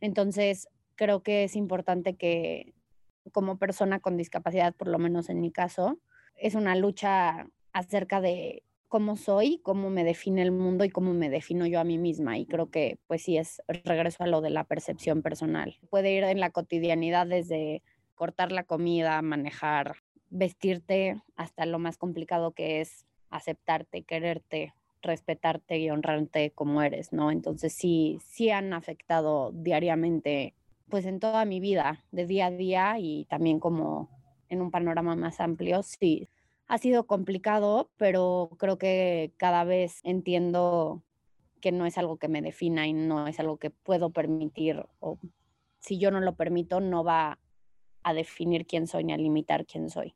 Entonces, 0.01 0.69
creo 0.95 1.23
que 1.23 1.45
es 1.45 1.57
importante 1.57 2.15
que 2.15 2.75
como 3.33 3.59
persona 3.59 4.01
con 4.01 4.17
discapacidad, 4.17 4.75
por 4.75 4.89
lo 4.89 4.99
menos 4.99 5.29
en 5.29 5.41
mi 5.41 5.51
caso, 5.51 5.99
es 6.39 6.55
una 6.55 6.77
lucha 6.77 7.49
acerca 7.73 8.21
de 8.21 8.63
cómo 8.89 9.17
soy, 9.17 9.61
cómo 9.63 9.91
me 9.91 10.03
define 10.03 10.43
el 10.43 10.51
mundo 10.51 10.85
y 10.85 10.91
cómo 10.91 11.13
me 11.13 11.29
defino 11.29 11.67
yo 11.67 11.79
a 11.79 11.85
mí 11.85 11.99
misma. 11.99 12.39
Y 12.39 12.47
creo 12.47 12.71
que 12.71 12.99
pues 13.07 13.23
sí 13.23 13.37
es 13.37 13.63
regreso 13.67 14.25
a 14.25 14.27
lo 14.27 14.41
de 14.41 14.51
la 14.51 14.65
percepción 14.65 15.23
personal. 15.23 15.79
Puede 15.91 16.13
ir 16.13 16.25
en 16.25 16.41
la 16.41 16.51
cotidianidad 16.51 17.27
desde 17.27 17.83
cortar 18.15 18.51
la 18.51 18.65
comida, 18.65 19.21
manejar, 19.23 19.97
vestirte 20.31 21.21
hasta 21.37 21.67
lo 21.67 21.79
más 21.79 21.99
complicado 21.99 22.53
que 22.53 22.81
es 22.81 23.07
aceptarte, 23.31 24.03
quererte, 24.03 24.75
respetarte 25.03 25.79
y 25.79 25.91
honrarte 25.91 26.51
como 26.51 26.83
eres, 26.83 27.13
¿no? 27.13 27.31
Entonces 27.31 27.73
sí, 27.73 28.19
sí 28.25 28.51
han 28.51 28.73
afectado 28.73 29.53
diariamente, 29.53 30.55
pues 30.89 31.05
en 31.05 31.21
toda 31.21 31.45
mi 31.45 31.61
vida, 31.61 32.05
de 32.11 32.27
día 32.27 32.47
a 32.47 32.51
día 32.51 32.99
y 32.99 33.27
también 33.27 33.61
como 33.61 34.09
en 34.49 34.63
un 34.63 34.71
panorama 34.71 35.17
más 35.17 35.41
amplio, 35.41 35.83
sí. 35.83 36.29
Ha 36.67 36.79
sido 36.79 37.07
complicado, 37.07 37.91
pero 37.97 38.51
creo 38.59 38.79
que 38.79 39.33
cada 39.37 39.65
vez 39.65 40.01
entiendo 40.03 41.03
que 41.61 41.73
no 41.73 41.87
es 41.87 41.99
algo 41.99 42.19
que 42.19 42.29
me 42.29 42.43
defina 42.43 42.87
y 42.87 42.93
no 42.93 43.27
es 43.27 43.41
algo 43.41 43.57
que 43.57 43.71
puedo 43.71 44.11
permitir 44.11 44.85
o 45.01 45.19
si 45.81 45.99
yo 45.99 46.11
no 46.11 46.21
lo 46.21 46.35
permito 46.35 46.81
no 46.81 47.05
va 47.05 47.39
a 48.03 48.15
definir 48.15 48.67
quién 48.67 48.87
soy 48.87 49.05
ni 49.05 49.13
a 49.13 49.17
limitar 49.17 49.67
quién 49.67 49.91
soy. 49.91 50.15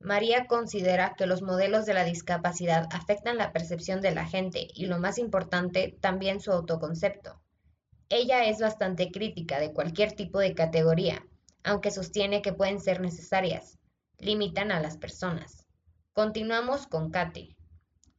María 0.00 0.46
considera 0.46 1.14
que 1.16 1.26
los 1.26 1.40
modelos 1.40 1.86
de 1.86 1.94
la 1.94 2.04
discapacidad 2.04 2.88
afectan 2.92 3.38
la 3.38 3.52
percepción 3.52 4.00
de 4.02 4.14
la 4.14 4.26
gente 4.26 4.68
y, 4.74 4.86
lo 4.86 4.98
más 4.98 5.18
importante, 5.18 5.96
también 6.00 6.40
su 6.40 6.52
autoconcepto. 6.52 7.40
Ella 8.10 8.44
es 8.44 8.58
bastante 8.58 9.10
crítica 9.10 9.58
de 9.58 9.72
cualquier 9.72 10.12
tipo 10.12 10.38
de 10.40 10.54
categoría, 10.54 11.26
aunque 11.64 11.90
sostiene 11.90 12.42
que 12.42 12.52
pueden 12.52 12.80
ser 12.80 13.00
necesarias. 13.00 13.78
Limitan 14.18 14.70
a 14.70 14.80
las 14.80 14.96
personas. 14.96 15.66
Continuamos 16.12 16.86
con 16.86 17.10
Katy. 17.10 17.56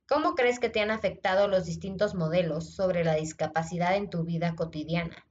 ¿Cómo 0.07 0.35
crees 0.35 0.59
que 0.59 0.69
te 0.69 0.81
han 0.81 0.91
afectado 0.91 1.47
los 1.47 1.65
distintos 1.65 2.13
modelos 2.13 2.75
sobre 2.75 3.03
la 3.03 3.15
discapacidad 3.15 3.95
en 3.95 4.09
tu 4.09 4.23
vida 4.23 4.55
cotidiana? 4.55 5.25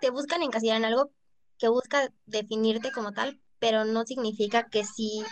Te 0.00 0.10
buscan 0.10 0.42
encasillar 0.42 0.76
en 0.76 0.84
algo 0.84 1.10
que 1.58 1.68
busca 1.68 2.12
definirte 2.26 2.92
como 2.92 3.12
tal, 3.12 3.40
pero 3.58 3.84
no 3.84 4.04
significa 4.04 4.68
que 4.68 4.84
sí 4.84 5.22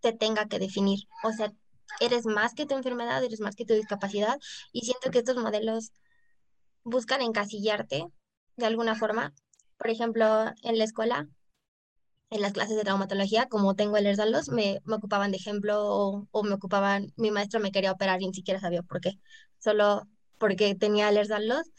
te 0.00 0.12
tenga 0.12 0.46
que 0.46 0.58
definir. 0.58 1.00
O 1.22 1.32
sea, 1.32 1.52
eres 2.00 2.26
más 2.26 2.54
que 2.54 2.66
tu 2.66 2.74
enfermedad, 2.74 3.22
eres 3.24 3.40
más 3.40 3.56
que 3.56 3.64
tu 3.64 3.74
discapacidad 3.74 4.38
y 4.72 4.82
siento 4.82 5.10
que 5.10 5.18
estos 5.18 5.36
modelos 5.36 5.92
buscan 6.84 7.22
encasillarte 7.22 8.06
de 8.56 8.66
alguna 8.66 8.94
forma. 8.94 9.34
Por 9.78 9.90
ejemplo, 9.90 10.46
en 10.62 10.78
la 10.78 10.84
escuela, 10.84 11.28
en 12.30 12.40
las 12.40 12.52
clases 12.52 12.76
de 12.76 12.82
traumatología, 12.82 13.46
como 13.48 13.74
tengo 13.74 13.96
el 13.96 14.06
ERSALOS, 14.06 14.48
me, 14.48 14.80
me 14.84 14.96
ocupaban 14.96 15.30
de 15.30 15.36
ejemplo 15.36 16.26
o, 16.30 16.42
me 16.42 16.54
ocupaban, 16.54 17.12
mi 17.16 17.30
maestro 17.30 17.60
me 17.60 17.72
quería 17.72 17.92
operar 17.92 18.20
y 18.22 18.26
ni 18.26 18.34
siquiera 18.34 18.60
sabía 18.60 18.82
por 18.82 19.00
qué, 19.00 19.18
solo 19.58 20.08
porque 20.38 20.74
tenía 20.74 21.08
el 21.08 21.18
ERSALOS 21.18 21.70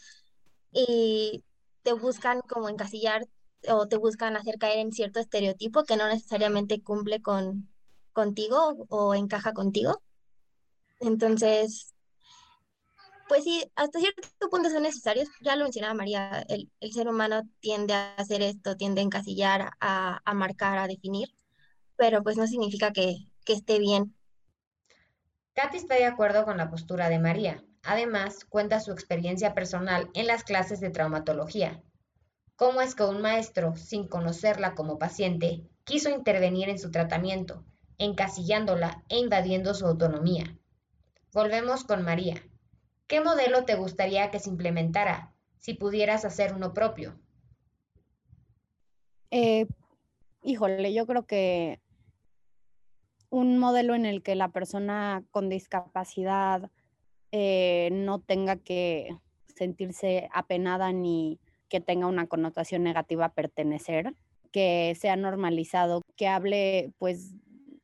y 0.72 1.44
te 1.84 1.94
buscan 1.94 2.42
como 2.42 2.70
encasillar 2.70 3.28
o 3.70 3.88
te 3.88 3.98
buscan 3.98 4.38
hacer 4.38 4.58
caer 4.58 4.80
en 4.80 4.92
cierto 4.92 5.20
estereotipo 5.20 5.84
que 5.84 5.98
no 5.98 6.08
necesariamente 6.08 6.82
cumple 6.82 7.22
con 7.22 7.70
contigo 8.14 8.86
o 8.90 9.14
encaja 9.14 9.54
contigo. 9.54 10.02
Entonces, 11.00 11.94
pues 13.28 13.44
sí, 13.44 13.64
hasta 13.76 14.00
cierto 14.00 14.50
punto 14.50 14.70
son 14.70 14.84
necesarios. 14.84 15.28
Ya 15.42 15.56
lo 15.56 15.64
mencionaba 15.64 15.94
María, 15.94 16.46
el, 16.48 16.72
el 16.80 16.92
ser 16.92 17.08
humano 17.08 17.44
tiende 17.60 17.94
a 17.94 18.16
hacer 18.16 18.42
esto, 18.42 18.76
tiende 18.78 19.02
a 19.02 19.04
encasillar, 19.04 19.72
a, 19.80 20.22
a 20.24 20.34
marcar, 20.34 20.78
a 20.78 20.88
definir, 20.88 21.30
pero 21.96 22.24
pues 22.24 22.38
no 22.38 22.48
significa 22.48 22.92
que, 22.92 23.18
que 23.46 23.54
esté 23.54 23.80
bien. 23.80 24.16
Katy 25.54 25.78
está 25.78 25.96
de 25.96 26.06
acuerdo 26.06 26.46
con 26.46 26.58
la 26.58 26.70
postura 26.70 27.10
de 27.10 27.20
María. 27.20 27.64
Además, 27.84 28.46
cuenta 28.46 28.80
su 28.80 28.92
experiencia 28.92 29.54
personal 29.54 30.10
en 30.14 30.28
las 30.28 30.44
clases 30.44 30.80
de 30.80 30.90
traumatología, 30.90 31.82
cómo 32.56 32.82
es 32.82 32.96
que 32.96 33.04
un 33.04 33.22
maestro, 33.22 33.76
sin 33.76 34.08
conocerla 34.08 34.76
como 34.76 35.00
paciente, 35.00 35.64
quiso 35.84 36.10
intervenir 36.10 36.70
en 36.70 36.80
su 36.80 36.92
tratamiento, 36.92 37.64
encasillándola 37.98 39.04
e 39.10 39.20
invadiendo 39.20 39.74
su 39.74 39.86
autonomía. 39.88 40.58
Volvemos 41.32 41.84
con 41.84 42.04
María. 42.04 42.44
¿Qué 43.08 43.22
modelo 43.22 43.64
te 43.64 43.76
gustaría 43.76 44.32
que 44.32 44.40
se 44.40 44.50
implementara 44.50 45.34
si 45.60 45.74
pudieras 45.74 46.26
hacer 46.26 46.54
uno 46.54 46.74
propio? 46.74 47.18
Eh, 49.32 49.66
híjole, 50.44 50.94
yo 50.94 51.08
creo 51.08 51.26
que 51.26 51.80
un 53.30 53.58
modelo 53.60 53.96
en 53.96 54.06
el 54.06 54.24
que 54.24 54.36
la 54.36 54.50
persona 54.50 55.24
con 55.32 55.50
discapacidad 55.50 56.70
eh, 57.32 57.90
no 57.92 58.20
tenga 58.20 58.58
que 58.58 59.18
sentirse 59.48 60.30
apenada 60.34 60.92
ni 60.92 61.40
que 61.70 61.82
tenga 61.82 62.08
una 62.08 62.28
connotación 62.28 62.84
negativa 62.84 63.30
pertenecer, 63.30 64.16
que 64.52 64.96
sea 65.00 65.16
normalizado, 65.16 66.02
que 66.16 66.28
hable 66.28 66.92
pues 66.98 67.34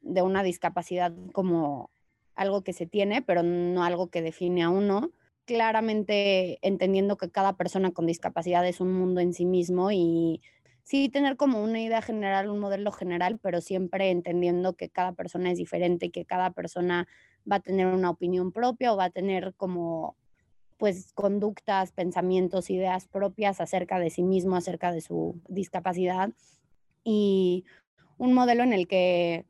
de 0.01 0.21
una 0.21 0.43
discapacidad 0.43 1.13
como 1.33 1.89
algo 2.35 2.63
que 2.63 2.73
se 2.73 2.85
tiene, 2.85 3.21
pero 3.21 3.43
no 3.43 3.83
algo 3.83 4.09
que 4.09 4.21
define 4.21 4.63
a 4.63 4.69
uno. 4.69 5.11
Claramente 5.45 6.59
entendiendo 6.61 7.17
que 7.17 7.29
cada 7.29 7.57
persona 7.57 7.91
con 7.91 8.05
discapacidad 8.05 8.65
es 8.67 8.79
un 8.79 8.93
mundo 8.93 9.19
en 9.19 9.33
sí 9.33 9.45
mismo 9.45 9.91
y 9.91 10.41
sí 10.83 11.09
tener 11.09 11.37
como 11.37 11.63
una 11.63 11.81
idea 11.81 12.01
general, 12.01 12.49
un 12.49 12.59
modelo 12.59 12.91
general, 12.91 13.39
pero 13.39 13.61
siempre 13.61 14.09
entendiendo 14.09 14.75
que 14.75 14.89
cada 14.89 15.13
persona 15.13 15.51
es 15.51 15.57
diferente 15.57 16.07
y 16.07 16.11
que 16.11 16.25
cada 16.25 16.51
persona 16.51 17.07
va 17.49 17.57
a 17.57 17.61
tener 17.61 17.87
una 17.87 18.09
opinión 18.09 18.51
propia 18.51 18.93
o 18.93 18.97
va 18.97 19.05
a 19.05 19.09
tener 19.09 19.53
como 19.55 20.15
pues 20.77 21.13
conductas, 21.13 21.91
pensamientos, 21.93 22.69
ideas 22.69 23.07
propias 23.07 23.61
acerca 23.61 23.99
de 23.99 24.09
sí 24.09 24.23
mismo, 24.23 24.55
acerca 24.55 24.91
de 24.91 25.01
su 25.01 25.39
discapacidad 25.47 26.31
y 27.03 27.63
un 28.17 28.33
modelo 28.33 28.63
en 28.63 28.73
el 28.73 28.87
que 28.87 29.45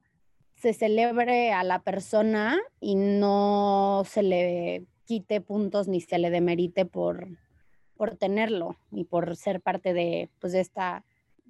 se 0.56 0.74
celebre 0.74 1.52
a 1.52 1.64
la 1.64 1.80
persona 1.80 2.60
y 2.80 2.96
no 2.96 4.04
se 4.06 4.24
le 4.24 4.86
quite 5.06 5.42
puntos 5.42 5.88
ni 5.88 6.02
se 6.02 6.18
le 6.18 6.30
demerite 6.30 6.86
por, 6.86 7.28
por 7.96 8.16
tenerlo 8.16 8.78
y 8.92 9.04
por 9.04 9.36
ser 9.36 9.62
parte 9.62 9.94
de, 9.94 10.30
pues, 10.40 10.54
de 10.54 10.62
esta 10.62 11.04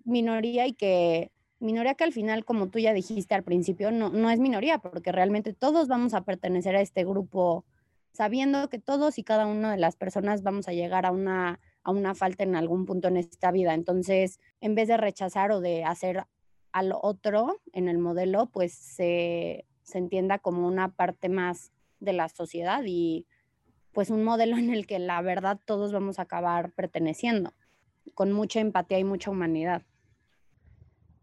minoría 0.05 0.67
y 0.67 0.73
que 0.73 1.31
minoría 1.59 1.95
que 1.95 2.03
al 2.03 2.11
final, 2.11 2.45
como 2.45 2.67
tú 2.67 2.79
ya 2.79 2.93
dijiste 2.93 3.35
al 3.35 3.43
principio, 3.43 3.91
no, 3.91 4.09
no 4.09 4.29
es 4.29 4.39
minoría, 4.39 4.79
porque 4.79 5.11
realmente 5.11 5.53
todos 5.53 5.87
vamos 5.87 6.13
a 6.13 6.21
pertenecer 6.21 6.75
a 6.75 6.81
este 6.81 7.05
grupo 7.05 7.65
sabiendo 8.11 8.69
que 8.69 8.79
todos 8.79 9.17
y 9.17 9.23
cada 9.23 9.47
una 9.47 9.71
de 9.71 9.77
las 9.77 9.95
personas 9.95 10.43
vamos 10.43 10.67
a 10.67 10.73
llegar 10.73 11.05
a 11.05 11.11
una, 11.11 11.59
a 11.83 11.91
una 11.91 12.13
falta 12.13 12.43
en 12.43 12.55
algún 12.55 12.85
punto 12.85 13.07
en 13.07 13.17
esta 13.17 13.51
vida. 13.51 13.73
Entonces, 13.73 14.39
en 14.61 14.75
vez 14.75 14.87
de 14.87 14.97
rechazar 14.97 15.51
o 15.51 15.61
de 15.61 15.83
hacer 15.83 16.25
al 16.74 16.93
otro 17.01 17.61
en 17.71 17.88
el 17.88 17.97
modelo, 17.97 18.47
pues 18.47 18.74
se, 18.74 19.65
se 19.84 19.97
entienda 19.97 20.39
como 20.39 20.67
una 20.67 20.89
parte 20.89 21.30
más 21.30 21.71
de 21.99 22.13
la 22.13 22.28
sociedad 22.28 22.84
y 22.86 23.26
pues 23.93 24.09
un 24.09 24.24
modelo 24.24 24.57
en 24.57 24.74
el 24.74 24.86
que 24.88 24.99
la 24.99 25.21
verdad 25.21 25.59
todos 25.65 25.93
vamos 25.93 26.19
a 26.19 26.24
acabar 26.24 26.71
perteneciendo, 26.71 27.53
con 28.13 28.32
mucha 28.32 28.59
empatía 28.59 28.99
y 28.99 29.03
mucha 29.03 29.32
humanidad. 29.32 29.84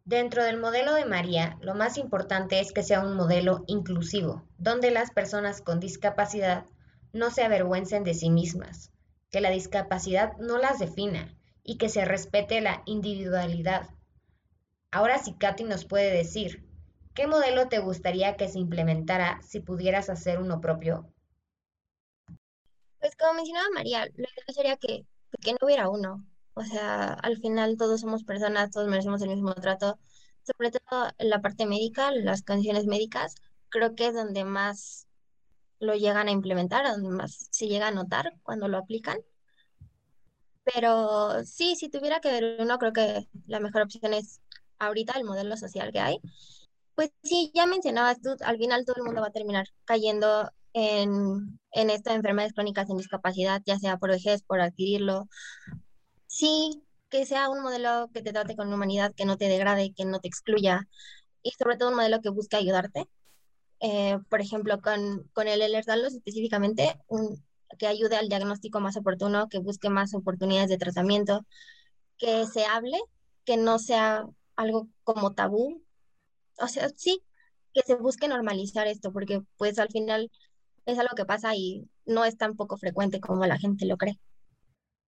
Dentro 0.05 0.43
del 0.43 0.57
modelo 0.57 0.95
de 0.95 1.05
María, 1.05 1.59
lo 1.61 1.75
más 1.75 1.99
importante 1.99 2.59
es 2.59 2.73
que 2.73 2.83
sea 2.83 3.05
un 3.05 3.17
modelo 3.17 3.65
inclusivo, 3.67 4.43
donde 4.59 4.91
las 4.91 5.11
personas 5.11 5.61
con 5.61 5.79
discapacidad 5.79 6.65
no 7.13 7.31
se 7.31 7.43
avergüencen 7.43 8.03
de 8.03 8.15
sí 8.15 8.31
mismas, 8.31 8.93
que 9.31 9.41
la 9.41 9.51
discapacidad 9.51 10.37
no 10.39 10.59
las 10.59 10.79
defina 10.79 11.37
y 11.63 11.77
que 11.77 11.89
se 11.89 12.05
respete 12.05 12.61
la 12.61 12.83
individualidad. 12.87 13.89
Ahora 14.93 15.19
sí, 15.19 15.35
Katy 15.35 15.65
nos 15.65 15.85
puede 15.85 16.11
decir, 16.11 16.67
¿qué 17.15 17.29
modelo 17.29 17.69
te 17.69 17.79
gustaría 17.79 18.37
que 18.37 18.49
se 18.49 18.59
implementara 18.59 19.41
si 19.43 19.61
pudieras 19.61 20.11
hacer 20.11 20.41
uno 20.41 20.61
propio? 20.61 21.13
Pues 22.99 23.15
como 23.17 23.35
mencionaba 23.35 23.69
María, 23.73 24.07
lo 24.07 24.25
ideal 24.25 24.55
sería 24.55 24.77
que, 24.77 25.07
que 25.41 25.53
no 25.53 25.59
hubiera 25.63 25.89
uno. 25.89 26.27
O 26.55 26.65
sea, 26.65 27.13
al 27.15 27.39
final 27.39 27.77
todos 27.77 28.01
somos 28.01 28.25
personas, 28.25 28.73
todos 28.73 28.89
merecemos 28.89 29.23
el 29.23 29.31
mismo 29.31 29.55
trato. 29.55 29.99
Sobre 30.43 30.73
todo 30.73 31.11
en 31.19 31.31
la 31.31 31.41
parte 31.41 31.67
médica, 31.67 32.11
las 32.11 32.43
condiciones 32.43 32.87
médicas, 32.87 33.37
creo 33.69 33.95
que 33.95 34.09
es 34.09 34.15
donde 34.15 34.45
más 34.45 35.07
lo 35.79 35.95
llegan 35.95 36.27
a 36.27 36.33
implementar, 36.33 36.87
donde 36.87 37.11
más 37.11 37.47
se 37.51 37.69
llega 37.69 37.89
a 37.89 37.93
notar 37.93 38.35
cuando 38.43 38.67
lo 38.67 38.79
aplican. 38.79 39.19
Pero 40.65 41.45
sí, 41.45 41.77
si 41.77 41.89
tuviera 41.89 42.21
que 42.21 42.31
ver 42.31 42.57
uno, 42.59 42.79
creo 42.79 42.93
que 42.93 43.29
la 43.47 43.61
mejor 43.61 43.83
opción 43.83 44.13
es 44.13 44.41
ahorita 44.81 45.13
el 45.17 45.25
modelo 45.25 45.57
social 45.57 45.93
que 45.93 46.01
hay. 46.01 46.21
Pues 46.97 47.11
sí, 47.23 47.53
ya 47.55 47.67
mencionabas 47.67 48.21
tú, 48.21 48.31
al 48.45 48.59
final 48.59 48.85
todo 48.85 48.97
el 48.97 49.05
mundo 49.05 49.21
va 49.21 49.29
a 49.29 49.33
terminar 49.33 49.67
cayendo 49.85 50.51
en, 50.73 51.59
en 51.73 51.91
estas 51.91 52.17
enfermedades 52.17 52.53
crónicas 52.53 52.91
en 52.91 52.97
discapacidad, 52.97 53.63
ya 53.65 53.79
sea 53.79 53.97
por 53.97 54.11
vejez, 54.11 54.43
por 54.43 54.61
adquirirlo. 54.61 55.29
Sí, 56.27 56.83
que 57.09 57.27
sea 57.27 57.49
un 57.49 57.63
modelo 57.63 58.09
que 58.13 58.23
te 58.23 58.33
trate 58.33 58.57
con 58.57 58.73
humanidad, 58.73 59.15
que 59.15 59.25
no 59.25 59.37
te 59.37 59.49
degrade, 59.49 59.95
que 59.95 60.05
no 60.05 60.21
te 60.21 60.29
excluya 60.29 60.89
y 61.43 61.51
sobre 61.53 61.77
todo 61.77 61.91
un 61.91 61.97
modelo 61.97 62.21
que 62.21 62.31
busque 62.31 62.57
ayudarte. 62.57 63.09
Eh, 63.81 64.19
por 64.29 64.41
ejemplo, 64.41 64.81
con, 64.81 65.29
con 65.33 65.49
el 65.49 65.63
Ehlers-Danlos 65.63 66.15
específicamente, 66.15 67.01
un, 67.09 67.43
que 67.79 67.87
ayude 67.87 68.17
al 68.17 68.29
diagnóstico 68.29 68.81
más 68.81 68.97
oportuno, 68.97 69.49
que 69.49 69.59
busque 69.59 69.89
más 69.89 70.15
oportunidades 70.15 70.69
de 70.69 70.77
tratamiento, 70.77 71.47
que 72.19 72.47
se 72.47 72.65
hable, 72.67 72.99
que 73.45 73.57
no 73.57 73.79
sea 73.79 74.27
algo 74.61 74.89
como 75.05 75.35
tabú. 75.35 75.83
O 76.59 76.69
sea, 76.69 76.89
sí, 76.97 77.23
que 77.73 77.83
se 77.83 77.95
busque 77.95 78.29
normalizar 78.29 78.87
esto, 78.87 79.13
porque 79.13 79.43
pues 79.57 79.79
al 79.79 79.89
final 79.89 80.31
es 80.87 80.99
algo 80.99 81.15
que 81.17 81.25
pasa 81.25 81.55
y 81.55 81.89
no 82.05 82.25
es 82.25 82.37
tan 82.37 82.57
poco 82.57 82.77
frecuente 82.77 83.21
como 83.21 83.47
la 83.47 83.59
gente 83.59 83.87
lo 83.87 83.97
cree. 83.97 84.19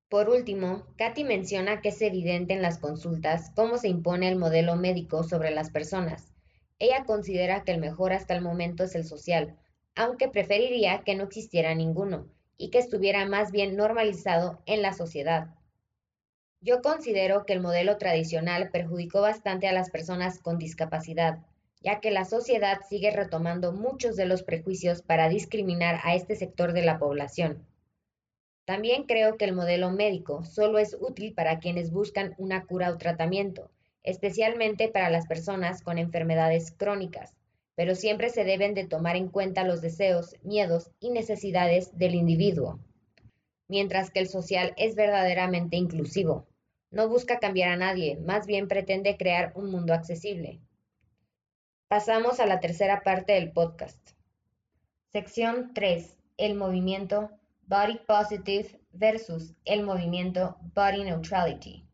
Por 0.08 0.28
último, 0.28 0.84
Katy 0.98 1.24
menciona 1.24 1.80
que 1.80 1.88
es 1.88 2.02
evidente 2.02 2.52
en 2.52 2.62
las 2.62 2.78
consultas 2.78 3.50
cómo 3.56 3.78
se 3.78 3.88
impone 3.88 4.28
el 4.28 4.36
modelo 4.36 4.76
médico 4.76 5.24
sobre 5.24 5.50
las 5.50 5.70
personas. 5.70 6.32
Ella 6.78 7.04
considera 7.04 7.64
que 7.64 7.72
el 7.72 7.80
mejor 7.80 8.12
hasta 8.12 8.34
el 8.34 8.42
momento 8.42 8.84
es 8.84 8.94
el 8.94 9.04
social, 9.04 9.56
aunque 9.94 10.28
preferiría 10.28 11.02
que 11.04 11.14
no 11.14 11.24
existiera 11.24 11.74
ninguno 11.74 12.28
y 12.58 12.70
que 12.70 12.78
estuviera 12.78 13.24
más 13.26 13.52
bien 13.52 13.76
normalizado 13.76 14.62
en 14.66 14.82
la 14.82 14.92
sociedad. 14.92 15.54
Yo 16.64 16.80
considero 16.80 17.44
que 17.44 17.54
el 17.54 17.60
modelo 17.60 17.98
tradicional 17.98 18.70
perjudicó 18.70 19.20
bastante 19.20 19.66
a 19.66 19.72
las 19.72 19.90
personas 19.90 20.38
con 20.38 20.58
discapacidad, 20.58 21.40
ya 21.80 21.98
que 21.98 22.12
la 22.12 22.24
sociedad 22.24 22.78
sigue 22.88 23.10
retomando 23.10 23.72
muchos 23.72 24.14
de 24.14 24.26
los 24.26 24.44
prejuicios 24.44 25.02
para 25.02 25.28
discriminar 25.28 25.98
a 26.04 26.14
este 26.14 26.36
sector 26.36 26.72
de 26.72 26.82
la 26.82 27.00
población. 27.00 27.66
También 28.64 29.06
creo 29.06 29.36
que 29.36 29.44
el 29.44 29.54
modelo 29.56 29.90
médico 29.90 30.44
solo 30.44 30.78
es 30.78 30.96
útil 31.00 31.34
para 31.34 31.58
quienes 31.58 31.90
buscan 31.90 32.36
una 32.38 32.64
cura 32.64 32.90
o 32.92 32.96
tratamiento, 32.96 33.72
especialmente 34.04 34.86
para 34.86 35.10
las 35.10 35.26
personas 35.26 35.82
con 35.82 35.98
enfermedades 35.98 36.70
crónicas, 36.70 37.36
pero 37.74 37.96
siempre 37.96 38.30
se 38.30 38.44
deben 38.44 38.74
de 38.74 38.86
tomar 38.86 39.16
en 39.16 39.26
cuenta 39.26 39.64
los 39.64 39.80
deseos, 39.80 40.36
miedos 40.44 40.92
y 41.00 41.10
necesidades 41.10 41.98
del 41.98 42.14
individuo. 42.14 42.78
Mientras 43.66 44.12
que 44.12 44.20
el 44.20 44.28
social 44.28 44.74
es 44.76 44.94
verdaderamente 44.94 45.76
inclusivo. 45.76 46.46
No 46.92 47.08
busca 47.08 47.38
cambiar 47.38 47.70
a 47.70 47.76
nadie, 47.76 48.18
más 48.18 48.46
bien 48.46 48.68
pretende 48.68 49.16
crear 49.16 49.52
un 49.54 49.70
mundo 49.70 49.94
accesible. 49.94 50.60
Pasamos 51.88 52.38
a 52.38 52.44
la 52.44 52.60
tercera 52.60 53.00
parte 53.02 53.32
del 53.32 53.50
podcast. 53.50 54.10
Sección 55.10 55.72
3. 55.72 56.18
El 56.36 56.54
movimiento 56.54 57.30
Body 57.62 57.98
Positive 58.06 58.78
versus 58.92 59.54
el 59.64 59.84
movimiento 59.84 60.58
Body 60.74 61.04
Neutrality. 61.04 61.88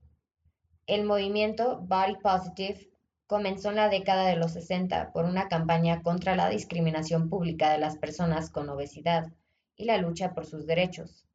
El 0.89 1.05
movimiento 1.05 1.79
Body 1.81 2.17
Positive 2.17 2.91
comenzó 3.29 3.69
en 3.69 3.77
la 3.77 3.89
década 3.89 4.27
de 4.27 4.35
los 4.35 4.55
60 4.55 5.13
por 5.13 5.27
una 5.27 5.47
campaña 5.47 6.03
contra 6.03 6.35
la 6.35 6.49
discriminación 6.49 7.29
pública 7.31 7.71
de 7.71 7.79
las 7.79 7.97
personas 7.99 8.51
con 8.51 8.69
obesidad 8.69 9.33
y 9.77 9.85
la 9.85 9.99
lucha 9.99 10.35
por 10.35 10.45
sus 10.45 10.67
derechos. 10.67 11.28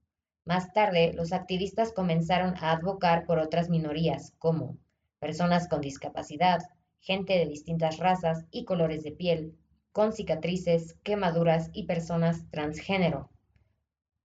Más 0.45 0.73
tarde, 0.73 1.13
los 1.13 1.31
activistas 1.31 1.93
comenzaron 1.93 2.55
a 2.57 2.71
advocar 2.71 3.25
por 3.25 3.39
otras 3.39 3.69
minorías, 3.69 4.33
como 4.39 4.77
personas 5.19 5.67
con 5.67 5.79
discapacidad, 5.79 6.61
gente 6.99 7.33
de 7.33 7.45
distintas 7.45 7.97
razas 7.97 8.45
y 8.51 8.65
colores 8.65 9.03
de 9.03 9.11
piel, 9.11 9.57
con 9.93 10.11
cicatrices, 10.11 10.95
quemaduras 11.03 11.69
y 11.73 11.83
personas 11.83 12.49
transgénero. 12.49 13.29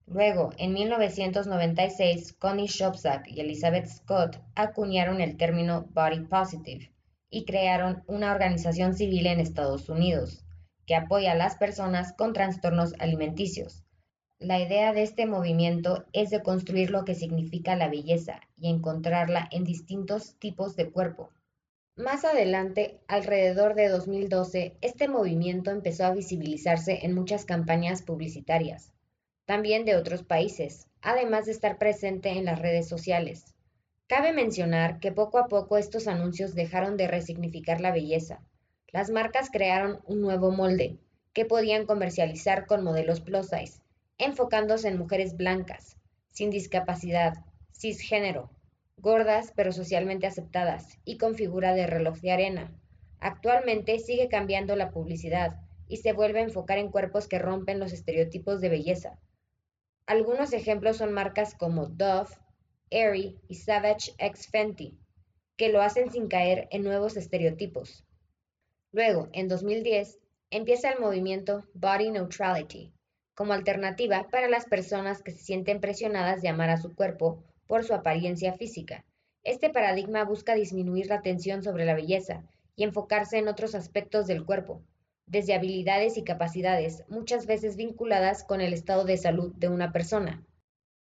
Luego, 0.07 0.51
en 0.57 0.73
1996, 0.73 2.33
Connie 2.33 2.67
Shopsack 2.67 3.29
y 3.29 3.41
Elizabeth 3.41 3.87
Scott 3.87 4.41
acuñaron 4.55 5.21
el 5.21 5.37
término 5.37 5.87
Body 5.93 6.21
Positive 6.21 6.91
y 7.31 7.45
crearon 7.45 8.03
una 8.07 8.33
organización 8.33 8.95
civil 8.95 9.27
en 9.27 9.39
Estados 9.39 9.89
Unidos 9.89 10.45
que 10.87 10.95
apoya 10.95 11.33
a 11.33 11.37
las 11.37 11.57
personas 11.57 12.15
con 12.15 12.33
trastornos 12.33 12.95
alimenticios. 12.99 13.85
La 14.39 14.61
idea 14.61 14.93
de 14.93 15.03
este 15.03 15.27
movimiento 15.27 16.05
es 16.13 16.31
de 16.31 16.43
construir 16.43 16.91
lo 16.91 17.05
que 17.05 17.15
significa 17.15 17.77
la 17.77 17.89
belleza 17.89 18.41
y 18.57 18.71
encontrarla 18.71 19.49
en 19.51 19.65
distintos 19.65 20.37
tipos 20.39 20.77
de 20.77 20.91
cuerpo, 20.91 21.31
más 21.99 22.25
adelante, 22.25 23.01
alrededor 23.09 23.75
de 23.75 23.89
2012, 23.89 24.77
este 24.83 25.09
movimiento 25.09 25.73
empezó 25.73 26.05
a 26.05 26.13
visibilizarse 26.13 27.01
en 27.05 27.13
muchas 27.13 27.45
campañas 27.45 28.03
publicitarias, 28.03 28.93
también 29.47 29.85
de 29.85 29.97
otros 29.97 30.23
países, 30.23 30.87
además 31.03 31.47
de 31.47 31.53
estar 31.53 31.77
presente 31.77 32.29
en 32.29 32.45
las 32.45 32.61
redes 32.61 32.89
sociales. 32.89 33.53
Cabe 34.07 34.33
mencionar 34.33 35.01
que 35.01 35.11
poco 35.11 35.39
a 35.39 35.49
poco 35.49 35.77
estos 35.77 36.07
anuncios 36.07 36.55
dejaron 36.55 36.97
de 36.97 37.09
resignificar 37.09 37.81
la 37.81 37.91
belleza. 37.91 38.45
Las 38.93 39.11
marcas 39.11 39.51
crearon 39.51 39.99
un 40.05 40.21
nuevo 40.21 40.53
molde, 40.53 40.99
que 41.33 41.47
podían 41.47 41.85
comercializar 41.85 42.67
con 42.67 42.85
modelos 42.85 43.21
plus 43.21 43.49
size, 43.49 43.83
enfocándose 44.19 44.89
en 44.89 44.99
mujeres 44.99 45.37
blancas, 45.37 45.97
sin 46.29 46.51
discapacidad, 46.51 47.45
cisgénero, 47.73 48.51
gordas 48.97 49.53
pero 49.55 49.73
socialmente 49.73 50.27
aceptadas 50.27 50.99
y 51.05 51.17
con 51.17 51.37
figura 51.37 51.75
de 51.75 51.87
reloj 51.87 52.19
de 52.19 52.33
arena. 52.33 52.73
Actualmente 53.21 53.99
sigue 53.99 54.29
cambiando 54.29 54.77
la 54.77 54.91
publicidad 54.91 55.61
y 55.89 55.99
se 55.99 56.13
vuelve 56.13 56.41
a 56.41 56.45
enfocar 56.45 56.79
en 56.79 56.91
cuerpos 56.91 57.29
que 57.29 57.39
rompen 57.39 57.79
los 57.79 57.93
estereotipos 57.93 58.61
de 58.61 58.69
belleza. 58.69 59.19
Algunos 60.07 60.53
ejemplos 60.53 60.97
son 60.97 61.13
marcas 61.13 61.55
como 61.55 61.87
Dove, 61.87 62.31
Aerie 62.91 63.37
y 63.49 63.55
Savage 63.57 64.15
X 64.19 64.49
Fenty, 64.51 64.99
que 65.57 65.71
lo 65.71 65.83
hacen 65.83 66.11
sin 66.11 66.29
caer 66.29 66.69
en 66.71 66.83
nuevos 66.83 67.17
estereotipos. 67.17 68.05
Luego, 68.93 69.29
en 69.33 69.49
2010, 69.49 70.19
empieza 70.51 70.91
el 70.91 71.01
movimiento 71.01 71.65
Body 71.75 72.11
Neutrality, 72.11 72.93
como 73.39 73.53
alternativa 73.53 74.27
para 74.33 74.49
las 74.49 74.65
personas 74.65 75.23
que 75.23 75.31
se 75.31 75.39
sienten 75.39 75.81
presionadas 75.81 76.43
de 76.43 76.49
amar 76.49 76.71
a 76.71 76.77
su 76.77 76.97
cuerpo 76.97 77.45
por 77.69 77.85
su 77.85 77.95
apariencia 77.95 78.55
física. 78.55 79.05
Este 79.45 79.71
paradigma 79.71 80.25
busca 80.25 80.57
disminuir 80.57 81.07
la 81.07 81.23
tensión 81.23 81.63
sobre 81.63 81.85
la 81.85 81.95
belleza 81.95 82.43
y 82.75 82.83
enfocarse 82.83 83.39
en 83.39 83.47
otros 83.47 83.77
aspectos 83.77 84.27
del 84.27 84.45
cuerpo, 84.45 84.83
desde 85.27 85.55
habilidades 85.55 86.17
y 86.17 86.25
capacidades, 86.25 87.05
muchas 87.09 87.47
veces 87.47 87.77
vinculadas 87.77 88.43
con 88.43 88.61
el 88.61 88.73
estado 88.73 89.05
de 89.05 89.17
salud 89.17 89.53
de 89.55 89.69
una 89.69 89.93
persona. 89.93 90.43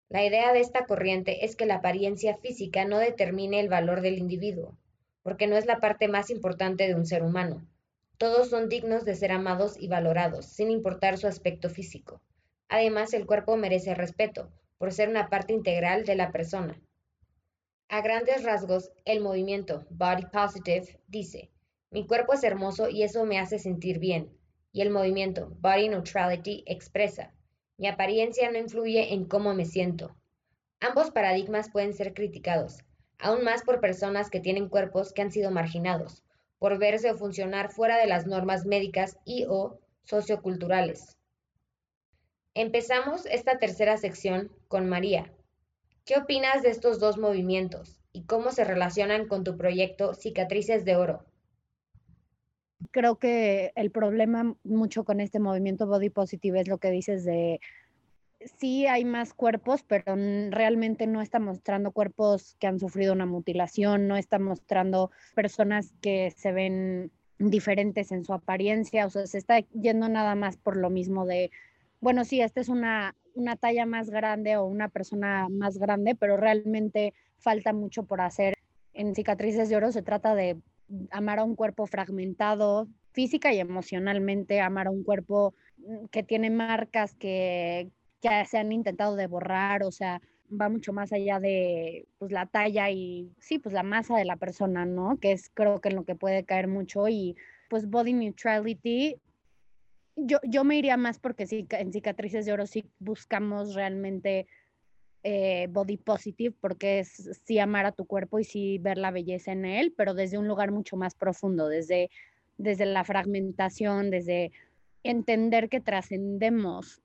La 0.09 0.25
idea 0.25 0.51
de 0.51 0.59
esta 0.59 0.83
corriente 0.83 1.45
es 1.45 1.55
que 1.55 1.65
la 1.65 1.75
apariencia 1.75 2.35
física 2.35 2.83
no 2.83 2.97
determine 2.97 3.61
el 3.61 3.69
valor 3.69 4.01
del 4.01 4.17
individuo, 4.17 4.75
porque 5.23 5.47
no 5.47 5.55
es 5.55 5.67
la 5.67 5.79
parte 5.79 6.09
más 6.09 6.29
importante 6.29 6.85
de 6.85 6.95
un 6.95 7.05
ser 7.05 7.23
humano. 7.23 7.65
Todos 8.17 8.49
son 8.49 8.69
dignos 8.69 9.03
de 9.03 9.15
ser 9.15 9.31
amados 9.31 9.75
y 9.77 9.87
valorados, 9.87 10.45
sin 10.45 10.71
importar 10.71 11.17
su 11.17 11.27
aspecto 11.27 11.69
físico. 11.69 12.21
Además, 12.69 13.13
el 13.13 13.25
cuerpo 13.25 13.57
merece 13.57 13.93
respeto, 13.93 14.51
por 14.77 14.93
ser 14.93 15.09
una 15.09 15.29
parte 15.29 15.53
integral 15.53 16.05
de 16.05 16.15
la 16.15 16.31
persona. 16.31 16.79
A 17.89 18.01
grandes 18.01 18.43
rasgos, 18.43 18.91
el 19.05 19.21
movimiento 19.21 19.85
Body 19.89 20.25
Positive 20.27 20.99
dice, 21.07 21.51
mi 21.91 22.07
cuerpo 22.07 22.33
es 22.33 22.43
hermoso 22.43 22.89
y 22.89 23.03
eso 23.03 23.25
me 23.25 23.39
hace 23.39 23.59
sentir 23.59 23.99
bien. 23.99 24.35
Y 24.71 24.81
el 24.81 24.89
movimiento 24.89 25.55
Body 25.61 25.87
Neutrality 25.87 26.63
expresa, 26.65 27.33
Mi 27.77 27.87
apariencia 27.87 28.49
no 28.51 28.57
influye 28.57 29.13
en 29.13 29.25
cómo 29.25 29.53
me 29.53 29.65
siento. 29.65 30.15
Ambos 30.79 31.11
paradigmas 31.11 31.69
pueden 31.69 31.93
ser 31.93 32.13
criticados, 32.13 32.79
aún 33.19 33.43
más 33.43 33.63
por 33.63 33.79
personas 33.79 34.29
que 34.29 34.39
tienen 34.39 34.67
cuerpos 34.67 35.13
que 35.13 35.21
han 35.21 35.31
sido 35.31 35.51
marginados, 35.51 36.24
por 36.65 36.79
verse 36.79 37.11
o 37.11 37.15
funcionar 37.15 37.69
fuera 37.69 37.99
de 37.99 38.07
las 38.07 38.25
normas 38.25 38.65
médicas 38.65 39.19
y 39.23 39.45
o 39.47 39.77
socioculturales. 40.03 41.15
Empezamos 42.55 43.27
esta 43.27 43.59
tercera 43.59 43.97
sección 43.97 44.51
con 44.67 44.89
María. 44.89 45.31
¿Qué 46.05 46.17
opinas 46.17 46.63
de 46.63 46.71
estos 46.71 46.99
dos 46.99 47.19
movimientos 47.19 48.01
y 48.13 48.23
cómo 48.23 48.49
se 48.49 48.63
relacionan 48.63 49.27
con 49.27 49.43
tu 49.43 49.57
proyecto 49.57 50.15
Cicatrices 50.15 50.85
de 50.85 50.95
Oro? 50.95 51.23
Creo 52.89 53.19
que 53.19 53.71
el 53.75 53.91
problema 53.91 54.55
mucho 54.63 55.03
con 55.03 55.19
este 55.19 55.37
movimiento 55.37 55.85
body 55.85 56.09
positive 56.09 56.61
es 56.61 56.67
lo 56.67 56.79
que 56.79 56.89
dices 56.89 57.23
de 57.25 57.59
sí 58.59 58.87
hay 58.87 59.05
más 59.05 59.33
cuerpos, 59.33 59.83
pero 59.83 60.15
realmente 60.49 61.07
no 61.07 61.21
está 61.21 61.39
mostrando 61.39 61.91
cuerpos 61.91 62.55
que 62.59 62.67
han 62.67 62.79
sufrido 62.79 63.13
una 63.13 63.25
mutilación, 63.25 64.07
no 64.07 64.17
está 64.17 64.39
mostrando 64.39 65.11
personas 65.33 65.93
que 66.01 66.31
se 66.31 66.51
ven 66.51 67.11
diferentes 67.39 68.11
en 68.11 68.23
su 68.23 68.33
apariencia, 68.33 69.05
o 69.05 69.09
sea, 69.09 69.27
se 69.27 69.37
está 69.37 69.59
yendo 69.59 70.07
nada 70.07 70.35
más 70.35 70.57
por 70.57 70.77
lo 70.77 70.89
mismo 70.89 71.25
de, 71.25 71.51
bueno, 71.99 72.23
sí, 72.23 72.41
esta 72.41 72.61
es 72.61 72.69
una, 72.69 73.15
una 73.33 73.55
talla 73.55 73.85
más 73.85 74.09
grande 74.09 74.57
o 74.57 74.65
una 74.65 74.89
persona 74.89 75.47
más 75.49 75.77
grande, 75.77 76.15
pero 76.15 76.37
realmente 76.37 77.13
falta 77.37 77.73
mucho 77.73 78.03
por 78.03 78.21
hacer. 78.21 78.53
En 78.93 79.13
Cicatrices 79.15 79.69
de 79.69 79.75
Oro 79.75 79.91
se 79.91 80.01
trata 80.01 80.35
de 80.35 80.57
amar 81.11 81.39
a 81.39 81.43
un 81.43 81.55
cuerpo 81.55 81.87
fragmentado 81.87 82.87
física 83.11 83.53
y 83.53 83.59
emocionalmente, 83.59 84.61
amar 84.61 84.87
a 84.87 84.91
un 84.91 85.03
cuerpo 85.03 85.53
mm, 85.77 86.05
que 86.11 86.23
tiene 86.23 86.49
marcas 86.49 87.15
que, 87.15 87.89
que 88.25 88.45
se 88.45 88.57
han 88.57 88.71
intentado 88.71 89.15
de 89.15 89.27
borrar, 89.27 89.83
o 89.83 89.91
sea, 89.91 90.21
va 90.49 90.69
mucho 90.69 90.93
más 90.93 91.13
allá 91.13 91.39
de 91.39 92.07
pues, 92.17 92.31
la 92.31 92.47
talla 92.47 92.89
y 92.89 93.31
sí, 93.39 93.59
pues 93.59 93.73
la 93.73 93.83
masa 93.83 94.17
de 94.17 94.25
la 94.25 94.37
persona, 94.37 94.85
¿no? 94.85 95.17
Que 95.19 95.31
es 95.31 95.49
creo 95.53 95.79
que 95.79 95.89
en 95.89 95.95
lo 95.95 96.05
que 96.05 96.15
puede 96.15 96.43
caer 96.43 96.67
mucho 96.67 97.07
y 97.07 97.35
pues 97.69 97.89
body 97.89 98.13
neutrality. 98.13 99.17
Yo, 100.15 100.39
yo 100.43 100.63
me 100.63 100.77
iría 100.77 100.97
más 100.97 101.19
porque 101.19 101.45
sí, 101.45 101.67
en 101.69 101.91
cicatrices 101.91 102.45
de 102.45 102.53
oro 102.53 102.65
sí 102.65 102.85
buscamos 102.99 103.75
realmente 103.75 104.47
eh, 105.23 105.67
body 105.69 105.97
positive 105.97 106.55
porque 106.61 106.99
es 106.99 107.39
sí 107.43 107.59
amar 107.59 107.85
a 107.85 107.91
tu 107.91 108.05
cuerpo 108.05 108.39
y 108.39 108.43
sí 108.43 108.77
ver 108.79 108.97
la 108.97 109.11
belleza 109.11 109.51
en 109.51 109.65
él, 109.65 109.93
pero 109.95 110.13
desde 110.13 110.37
un 110.37 110.47
lugar 110.47 110.71
mucho 110.71 110.95
más 110.95 111.15
profundo, 111.15 111.67
desde, 111.67 112.09
desde 112.57 112.85
la 112.85 113.03
fragmentación, 113.03 114.09
desde 114.09 114.51
entender 115.03 115.67
que 115.69 115.81
trascendemos 115.81 117.01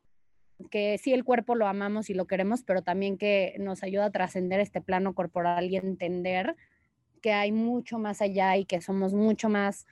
que 0.68 0.98
sí 0.98 1.12
el 1.12 1.24
cuerpo 1.24 1.54
lo 1.54 1.66
amamos 1.66 2.10
y 2.10 2.14
lo 2.14 2.26
queremos, 2.26 2.62
pero 2.62 2.82
también 2.82 3.16
que 3.16 3.54
nos 3.58 3.82
ayuda 3.82 4.06
a 4.06 4.10
trascender 4.10 4.60
este 4.60 4.80
plano 4.80 5.14
corporal 5.14 5.70
y 5.70 5.76
entender 5.76 6.56
que 7.20 7.32
hay 7.32 7.52
mucho 7.52 7.98
más 7.98 8.20
allá 8.20 8.56
y 8.56 8.64
que 8.64 8.80
somos 8.80 9.14
mucho 9.14 9.48
más 9.48 9.86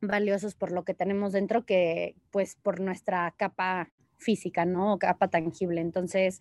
valiosos 0.00 0.54
por 0.54 0.72
lo 0.72 0.84
que 0.84 0.94
tenemos 0.94 1.32
dentro 1.32 1.64
que 1.64 2.14
pues 2.30 2.56
por 2.56 2.80
nuestra 2.80 3.34
capa 3.36 3.90
física, 4.16 4.64
¿no? 4.64 4.98
Capa 4.98 5.28
tangible. 5.28 5.80
Entonces, 5.80 6.40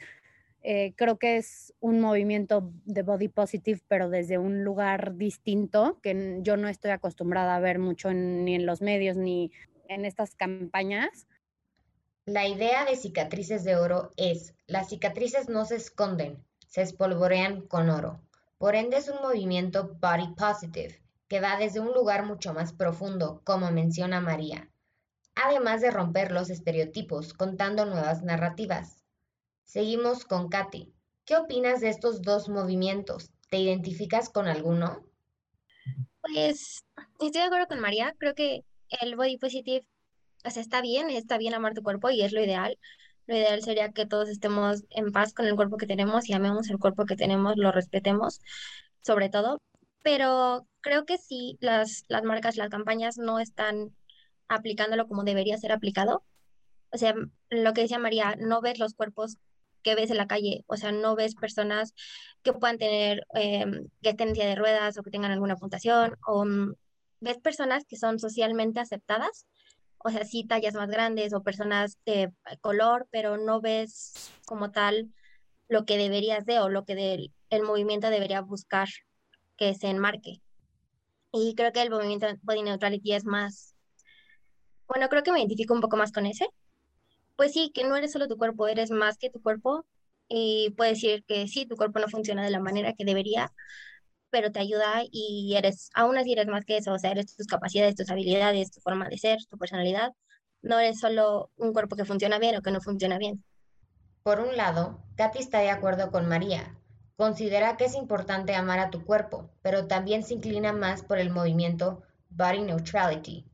eh, 0.64 0.94
creo 0.96 1.18
que 1.18 1.38
es 1.38 1.74
un 1.80 2.02
movimiento 2.02 2.72
de 2.86 3.04
body 3.04 3.28
positive, 3.30 3.80
pero 3.88 4.10
desde 4.10 4.38
un 4.38 4.64
lugar 4.64 5.16
distinto 5.16 6.00
que 6.02 6.40
yo 6.42 6.58
no 6.58 6.68
estoy 6.68 6.92
acostumbrada 6.92 7.56
a 7.56 7.60
ver 7.60 7.80
mucho 7.80 8.14
ni 8.14 8.56
en 8.56 8.66
los 8.66 8.82
medios 8.82 9.18
ni 9.18 9.52
en 9.88 10.06
estas 10.06 10.36
campañas 10.36 11.28
la 12.28 12.46
idea 12.46 12.84
de 12.84 12.98
cicatrices 12.98 13.64
de 13.64 13.78
oro 13.78 14.12
es, 14.18 14.54
las 14.68 14.90
cicatrices 14.90 15.48
no 15.48 15.64
se 15.64 15.78
esconden, 15.78 16.44
se 16.68 16.82
espolvorean 16.82 17.62
con 17.62 17.90
oro. 17.90 18.20
Por 18.58 18.76
ende 18.76 18.98
es 18.98 19.08
un 19.08 19.22
movimiento 19.22 19.96
body 20.02 20.34
positive, 20.36 21.02
que 21.30 21.40
va 21.40 21.56
desde 21.56 21.80
un 21.80 21.94
lugar 21.94 22.26
mucho 22.26 22.54
más 22.54 22.74
profundo, 22.74 23.42
como 23.46 23.72
menciona 23.72 24.20
María, 24.20 24.70
además 25.36 25.80
de 25.80 25.90
romper 25.90 26.34
los 26.34 26.50
estereotipos, 26.50 27.34
contando 27.34 27.86
nuevas 27.86 28.24
narrativas. 28.24 29.06
Seguimos 29.64 30.26
con 30.26 30.50
Katy. 30.50 30.94
¿Qué 31.24 31.38
opinas 31.38 31.80
de 31.80 31.88
estos 31.88 32.22
dos 32.22 32.50
movimientos? 32.50 33.32
¿Te 33.50 33.58
identificas 33.58 34.28
con 34.28 34.50
alguno? 34.50 35.02
Pues 36.20 36.84
estoy 37.14 37.32
de 37.32 37.44
acuerdo 37.44 37.68
con 37.68 37.80
María. 37.80 38.14
Creo 38.18 38.36
que 38.36 38.66
el 39.02 39.16
body 39.16 39.38
positive 39.38 39.86
o 40.46 40.50
sea, 40.50 40.62
está 40.62 40.82
bien, 40.82 41.10
está 41.10 41.38
bien 41.38 41.54
amar 41.54 41.74
tu 41.74 41.84
cuerpo 41.84 42.10
y 42.10 42.22
es 42.24 42.34
lo 42.34 42.44
ideal. 42.44 42.78
Lo 43.28 43.36
ideal 43.36 43.62
sería 43.62 43.92
que 43.92 44.06
todos 44.06 44.30
estemos 44.30 44.84
en 44.90 45.12
paz 45.12 45.34
con 45.34 45.46
el 45.48 45.56
cuerpo 45.56 45.78
que 45.78 45.88
tenemos 45.88 46.30
y 46.30 46.34
amemos 46.34 46.70
el 46.70 46.80
cuerpo 46.80 47.06
que 47.06 47.16
tenemos, 47.16 47.58
lo 47.58 47.72
respetemos, 47.72 48.40
sobre 49.02 49.30
todo. 49.30 49.62
Pero 50.04 50.68
creo 50.82 51.06
que 51.06 51.18
sí, 51.18 51.58
las, 51.62 52.06
las 52.08 52.24
marcas, 52.24 52.56
las 52.58 52.70
campañas 52.70 53.18
no 53.18 53.40
están 53.40 53.94
aplicándolo 54.48 55.08
como 55.08 55.24
debería 55.24 55.58
ser 55.58 55.72
aplicado. 55.72 56.24
O 56.92 56.98
sea, 56.98 57.14
lo 57.50 57.74
que 57.74 57.82
decía 57.82 58.00
María, 58.00 58.36
no 58.40 58.62
ves 58.62 58.80
los 58.80 58.94
cuerpos 58.94 59.38
que 59.84 59.96
ves 59.96 60.12
en 60.12 60.18
la 60.18 60.28
calle, 60.28 60.64
o 60.68 60.78
sea, 60.78 60.92
no 60.92 61.16
ves 61.16 61.36
personas 61.36 61.94
que 62.44 62.54
puedan 62.54 62.78
tener, 62.78 63.26
eh, 63.36 63.66
que 64.02 64.10
estén 64.10 64.30
en 64.30 64.34
de 64.36 64.56
ruedas 64.56 64.98
o 64.98 65.04
que 65.04 65.12
tengan 65.12 65.32
alguna 65.32 65.56
puntuación, 65.56 66.18
o 66.26 66.46
mm, 66.46 66.74
ves 67.22 67.38
personas 67.40 67.86
que 67.86 67.98
son 67.98 68.20
socialmente 68.20 68.80
aceptadas, 68.80 69.46
o 70.00 70.10
sea, 70.10 70.24
sí 70.26 70.46
tallas 70.46 70.76
más 70.76 70.90
grandes 70.90 71.34
o 71.34 71.44
personas 71.44 71.98
de 72.06 72.32
color, 72.62 73.08
pero 73.12 73.38
no 73.38 73.62
ves 73.62 74.32
como 74.46 74.72
tal 74.72 75.14
lo 75.68 75.86
que 75.86 75.98
deberías 75.98 76.46
de 76.46 76.60
o 76.60 76.70
lo 76.70 76.86
que 76.86 77.32
el 77.50 77.64
movimiento 77.64 78.10
debería 78.10 78.42
buscar 78.42 78.88
que 79.58 79.74
se 79.74 79.88
enmarque. 79.88 80.42
Y 81.32 81.56
creo 81.56 81.72
que 81.72 81.82
el 81.82 81.90
movimiento 81.90 82.28
Body 82.42 82.64
Neutrality 82.64 83.14
es 83.14 83.26
más, 83.26 83.76
bueno, 84.88 85.10
creo 85.10 85.24
que 85.24 85.32
me 85.32 85.40
identifico 85.40 85.74
un 85.74 85.82
poco 85.82 85.98
más 85.98 86.12
con 86.12 86.26
ese. 86.26 86.48
Pues 87.36 87.54
sí, 87.54 87.72
que 87.74 87.84
no 87.84 87.96
eres 87.96 88.12
solo 88.12 88.28
tu 88.28 88.38
cuerpo, 88.38 88.68
eres 88.68 88.90
más 88.90 89.18
que 89.18 89.30
tu 89.30 89.42
cuerpo 89.42 89.86
y 90.28 90.74
puedes 90.78 90.96
decir 90.96 91.24
que 91.26 91.48
sí, 91.48 91.66
tu 91.66 91.76
cuerpo 91.76 92.00
no 92.00 92.08
funciona 92.08 92.44
de 92.44 92.50
la 92.50 92.60
manera 92.60 92.94
que 92.94 93.06
debería, 93.06 93.52
pero 94.30 94.52
te 94.52 94.60
ayuda 94.60 95.04
y 95.12 95.56
eres, 95.56 95.90
aún 95.94 96.18
así 96.18 96.34
eres 96.34 96.48
más 96.48 96.66
que 96.66 96.78
eso, 96.78 96.94
o 96.94 97.00
sea, 97.00 97.12
eres 97.12 97.36
tus 97.36 97.48
capacidades, 97.48 97.96
tus 97.96 98.10
habilidades, 98.10 98.72
tu 98.72 98.80
forma 98.82 99.08
de 99.10 99.18
ser, 99.18 99.40
tu 99.50 99.58
personalidad. 99.58 100.14
No 100.62 100.80
eres 100.80 101.00
solo 101.00 101.52
un 101.58 101.74
cuerpo 101.74 101.96
que 101.96 102.06
funciona 102.06 102.40
bien 102.40 102.58
o 102.58 102.62
que 102.62 102.72
no 102.72 102.82
funciona 102.82 103.18
bien. 103.18 103.44
Por 104.24 104.40
un 104.40 104.58
lado, 104.58 105.04
Katy 105.16 105.40
está 105.40 105.60
de 105.60 105.70
acuerdo 105.70 106.12
con 106.12 106.28
María. 106.28 106.76
Considera 107.16 107.78
que 107.78 107.86
es 107.86 107.96
importante 107.96 108.56
amar 108.56 108.80
a 108.80 108.90
tu 108.90 109.06
cuerpo, 109.06 109.50
pero 109.62 109.88
también 109.88 110.24
se 110.24 110.36
inclina 110.36 110.74
más 110.74 111.04
por 111.04 111.18
el 111.18 111.30
movimiento 111.30 112.04
Body 112.30 112.62
Neutrality, 112.62 113.50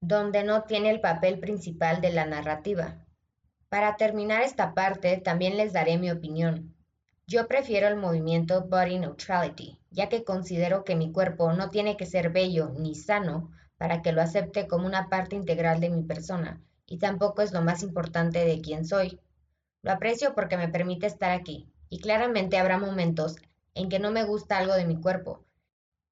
donde 0.00 0.44
no 0.44 0.64
tiene 0.64 0.90
el 0.90 1.00
papel 1.00 1.40
principal 1.40 2.00
de 2.00 2.12
la 2.12 2.26
narrativa. 2.26 3.04
Para 3.68 3.96
terminar 3.96 4.42
esta 4.42 4.74
parte, 4.74 5.16
también 5.16 5.56
les 5.56 5.72
daré 5.72 5.98
mi 5.98 6.10
opinión. 6.10 6.74
Yo 7.30 7.46
prefiero 7.46 7.88
el 7.88 7.96
movimiento 7.96 8.64
Body 8.70 8.98
Neutrality, 8.98 9.78
ya 9.90 10.08
que 10.08 10.24
considero 10.24 10.82
que 10.82 10.96
mi 10.96 11.12
cuerpo 11.12 11.52
no 11.52 11.68
tiene 11.68 11.98
que 11.98 12.06
ser 12.06 12.30
bello 12.30 12.72
ni 12.78 12.94
sano 12.94 13.50
para 13.76 14.00
que 14.00 14.12
lo 14.12 14.22
acepte 14.22 14.66
como 14.66 14.86
una 14.86 15.10
parte 15.10 15.36
integral 15.36 15.78
de 15.78 15.90
mi 15.90 16.02
persona, 16.04 16.58
y 16.86 16.96
tampoco 16.96 17.42
es 17.42 17.52
lo 17.52 17.60
más 17.60 17.82
importante 17.82 18.46
de 18.46 18.62
quién 18.62 18.86
soy. 18.86 19.20
Lo 19.82 19.92
aprecio 19.92 20.34
porque 20.34 20.56
me 20.56 20.70
permite 20.70 21.06
estar 21.06 21.30
aquí, 21.30 21.70
y 21.90 22.00
claramente 22.00 22.56
habrá 22.56 22.78
momentos 22.78 23.36
en 23.74 23.90
que 23.90 23.98
no 23.98 24.10
me 24.10 24.24
gusta 24.24 24.56
algo 24.56 24.72
de 24.72 24.86
mi 24.86 24.98
cuerpo, 24.98 25.44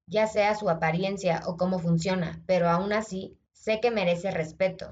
ya 0.05 0.27
sea 0.27 0.53
su 0.53 0.69
apariencia 0.69 1.41
o 1.47 1.57
cómo 1.57 1.79
funciona, 1.79 2.43
pero 2.45 2.69
aún 2.69 2.93
así 2.93 3.35
sé 3.53 3.79
que 3.79 3.89
merece 3.89 4.29
respeto. 4.29 4.91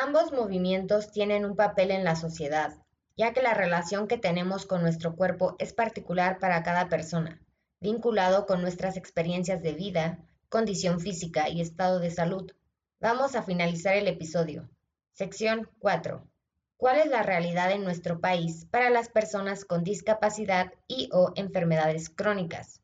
Ambos 0.00 0.30
movimientos 0.30 1.10
tienen 1.10 1.44
un 1.44 1.56
papel 1.56 1.90
en 1.90 2.04
la 2.04 2.14
sociedad, 2.14 2.74
ya 3.16 3.32
que 3.32 3.42
la 3.42 3.54
relación 3.54 4.08
que 4.08 4.18
tenemos 4.18 4.66
con 4.66 4.82
nuestro 4.82 5.14
cuerpo 5.14 5.54
es 5.60 5.72
particular 5.72 6.38
para 6.40 6.64
cada 6.64 6.88
persona, 6.88 7.40
vinculado 7.80 8.44
con 8.44 8.60
nuestras 8.60 8.96
experiencias 8.96 9.62
de 9.62 9.72
vida, 9.72 10.18
condición 10.48 10.98
física 10.98 11.48
y 11.48 11.60
estado 11.60 12.00
de 12.00 12.10
salud. 12.10 12.52
Vamos 13.00 13.36
a 13.36 13.42
finalizar 13.42 13.94
el 13.94 14.08
episodio. 14.08 14.68
Sección 15.12 15.70
4. 15.78 16.26
¿Cuál 16.76 16.98
es 16.98 17.06
la 17.06 17.22
realidad 17.22 17.70
en 17.70 17.84
nuestro 17.84 18.20
país 18.20 18.66
para 18.66 18.90
las 18.90 19.08
personas 19.08 19.64
con 19.64 19.84
discapacidad 19.84 20.72
y 20.88 21.08
o 21.12 21.32
enfermedades 21.36 22.10
crónicas? 22.10 22.80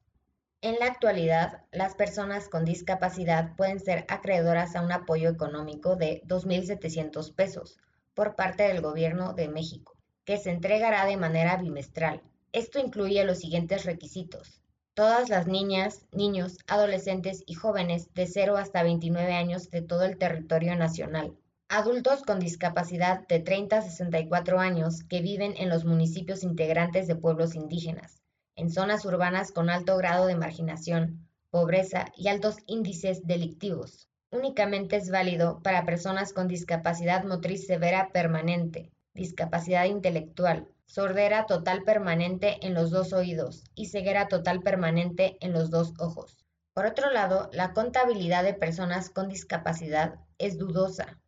En 0.60 0.78
la 0.78 0.86
actualidad, 0.86 1.64
las 1.72 1.96
personas 1.96 2.48
con 2.48 2.64
discapacidad 2.64 3.56
pueden 3.56 3.80
ser 3.80 4.04
acreedoras 4.08 4.76
a 4.76 4.82
un 4.82 4.92
apoyo 4.92 5.28
económico 5.28 5.96
de 5.96 6.22
2.700 6.26 7.34
pesos 7.34 7.78
por 8.14 8.36
parte 8.36 8.62
del 8.64 8.80
Gobierno 8.80 9.32
de 9.32 9.48
México 9.48 9.99
que 10.24 10.36
se 10.36 10.50
entregará 10.50 11.06
de 11.06 11.16
manera 11.16 11.56
bimestral. 11.56 12.22
Esto 12.52 12.78
incluye 12.78 13.24
los 13.24 13.38
siguientes 13.38 13.84
requisitos. 13.84 14.60
Todas 14.94 15.28
las 15.28 15.46
niñas, 15.46 16.06
niños, 16.12 16.58
adolescentes 16.66 17.42
y 17.46 17.54
jóvenes 17.54 18.12
de 18.14 18.26
0 18.26 18.56
hasta 18.56 18.82
29 18.82 19.32
años 19.32 19.70
de 19.70 19.82
todo 19.82 20.04
el 20.04 20.18
territorio 20.18 20.74
nacional, 20.76 21.36
adultos 21.68 22.22
con 22.22 22.40
discapacidad 22.40 23.26
de 23.28 23.38
30 23.38 23.78
a 23.78 23.82
64 23.82 24.58
años 24.58 25.04
que 25.04 25.22
viven 25.22 25.54
en 25.56 25.68
los 25.68 25.84
municipios 25.84 26.42
integrantes 26.42 27.06
de 27.06 27.14
pueblos 27.14 27.54
indígenas, 27.54 28.20
en 28.56 28.70
zonas 28.70 29.04
urbanas 29.04 29.52
con 29.52 29.70
alto 29.70 29.96
grado 29.96 30.26
de 30.26 30.34
marginación, 30.34 31.28
pobreza 31.50 32.06
y 32.16 32.28
altos 32.28 32.56
índices 32.66 33.26
delictivos. 33.26 34.08
Únicamente 34.32 34.96
es 34.96 35.10
válido 35.10 35.62
para 35.62 35.86
personas 35.86 36.32
con 36.32 36.48
discapacidad 36.48 37.24
motriz 37.24 37.66
severa 37.66 38.10
permanente, 38.12 38.90
discapacidad 39.14 39.84
intelectual, 39.86 40.68
sordera 40.86 41.46
total 41.46 41.82
permanente 41.84 42.58
en 42.66 42.74
los 42.74 42.90
dos 42.90 43.12
oídos 43.12 43.64
y 43.74 43.86
ceguera 43.86 44.28
total 44.28 44.60
permanente 44.60 45.36
en 45.40 45.52
los 45.52 45.70
dos 45.70 45.94
ojos. 45.98 46.36
Por 46.74 46.86
otro 46.86 47.10
lado, 47.10 47.50
la 47.52 47.72
contabilidad 47.72 48.44
de 48.44 48.54
personas 48.54 49.10
con 49.10 49.28
discapacidad 49.28 50.14
es 50.38 50.58
dudosa, 50.58 51.20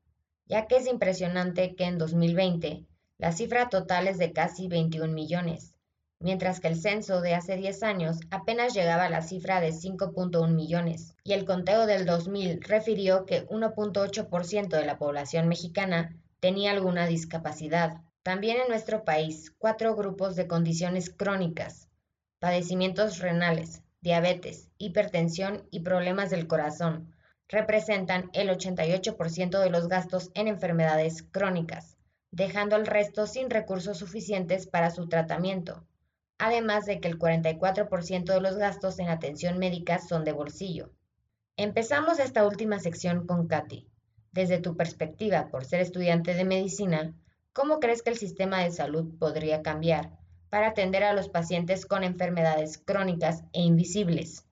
ya 0.46 0.66
que 0.66 0.76
es 0.76 0.86
impresionante 0.86 1.74
que 1.74 1.84
en 1.84 1.98
2020 1.98 2.86
la 3.18 3.32
cifra 3.32 3.68
total 3.68 4.08
es 4.08 4.18
de 4.18 4.32
casi 4.32 4.68
21 4.68 5.12
millones, 5.12 5.74
mientras 6.18 6.60
que 6.60 6.68
el 6.68 6.80
censo 6.80 7.20
de 7.20 7.34
hace 7.34 7.56
10 7.56 7.82
años 7.82 8.18
apenas 8.30 8.74
llegaba 8.74 9.04
a 9.04 9.10
la 9.10 9.22
cifra 9.22 9.60
de 9.60 9.72
5.1 9.72 10.48
millones, 10.54 11.14
y 11.24 11.32
el 11.32 11.44
conteo 11.44 11.86
del 11.86 12.06
2000 12.06 12.62
refirió 12.62 13.26
que 13.26 13.46
1.8% 13.46 14.68
de 14.68 14.86
la 14.86 14.98
población 14.98 15.48
mexicana 15.48 16.16
tenía 16.42 16.72
alguna 16.72 17.06
discapacidad. 17.06 18.02
También 18.24 18.56
en 18.60 18.66
nuestro 18.66 19.04
país, 19.04 19.52
cuatro 19.58 19.94
grupos 19.94 20.34
de 20.34 20.48
condiciones 20.48 21.08
crónicas, 21.08 21.88
padecimientos 22.40 23.20
renales, 23.20 23.82
diabetes, 24.00 24.68
hipertensión 24.76 25.62
y 25.70 25.80
problemas 25.80 26.30
del 26.30 26.48
corazón, 26.48 27.14
representan 27.48 28.28
el 28.32 28.48
88% 28.48 29.60
de 29.60 29.70
los 29.70 29.86
gastos 29.86 30.32
en 30.34 30.48
enfermedades 30.48 31.22
crónicas, 31.22 31.96
dejando 32.32 32.74
al 32.74 32.88
resto 32.88 33.28
sin 33.28 33.48
recursos 33.48 33.98
suficientes 33.98 34.66
para 34.66 34.90
su 34.90 35.08
tratamiento, 35.08 35.86
además 36.38 36.86
de 36.86 36.98
que 36.98 37.06
el 37.06 37.20
44% 37.20 38.24
de 38.24 38.40
los 38.40 38.56
gastos 38.56 38.98
en 38.98 39.10
atención 39.10 39.58
médica 39.58 40.00
son 40.00 40.24
de 40.24 40.32
bolsillo. 40.32 40.90
Empezamos 41.56 42.18
esta 42.18 42.44
última 42.44 42.80
sección 42.80 43.28
con 43.28 43.46
Katy. 43.46 43.91
Desde 44.32 44.58
tu 44.58 44.76
perspectiva, 44.76 45.50
por 45.50 45.64
ser 45.64 45.80
estudiante 45.80 46.34
de 46.34 46.44
medicina, 46.44 47.14
¿Cómo 47.54 47.80
crees 47.80 48.02
que 48.02 48.08
el 48.08 48.16
sistema 48.16 48.60
de 48.60 48.70
salud 48.70 49.18
podría 49.18 49.60
cambiar 49.60 50.10
para 50.48 50.68
atender 50.68 51.04
a 51.04 51.12
los 51.12 51.28
pacientes 51.28 51.84
con 51.84 52.02
enfermedades 52.02 52.78
crónicas 52.78 53.44
e 53.52 53.60
invisibles? 53.60 54.46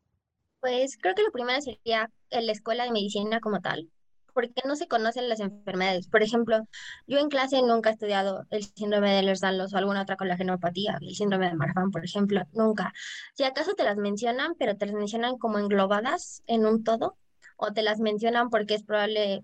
Pues 0.61 0.99
creo 1.01 1.15
que 1.15 1.23
lo 1.23 1.33
primero 1.33 1.63
sería 1.63 2.11
la 2.31 2.53
escuela 2.53 2.85
de 2.85 2.91
medicina 2.91 3.41
como 3.41 3.61
tal, 3.63 3.89
porque 4.35 4.61
no 4.67 4.77
se 4.77 4.87
conocen 4.87 5.31
las 5.31 5.41
enfermedades. 5.41 6.09
Por 6.09 6.23
ejemplo, 6.23 6.59
yo 7.07 7.21
en 7.21 7.31
clase 7.31 7.63
nunca 7.63 7.89
he 7.89 7.93
estudiado 7.95 8.45
el 8.51 8.65
síndrome 8.65 9.15
de 9.15 9.21
Ehlers-Danlos 9.21 9.73
o 9.73 9.79
alguna 9.79 10.03
otra 10.03 10.17
colagenopatía, 10.17 10.99
el 11.01 11.15
síndrome 11.15 11.49
de 11.49 11.55
Marfan, 11.55 11.91
por 11.91 12.05
ejemplo, 12.05 12.43
nunca. 12.53 12.93
Si 13.33 13.45
acaso 13.45 13.73
te 13.73 13.85
las 13.85 13.97
mencionan, 13.97 14.57
pero 14.59 14.77
te 14.77 14.85
las 14.85 14.95
mencionan 14.95 15.39
como 15.39 15.59
englobadas 15.59 16.43
en 16.47 16.67
un 16.67 16.85
todo, 16.85 17.17
o 17.57 17.73
te 17.73 17.83
las 17.83 17.99
mencionan 17.99 18.51
porque 18.51 18.75
es 18.75 18.83
probable 18.83 19.43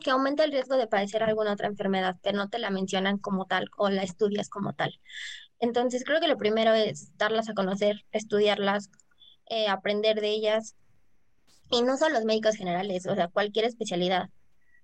que 0.00 0.10
aumenta 0.10 0.44
el 0.44 0.52
riesgo 0.52 0.76
de 0.76 0.86
padecer 0.86 1.22
alguna 1.22 1.52
otra 1.52 1.68
enfermedad, 1.68 2.16
que 2.22 2.32
no 2.32 2.48
te 2.48 2.58
la 2.58 2.70
mencionan 2.70 3.18
como 3.18 3.46
tal 3.46 3.70
o 3.76 3.88
la 3.88 4.02
estudias 4.02 4.48
como 4.48 4.74
tal. 4.74 5.00
Entonces, 5.58 6.04
creo 6.04 6.20
que 6.20 6.28
lo 6.28 6.36
primero 6.36 6.72
es 6.72 7.16
darlas 7.16 7.48
a 7.48 7.54
conocer, 7.54 8.04
estudiarlas, 8.10 8.90
eh, 9.46 9.68
aprender 9.68 10.20
de 10.20 10.30
ellas, 10.30 10.76
y 11.70 11.82
no 11.82 11.96
solo 11.96 12.14
los 12.14 12.24
médicos 12.24 12.56
generales, 12.56 13.06
o 13.06 13.14
sea, 13.14 13.28
cualquier 13.28 13.64
especialidad. 13.64 14.28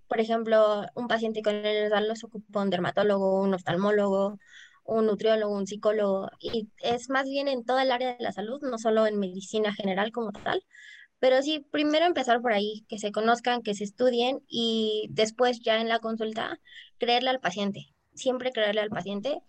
Por 0.08 0.20
ejemplo, 0.20 0.86
un 0.94 1.06
paciente 1.06 1.42
con 1.42 1.54
el 1.54 1.90
los 2.08 2.24
ocupa 2.24 2.62
un 2.62 2.70
dermatólogo, 2.70 3.42
un 3.42 3.52
oftalmólogo, 3.54 4.38
un 4.84 5.06
nutriólogo, 5.06 5.54
un 5.54 5.66
psicólogo, 5.66 6.30
y 6.40 6.70
es 6.78 7.10
más 7.10 7.24
bien 7.24 7.46
en 7.46 7.64
toda 7.64 7.82
el 7.82 7.92
área 7.92 8.14
de 8.16 8.22
la 8.24 8.32
salud, 8.32 8.60
no 8.62 8.78
solo 8.78 9.06
en 9.06 9.18
medicina 9.18 9.74
general 9.74 10.12
como 10.12 10.32
tal, 10.32 10.64
pero 11.20 11.42
sí, 11.42 11.60
primero 11.70 12.06
empezar 12.06 12.40
por 12.40 12.52
ahí, 12.52 12.84
que 12.88 12.98
se 12.98 13.12
conozcan, 13.12 13.62
que 13.62 13.74
se 13.74 13.84
estudien 13.84 14.40
y 14.48 15.08
después 15.10 15.60
ya 15.60 15.80
en 15.80 15.88
la 15.88 15.98
consulta 16.00 16.60
creerle 16.98 17.30
al 17.30 17.40
paciente, 17.40 17.94
siempre 18.14 18.52
creerle 18.52 18.80
al 18.80 18.90
paciente 18.90 19.40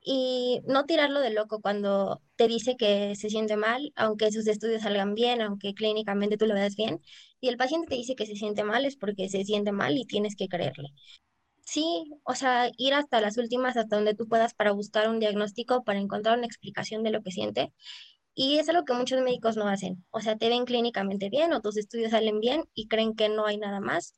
y 0.00 0.60
no 0.66 0.84
tirarlo 0.86 1.20
de 1.20 1.30
loco 1.30 1.60
cuando 1.60 2.22
te 2.36 2.48
dice 2.48 2.76
que 2.76 3.14
se 3.16 3.30
siente 3.30 3.56
mal, 3.56 3.92
aunque 3.96 4.32
sus 4.32 4.46
estudios 4.46 4.82
salgan 4.82 5.14
bien, 5.14 5.42
aunque 5.42 5.74
clínicamente 5.74 6.36
tú 6.36 6.46
lo 6.46 6.54
veas 6.54 6.76
bien, 6.76 7.00
y 7.40 7.48
el 7.48 7.56
paciente 7.56 7.88
te 7.88 7.96
dice 7.96 8.14
que 8.14 8.26
se 8.26 8.36
siente 8.36 8.64
mal 8.64 8.84
es 8.84 8.96
porque 8.96 9.28
se 9.28 9.44
siente 9.44 9.72
mal 9.72 9.96
y 9.98 10.06
tienes 10.06 10.36
que 10.36 10.48
creerle. 10.48 10.90
Sí, 11.64 12.04
o 12.24 12.34
sea, 12.34 12.70
ir 12.78 12.94
hasta 12.94 13.20
las 13.20 13.36
últimas, 13.36 13.76
hasta 13.76 13.96
donde 13.96 14.14
tú 14.14 14.26
puedas 14.26 14.54
para 14.54 14.72
buscar 14.72 15.08
un 15.10 15.20
diagnóstico, 15.20 15.84
para 15.84 15.98
encontrar 15.98 16.38
una 16.38 16.46
explicación 16.46 17.02
de 17.02 17.10
lo 17.10 17.22
que 17.22 17.30
siente 17.30 17.72
y 18.40 18.60
es 18.60 18.68
algo 18.68 18.84
que 18.84 18.94
muchos 18.94 19.20
médicos 19.20 19.56
no 19.56 19.66
hacen. 19.66 20.04
O 20.10 20.20
sea, 20.20 20.36
te 20.36 20.48
ven 20.48 20.64
clínicamente 20.64 21.28
bien 21.28 21.52
o 21.52 21.60
tus 21.60 21.76
estudios 21.76 22.12
salen 22.12 22.38
bien 22.38 22.62
y 22.72 22.86
creen 22.86 23.16
que 23.16 23.28
no 23.28 23.46
hay 23.46 23.58
nada 23.58 23.80
más. 23.80 24.14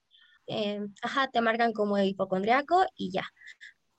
Eh, 0.47 0.79
ajá, 1.01 1.29
te 1.29 1.41
marcan 1.41 1.73
como 1.73 1.99
hipocondriaco 1.99 2.85
y 2.95 3.13
ya. 3.13 3.25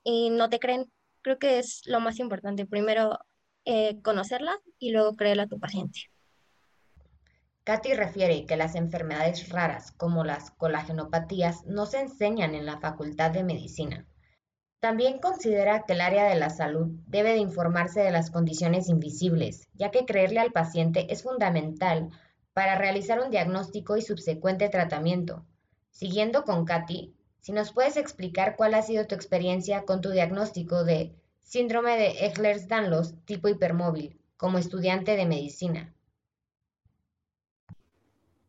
Y 0.04 0.30
no 0.30 0.48
te 0.48 0.60
creen. 0.60 0.92
Creo 1.22 1.40
que 1.40 1.58
es 1.58 1.82
lo 1.86 1.98
más 1.98 2.20
importante. 2.20 2.66
Primero 2.66 3.18
eh, 3.64 4.00
conocerla 4.02 4.56
y 4.78 4.92
luego 4.92 5.16
creerla 5.16 5.42
a 5.42 5.48
tu 5.48 5.58
paciente. 5.58 6.02
Katy 7.64 7.94
refiere 7.94 8.46
que 8.46 8.56
las 8.56 8.76
enfermedades 8.76 9.48
raras 9.48 9.90
como 9.90 10.22
las 10.22 10.52
colagenopatías 10.52 11.66
no 11.66 11.84
se 11.86 11.98
enseñan 11.98 12.54
en 12.54 12.64
la 12.64 12.78
Facultad 12.78 13.32
de 13.32 13.42
Medicina. 13.42 14.06
También 14.82 15.20
considera 15.20 15.84
que 15.84 15.92
el 15.92 16.00
área 16.00 16.24
de 16.24 16.34
la 16.34 16.50
salud 16.50 16.88
debe 17.06 17.34
de 17.34 17.38
informarse 17.38 18.00
de 18.00 18.10
las 18.10 18.32
condiciones 18.32 18.88
invisibles, 18.88 19.68
ya 19.74 19.92
que 19.92 20.04
creerle 20.04 20.40
al 20.40 20.50
paciente 20.50 21.06
es 21.12 21.22
fundamental 21.22 22.08
para 22.52 22.76
realizar 22.76 23.20
un 23.20 23.30
diagnóstico 23.30 23.96
y 23.96 24.02
subsecuente 24.02 24.68
tratamiento. 24.70 25.46
Siguiendo 25.92 26.42
con 26.42 26.64
Katy, 26.64 27.14
si 27.40 27.52
nos 27.52 27.72
puedes 27.72 27.96
explicar 27.96 28.56
cuál 28.56 28.74
ha 28.74 28.82
sido 28.82 29.06
tu 29.06 29.14
experiencia 29.14 29.84
con 29.84 30.00
tu 30.00 30.10
diagnóstico 30.10 30.82
de 30.82 31.14
síndrome 31.42 31.96
de 31.96 32.26
Ehlers-Danlos 32.26 33.24
tipo 33.24 33.46
hipermóvil 33.46 34.18
como 34.36 34.58
estudiante 34.58 35.14
de 35.14 35.26
medicina. 35.26 35.94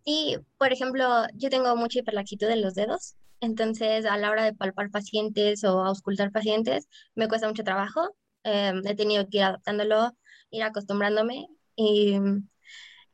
Sí, 0.03 0.37
por 0.57 0.73
ejemplo, 0.73 1.27
yo 1.35 1.51
tengo 1.51 1.75
mucha 1.75 1.99
hiperlaxitud 1.99 2.49
en 2.49 2.63
los 2.63 2.73
dedos 2.73 3.17
entonces, 3.43 4.05
a 4.05 4.17
la 4.17 4.31
hora 4.31 4.45
de 4.45 4.53
palpar 4.53 4.89
pacientes 4.89 5.63
o 5.65 5.83
auscultar 5.83 6.31
pacientes, 6.31 6.87
me 7.13 7.27
cuesta 7.27 7.47
mucho 7.47 7.63
trabajo. 7.63 8.15
Em, 8.43 8.81
he 8.85 8.95
tenido 8.95 9.27
que 9.29 9.39
ir 9.39 9.43
adaptándolo, 9.43 10.15
ir 10.49 10.63
acostumbrándome. 10.63 11.47
Y 11.75 12.17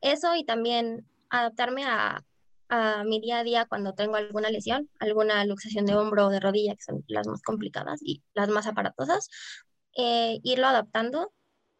eso 0.00 0.34
y 0.36 0.44
también 0.44 1.04
adaptarme 1.30 1.84
a, 1.84 2.22
a 2.68 3.04
mi 3.04 3.20
día 3.20 3.40
a 3.40 3.44
día 3.44 3.66
cuando 3.66 3.94
tengo 3.94 4.16
alguna 4.16 4.50
lesión, 4.50 4.88
alguna 5.00 5.44
luxación 5.44 5.84
de 5.86 5.96
hombro 5.96 6.26
o 6.26 6.30
de 6.30 6.40
rodilla, 6.40 6.76
que 6.76 6.82
son 6.82 7.04
las 7.08 7.26
más 7.26 7.42
complicadas 7.42 8.00
y 8.02 8.22
las 8.34 8.48
más 8.48 8.68
aparatosas, 8.68 9.28
eh, 9.96 10.38
irlo 10.44 10.68
adaptando 10.68 11.32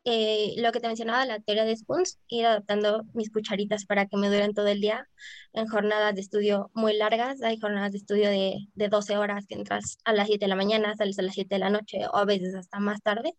eh, 0.04 0.54
lo 0.58 0.72
que 0.72 0.80
te 0.80 0.86
mencionaba, 0.86 1.26
la 1.26 1.40
teoría 1.40 1.64
de 1.64 1.76
Spoons, 1.76 2.18
ir 2.28 2.46
adaptando 2.46 3.04
mis 3.14 3.30
cucharitas 3.30 3.84
para 3.86 4.06
que 4.06 4.16
me 4.16 4.28
duren 4.28 4.54
todo 4.54 4.68
el 4.68 4.80
día 4.80 5.08
en 5.52 5.66
jornadas 5.66 6.14
de 6.14 6.22
estudio 6.22 6.70
muy 6.74 6.96
largas. 6.96 7.42
Hay 7.42 7.58
jornadas 7.60 7.92
de 7.92 7.98
estudio 7.98 8.30
de, 8.30 8.68
de 8.74 8.88
12 8.88 9.16
horas 9.18 9.46
que 9.46 9.54
entras 9.56 9.98
a 10.04 10.12
las 10.12 10.26
7 10.28 10.46
de 10.46 10.48
la 10.48 10.56
mañana, 10.56 10.94
sales 10.96 11.18
a 11.18 11.22
las 11.22 11.34
7 11.34 11.56
de 11.56 11.58
la 11.60 11.70
noche 11.70 12.06
o 12.12 12.16
a 12.16 12.24
veces 12.24 12.54
hasta 12.54 12.80
más 12.80 13.02
tarde. 13.02 13.34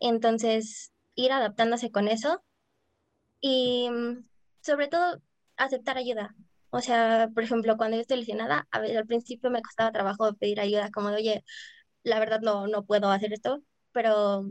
Entonces, 0.00 0.92
ir 1.14 1.32
adaptándose 1.32 1.90
con 1.90 2.08
eso 2.08 2.42
y 3.40 3.88
mm, 3.90 4.26
sobre 4.62 4.88
todo 4.88 5.20
aceptar 5.56 5.98
ayuda. 5.98 6.34
O 6.70 6.80
sea, 6.80 7.28
por 7.34 7.44
ejemplo, 7.44 7.76
cuando 7.76 7.96
yo 7.96 8.00
estoy 8.02 8.18
lesionada, 8.18 8.66
a 8.70 8.80
veces 8.80 8.96
al 8.96 9.06
principio 9.06 9.50
me 9.50 9.62
costaba 9.62 9.92
trabajo 9.92 10.34
pedir 10.34 10.60
ayuda, 10.60 10.90
como 10.90 11.10
de, 11.10 11.16
oye, 11.16 11.44
la 12.04 12.18
verdad 12.20 12.40
no, 12.42 12.66
no 12.68 12.84
puedo 12.86 13.10
hacer 13.10 13.32
esto, 13.32 13.62
pero 13.92 14.46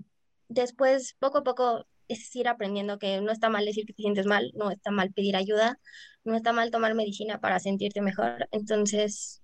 después, 0.50 1.16
poco 1.20 1.40
a 1.40 1.44
poco, 1.44 1.86
es 2.08 2.36
ir 2.36 2.48
aprendiendo 2.48 3.00
que 3.00 3.22
no 3.22 3.32
está 3.32 3.50
mal 3.50 3.66
decir 3.66 3.86
que 3.86 3.94
te 3.94 4.04
sientes 4.04 4.26
mal, 4.26 4.52
no 4.56 4.72
está 4.72 4.92
mal 4.92 5.12
pedir 5.14 5.36
ayuda, 5.36 5.80
no 6.24 6.36
está 6.36 6.54
mal 6.54 6.72
tomar 6.72 6.96
medicina 6.96 7.40
para 7.40 7.60
sentirte 7.60 8.02
mejor. 8.02 8.48
Entonces, 8.52 9.42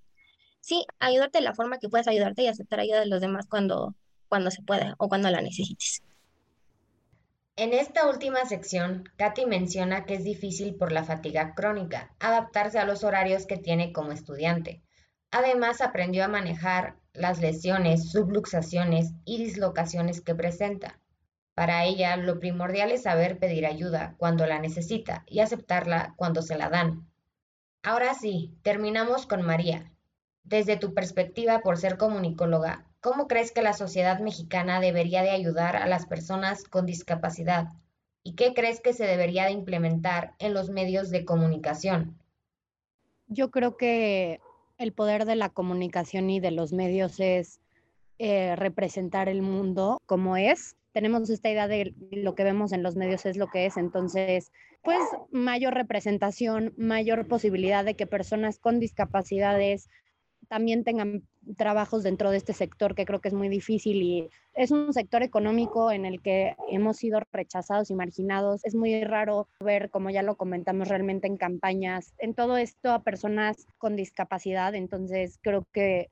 sí, 0.61 0.85
ayudarte 0.99 1.39
de 1.39 1.45
la 1.45 1.55
forma 1.55 1.79
que 1.79 1.89
puedes 1.89 2.07
ayudarte 2.07 2.43
y 2.43 2.47
aceptar 2.47 2.79
ayuda 2.79 2.99
de 3.01 3.07
los 3.07 3.21
demás 3.21 3.47
cuando, 3.47 3.95
cuando 4.27 4.51
se 4.51 4.61
pueda 4.61 4.95
o 4.97 5.09
cuando 5.09 5.29
la 5.29 5.41
necesites. 5.41 6.03
En 7.55 7.73
esta 7.73 8.07
última 8.07 8.45
sección, 8.45 9.03
Katy 9.17 9.45
menciona 9.45 10.05
que 10.05 10.13
es 10.13 10.23
difícil 10.23 10.75
por 10.75 10.93
la 10.93 11.03
fatiga 11.03 11.55
crónica 11.55 12.15
adaptarse 12.19 12.79
a 12.79 12.85
los 12.85 13.03
horarios 13.03 13.45
que 13.45 13.57
tiene 13.57 13.91
como 13.91 14.13
estudiante. 14.13 14.81
Además, 15.31 15.81
aprendió 15.81 16.25
a 16.25 16.27
manejar 16.27 16.95
las 17.13 17.39
lesiones, 17.39 18.11
subluxaciones 18.11 19.13
y 19.25 19.37
dislocaciones 19.37 20.21
que 20.21 20.35
presenta. 20.35 20.99
Para 21.53 21.83
ella, 21.85 22.15
lo 22.15 22.39
primordial 22.39 22.91
es 22.91 23.03
saber 23.03 23.37
pedir 23.37 23.65
ayuda 23.65 24.15
cuando 24.17 24.45
la 24.45 24.59
necesita 24.59 25.23
y 25.27 25.41
aceptarla 25.41 26.13
cuando 26.15 26.41
se 26.41 26.57
la 26.57 26.69
dan. 26.69 27.05
Ahora 27.83 28.13
sí, 28.13 28.57
terminamos 28.61 29.27
con 29.27 29.41
María. 29.41 29.91
Desde 30.43 30.77
tu 30.77 30.93
perspectiva 30.93 31.59
por 31.59 31.77
ser 31.77 31.97
comunicóloga, 31.97 32.85
¿cómo 33.01 33.27
crees 33.27 33.51
que 33.51 33.61
la 33.61 33.73
sociedad 33.73 34.19
mexicana 34.19 34.79
debería 34.79 35.21
de 35.21 35.31
ayudar 35.31 35.75
a 35.75 35.85
las 35.85 36.05
personas 36.05 36.63
con 36.63 36.85
discapacidad? 36.85 37.67
¿Y 38.23 38.35
qué 38.35 38.53
crees 38.53 38.81
que 38.81 38.93
se 38.93 39.05
debería 39.05 39.45
de 39.45 39.51
implementar 39.51 40.35
en 40.39 40.53
los 40.53 40.69
medios 40.69 41.09
de 41.09 41.25
comunicación? 41.25 42.17
Yo 43.27 43.51
creo 43.51 43.77
que 43.77 44.39
el 44.79 44.93
poder 44.93 45.25
de 45.25 45.35
la 45.35 45.49
comunicación 45.49 46.29
y 46.29 46.39
de 46.39 46.51
los 46.51 46.73
medios 46.73 47.19
es 47.19 47.59
eh, 48.17 48.55
representar 48.55 49.29
el 49.29 49.41
mundo 49.41 50.01
como 50.05 50.37
es. 50.37 50.75
Tenemos 50.93 51.29
esta 51.29 51.49
idea 51.49 51.67
de 51.67 51.93
lo 52.11 52.33
que 52.33 52.43
vemos 52.43 52.71
en 52.71 52.81
los 52.81 52.95
medios 52.95 53.25
es 53.25 53.37
lo 53.37 53.47
que 53.47 53.67
es, 53.67 53.77
entonces, 53.77 54.51
pues 54.81 54.99
mayor 55.31 55.75
representación, 55.75 56.73
mayor 56.77 57.27
posibilidad 57.27 57.85
de 57.85 57.95
que 57.95 58.07
personas 58.07 58.57
con 58.57 58.79
discapacidades 58.79 59.89
también 60.47 60.83
tengan 60.83 61.23
trabajos 61.57 62.03
dentro 62.03 62.31
de 62.31 62.37
este 62.37 62.53
sector 62.53 62.95
que 62.95 63.05
creo 63.05 63.21
que 63.21 63.27
es 63.27 63.33
muy 63.33 63.49
difícil 63.49 64.01
y 64.01 64.29
es 64.53 64.71
un 64.71 64.93
sector 64.93 65.23
económico 65.23 65.91
en 65.91 66.05
el 66.05 66.21
que 66.21 66.55
hemos 66.69 66.97
sido 66.97 67.19
rechazados 67.31 67.89
y 67.89 67.95
marginados. 67.95 68.63
Es 68.65 68.75
muy 68.75 69.03
raro 69.03 69.47
ver, 69.59 69.89
como 69.89 70.09
ya 70.09 70.23
lo 70.23 70.35
comentamos 70.35 70.87
realmente 70.87 71.27
en 71.27 71.37
campañas, 71.37 72.13
en 72.17 72.33
todo 72.33 72.57
esto 72.57 72.91
a 72.91 73.03
personas 73.03 73.67
con 73.77 73.95
discapacidad. 73.95 74.75
Entonces 74.75 75.39
creo 75.41 75.65
que 75.71 76.09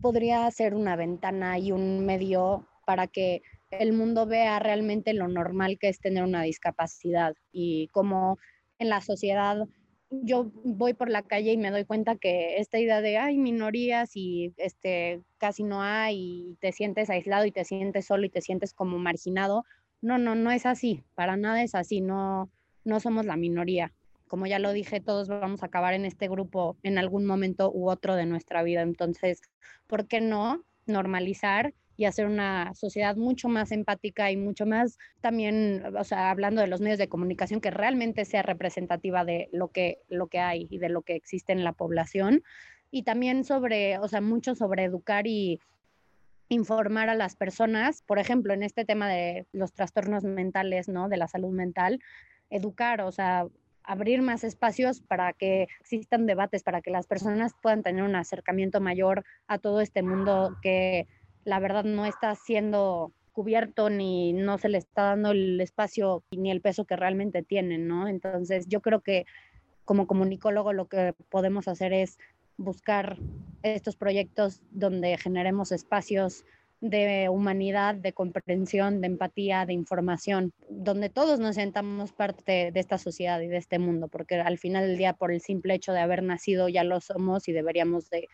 podría 0.00 0.50
ser 0.50 0.74
una 0.74 0.96
ventana 0.96 1.58
y 1.58 1.72
un 1.72 2.04
medio 2.04 2.66
para 2.86 3.06
que 3.06 3.42
el 3.70 3.92
mundo 3.92 4.26
vea 4.26 4.58
realmente 4.58 5.14
lo 5.14 5.28
normal 5.28 5.78
que 5.78 5.88
es 5.88 6.00
tener 6.00 6.24
una 6.24 6.42
discapacidad 6.42 7.34
y 7.52 7.88
cómo 7.88 8.38
en 8.78 8.88
la 8.88 9.00
sociedad 9.00 9.68
yo 10.10 10.50
voy 10.64 10.94
por 10.94 11.08
la 11.08 11.22
calle 11.22 11.52
y 11.52 11.56
me 11.56 11.70
doy 11.70 11.84
cuenta 11.84 12.16
que 12.16 12.58
esta 12.58 12.78
idea 12.78 13.00
de 13.00 13.18
hay 13.18 13.38
minorías 13.38 14.16
y 14.16 14.52
este 14.56 15.22
casi 15.38 15.62
no 15.62 15.82
hay 15.82 16.50
y 16.50 16.56
te 16.60 16.72
sientes 16.72 17.10
aislado 17.10 17.46
y 17.46 17.52
te 17.52 17.64
sientes 17.64 18.06
solo 18.06 18.26
y 18.26 18.30
te 18.30 18.40
sientes 18.40 18.74
como 18.74 18.98
marginado. 18.98 19.64
No, 20.02 20.18
no, 20.18 20.34
no 20.34 20.50
es 20.50 20.66
así, 20.66 21.04
para 21.14 21.36
nada 21.36 21.62
es 21.62 21.74
así, 21.74 22.00
no 22.00 22.50
no 22.84 23.00
somos 23.00 23.26
la 23.26 23.36
minoría. 23.36 23.92
Como 24.26 24.46
ya 24.46 24.58
lo 24.58 24.72
dije, 24.72 25.00
todos 25.00 25.28
vamos 25.28 25.62
a 25.62 25.66
acabar 25.66 25.94
en 25.94 26.04
este 26.04 26.28
grupo 26.28 26.76
en 26.82 26.98
algún 26.98 27.26
momento 27.26 27.70
u 27.72 27.90
otro 27.90 28.14
de 28.14 28.26
nuestra 28.26 28.62
vida. 28.62 28.82
Entonces, 28.82 29.40
¿por 29.86 30.06
qué 30.06 30.20
no 30.20 30.64
normalizar 30.86 31.74
y 32.00 32.06
hacer 32.06 32.24
una 32.24 32.72
sociedad 32.72 33.14
mucho 33.14 33.50
más 33.50 33.72
empática 33.72 34.30
y 34.30 34.36
mucho 34.38 34.64
más 34.64 34.98
también, 35.20 35.84
o 35.98 36.02
sea, 36.02 36.30
hablando 36.30 36.62
de 36.62 36.66
los 36.66 36.80
medios 36.80 36.98
de 36.98 37.10
comunicación, 37.10 37.60
que 37.60 37.70
realmente 37.70 38.24
sea 38.24 38.40
representativa 38.40 39.22
de 39.26 39.50
lo 39.52 39.68
que, 39.68 39.98
lo 40.08 40.28
que 40.28 40.38
hay 40.38 40.66
y 40.70 40.78
de 40.78 40.88
lo 40.88 41.02
que 41.02 41.14
existe 41.14 41.52
en 41.52 41.62
la 41.62 41.74
población. 41.74 42.42
Y 42.90 43.02
también 43.02 43.44
sobre, 43.44 43.98
o 43.98 44.08
sea, 44.08 44.22
mucho 44.22 44.54
sobre 44.54 44.84
educar 44.84 45.26
y 45.26 45.60
informar 46.48 47.10
a 47.10 47.14
las 47.14 47.36
personas, 47.36 48.00
por 48.00 48.18
ejemplo, 48.18 48.54
en 48.54 48.62
este 48.62 48.86
tema 48.86 49.06
de 49.06 49.44
los 49.52 49.74
trastornos 49.74 50.24
mentales, 50.24 50.88
¿no? 50.88 51.10
De 51.10 51.18
la 51.18 51.28
salud 51.28 51.52
mental, 51.52 52.00
educar, 52.48 53.02
o 53.02 53.12
sea, 53.12 53.46
abrir 53.82 54.22
más 54.22 54.42
espacios 54.42 55.02
para 55.02 55.34
que 55.34 55.68
existan 55.80 56.24
debates, 56.24 56.62
para 56.62 56.80
que 56.80 56.90
las 56.90 57.06
personas 57.06 57.52
puedan 57.60 57.82
tener 57.82 58.04
un 58.04 58.16
acercamiento 58.16 58.80
mayor 58.80 59.22
a 59.48 59.58
todo 59.58 59.82
este 59.82 60.02
mundo 60.02 60.56
que 60.62 61.06
la 61.50 61.58
verdad 61.58 61.82
no 61.82 62.06
está 62.06 62.36
siendo 62.36 63.12
cubierto 63.32 63.90
ni 63.90 64.32
no 64.32 64.56
se 64.56 64.68
le 64.68 64.78
está 64.78 65.02
dando 65.02 65.32
el 65.32 65.60
espacio 65.60 66.22
ni 66.30 66.52
el 66.52 66.60
peso 66.60 66.84
que 66.84 66.94
realmente 66.94 67.42
tienen, 67.42 67.88
¿no? 67.88 68.06
Entonces 68.06 68.68
yo 68.68 68.80
creo 68.80 69.00
que 69.00 69.26
como 69.84 70.06
comunicólogo 70.06 70.72
lo 70.72 70.86
que 70.86 71.12
podemos 71.28 71.66
hacer 71.66 71.92
es 71.92 72.18
buscar 72.56 73.16
estos 73.64 73.96
proyectos 73.96 74.60
donde 74.70 75.18
generemos 75.18 75.72
espacios 75.72 76.44
de 76.80 77.28
humanidad, 77.28 77.96
de 77.96 78.12
comprensión, 78.12 79.00
de 79.00 79.08
empatía, 79.08 79.66
de 79.66 79.72
información, 79.72 80.52
donde 80.68 81.10
todos 81.10 81.40
nos 81.40 81.56
sentamos 81.56 82.12
parte 82.12 82.70
de 82.70 82.80
esta 82.80 82.96
sociedad 82.96 83.40
y 83.40 83.48
de 83.48 83.56
este 83.56 83.80
mundo, 83.80 84.06
porque 84.06 84.36
al 84.36 84.56
final 84.56 84.86
del 84.86 84.96
día, 84.96 85.14
por 85.14 85.32
el 85.32 85.40
simple 85.40 85.74
hecho 85.74 85.92
de 85.92 86.00
haber 86.00 86.22
nacido, 86.22 86.68
ya 86.68 86.84
lo 86.84 87.00
somos 87.00 87.48
y 87.48 87.52
deberíamos 87.52 88.08
de 88.08 88.28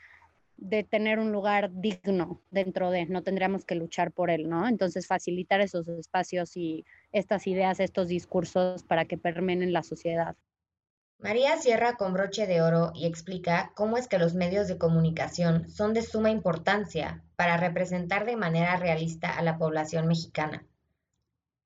de 0.59 0.85
tener 0.85 1.19
un 1.19 1.33
lugar 1.33 1.71
digno 1.73 2.41
dentro 2.51 2.91
de, 2.91 3.07
no 3.07 3.23
tendríamos 3.23 3.65
que 3.65 3.75
luchar 3.75 4.13
por 4.13 4.31
él, 4.31 4.49
¿no? 4.49 4.67
Entonces, 4.67 5.07
facilitar 5.07 5.61
esos 5.61 5.89
espacios 5.89 6.57
y 6.57 6.85
estas 7.13 7.47
ideas, 7.47 7.81
estos 7.81 8.09
discursos 8.09 8.83
para 8.83 9.05
que 9.05 9.19
permeen 9.19 9.63
en 9.63 9.73
la 9.73 9.83
sociedad. 9.83 10.37
María 11.19 11.57
cierra 11.57 11.97
con 11.97 12.13
broche 12.13 12.47
de 12.47 12.61
oro 12.61 12.93
y 12.95 13.07
explica 13.07 13.73
cómo 13.75 13.97
es 13.97 14.07
que 14.07 14.19
los 14.19 14.35
medios 14.35 14.69
de 14.69 14.77
comunicación 14.77 15.69
son 15.71 15.95
de 15.95 16.03
suma 16.03 16.31
importancia 16.31 17.23
para 17.37 17.57
representar 17.57 18.27
de 18.27 18.37
manera 18.37 18.77
realista 18.77 19.31
a 19.31 19.43
la 19.43 19.57
población 19.57 20.07
mexicana. 20.07 20.67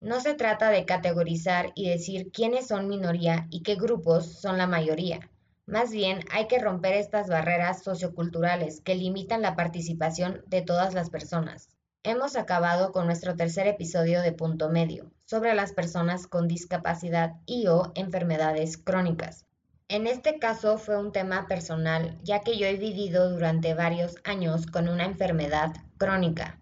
No 0.01 0.21
se 0.21 0.35
trata 0.35 0.71
de 0.71 0.85
categorizar 0.85 1.73
y 1.75 1.91
decir 1.91 2.31
quiénes 2.33 2.69
son 2.69 2.89
minoría 2.89 3.47
y 3.51 3.63
qué 3.63 3.75
grupos 3.75 4.41
son 4.41 4.57
la 4.57 4.67
mayoría 4.67 5.29
más 5.71 5.93
bien, 5.93 6.21
hay 6.31 6.49
que 6.49 6.59
romper 6.59 6.95
estas 6.95 7.29
barreras 7.29 7.83
socioculturales 7.83 8.81
que 8.81 8.97
limitan 8.97 9.41
la 9.41 9.55
participación 9.55 10.43
de 10.49 10.63
todas 10.63 10.95
las 10.95 11.11
personas. 11.11 11.69
Hemos 12.03 12.35
acabado 12.35 12.93
con 12.93 13.07
nuestro 13.07 13.37
tercer 13.37 13.67
episodio 13.67 14.21
de 14.23 14.33
Punto 14.33 14.69
Medio 14.69 15.13
sobre 15.27 15.55
las 15.55 15.73
personas 15.73 16.27
con 16.27 16.49
discapacidad 16.49 17.35
y 17.47 17.69
o 17.69 17.93
enfermedades 17.95 18.79
crónicas. 18.79 19.47
En 19.89 20.07
este 20.07 20.39
caso 20.39 20.79
fue 20.79 20.99
un 20.99 21.13
tema 21.13 21.47
personal, 21.47 22.19
ya 22.23 22.41
que 22.41 22.57
yo 22.59 22.67
he 22.67 22.77
vivido 22.77 23.31
durante 23.31 23.75
varios 23.75 24.17
años 24.25 24.67
con 24.67 24.89
una 24.89 25.05
enfermedad 25.05 25.73
crónica. 25.99 26.59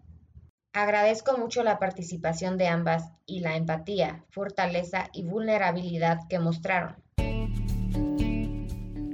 Agradezco 0.72 1.38
mucho 1.38 1.62
la 1.62 1.78
participación 1.78 2.58
de 2.58 2.68
ambas 2.68 3.10
y 3.26 3.40
la 3.40 3.56
empatía, 3.56 4.24
fortaleza 4.30 5.08
y 5.12 5.24
vulnerabilidad 5.24 6.20
que 6.28 6.38
mostraron. 6.38 7.07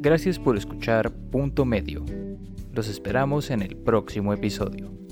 Gracias 0.04 0.38
por 0.38 0.58
escuchar 0.58 1.10
Punto 1.10 1.64
Medio. 1.64 2.04
Los 2.74 2.88
esperamos 2.88 3.48
en 3.48 3.62
el 3.62 3.74
próximo 3.74 4.34
episodio. 4.34 5.03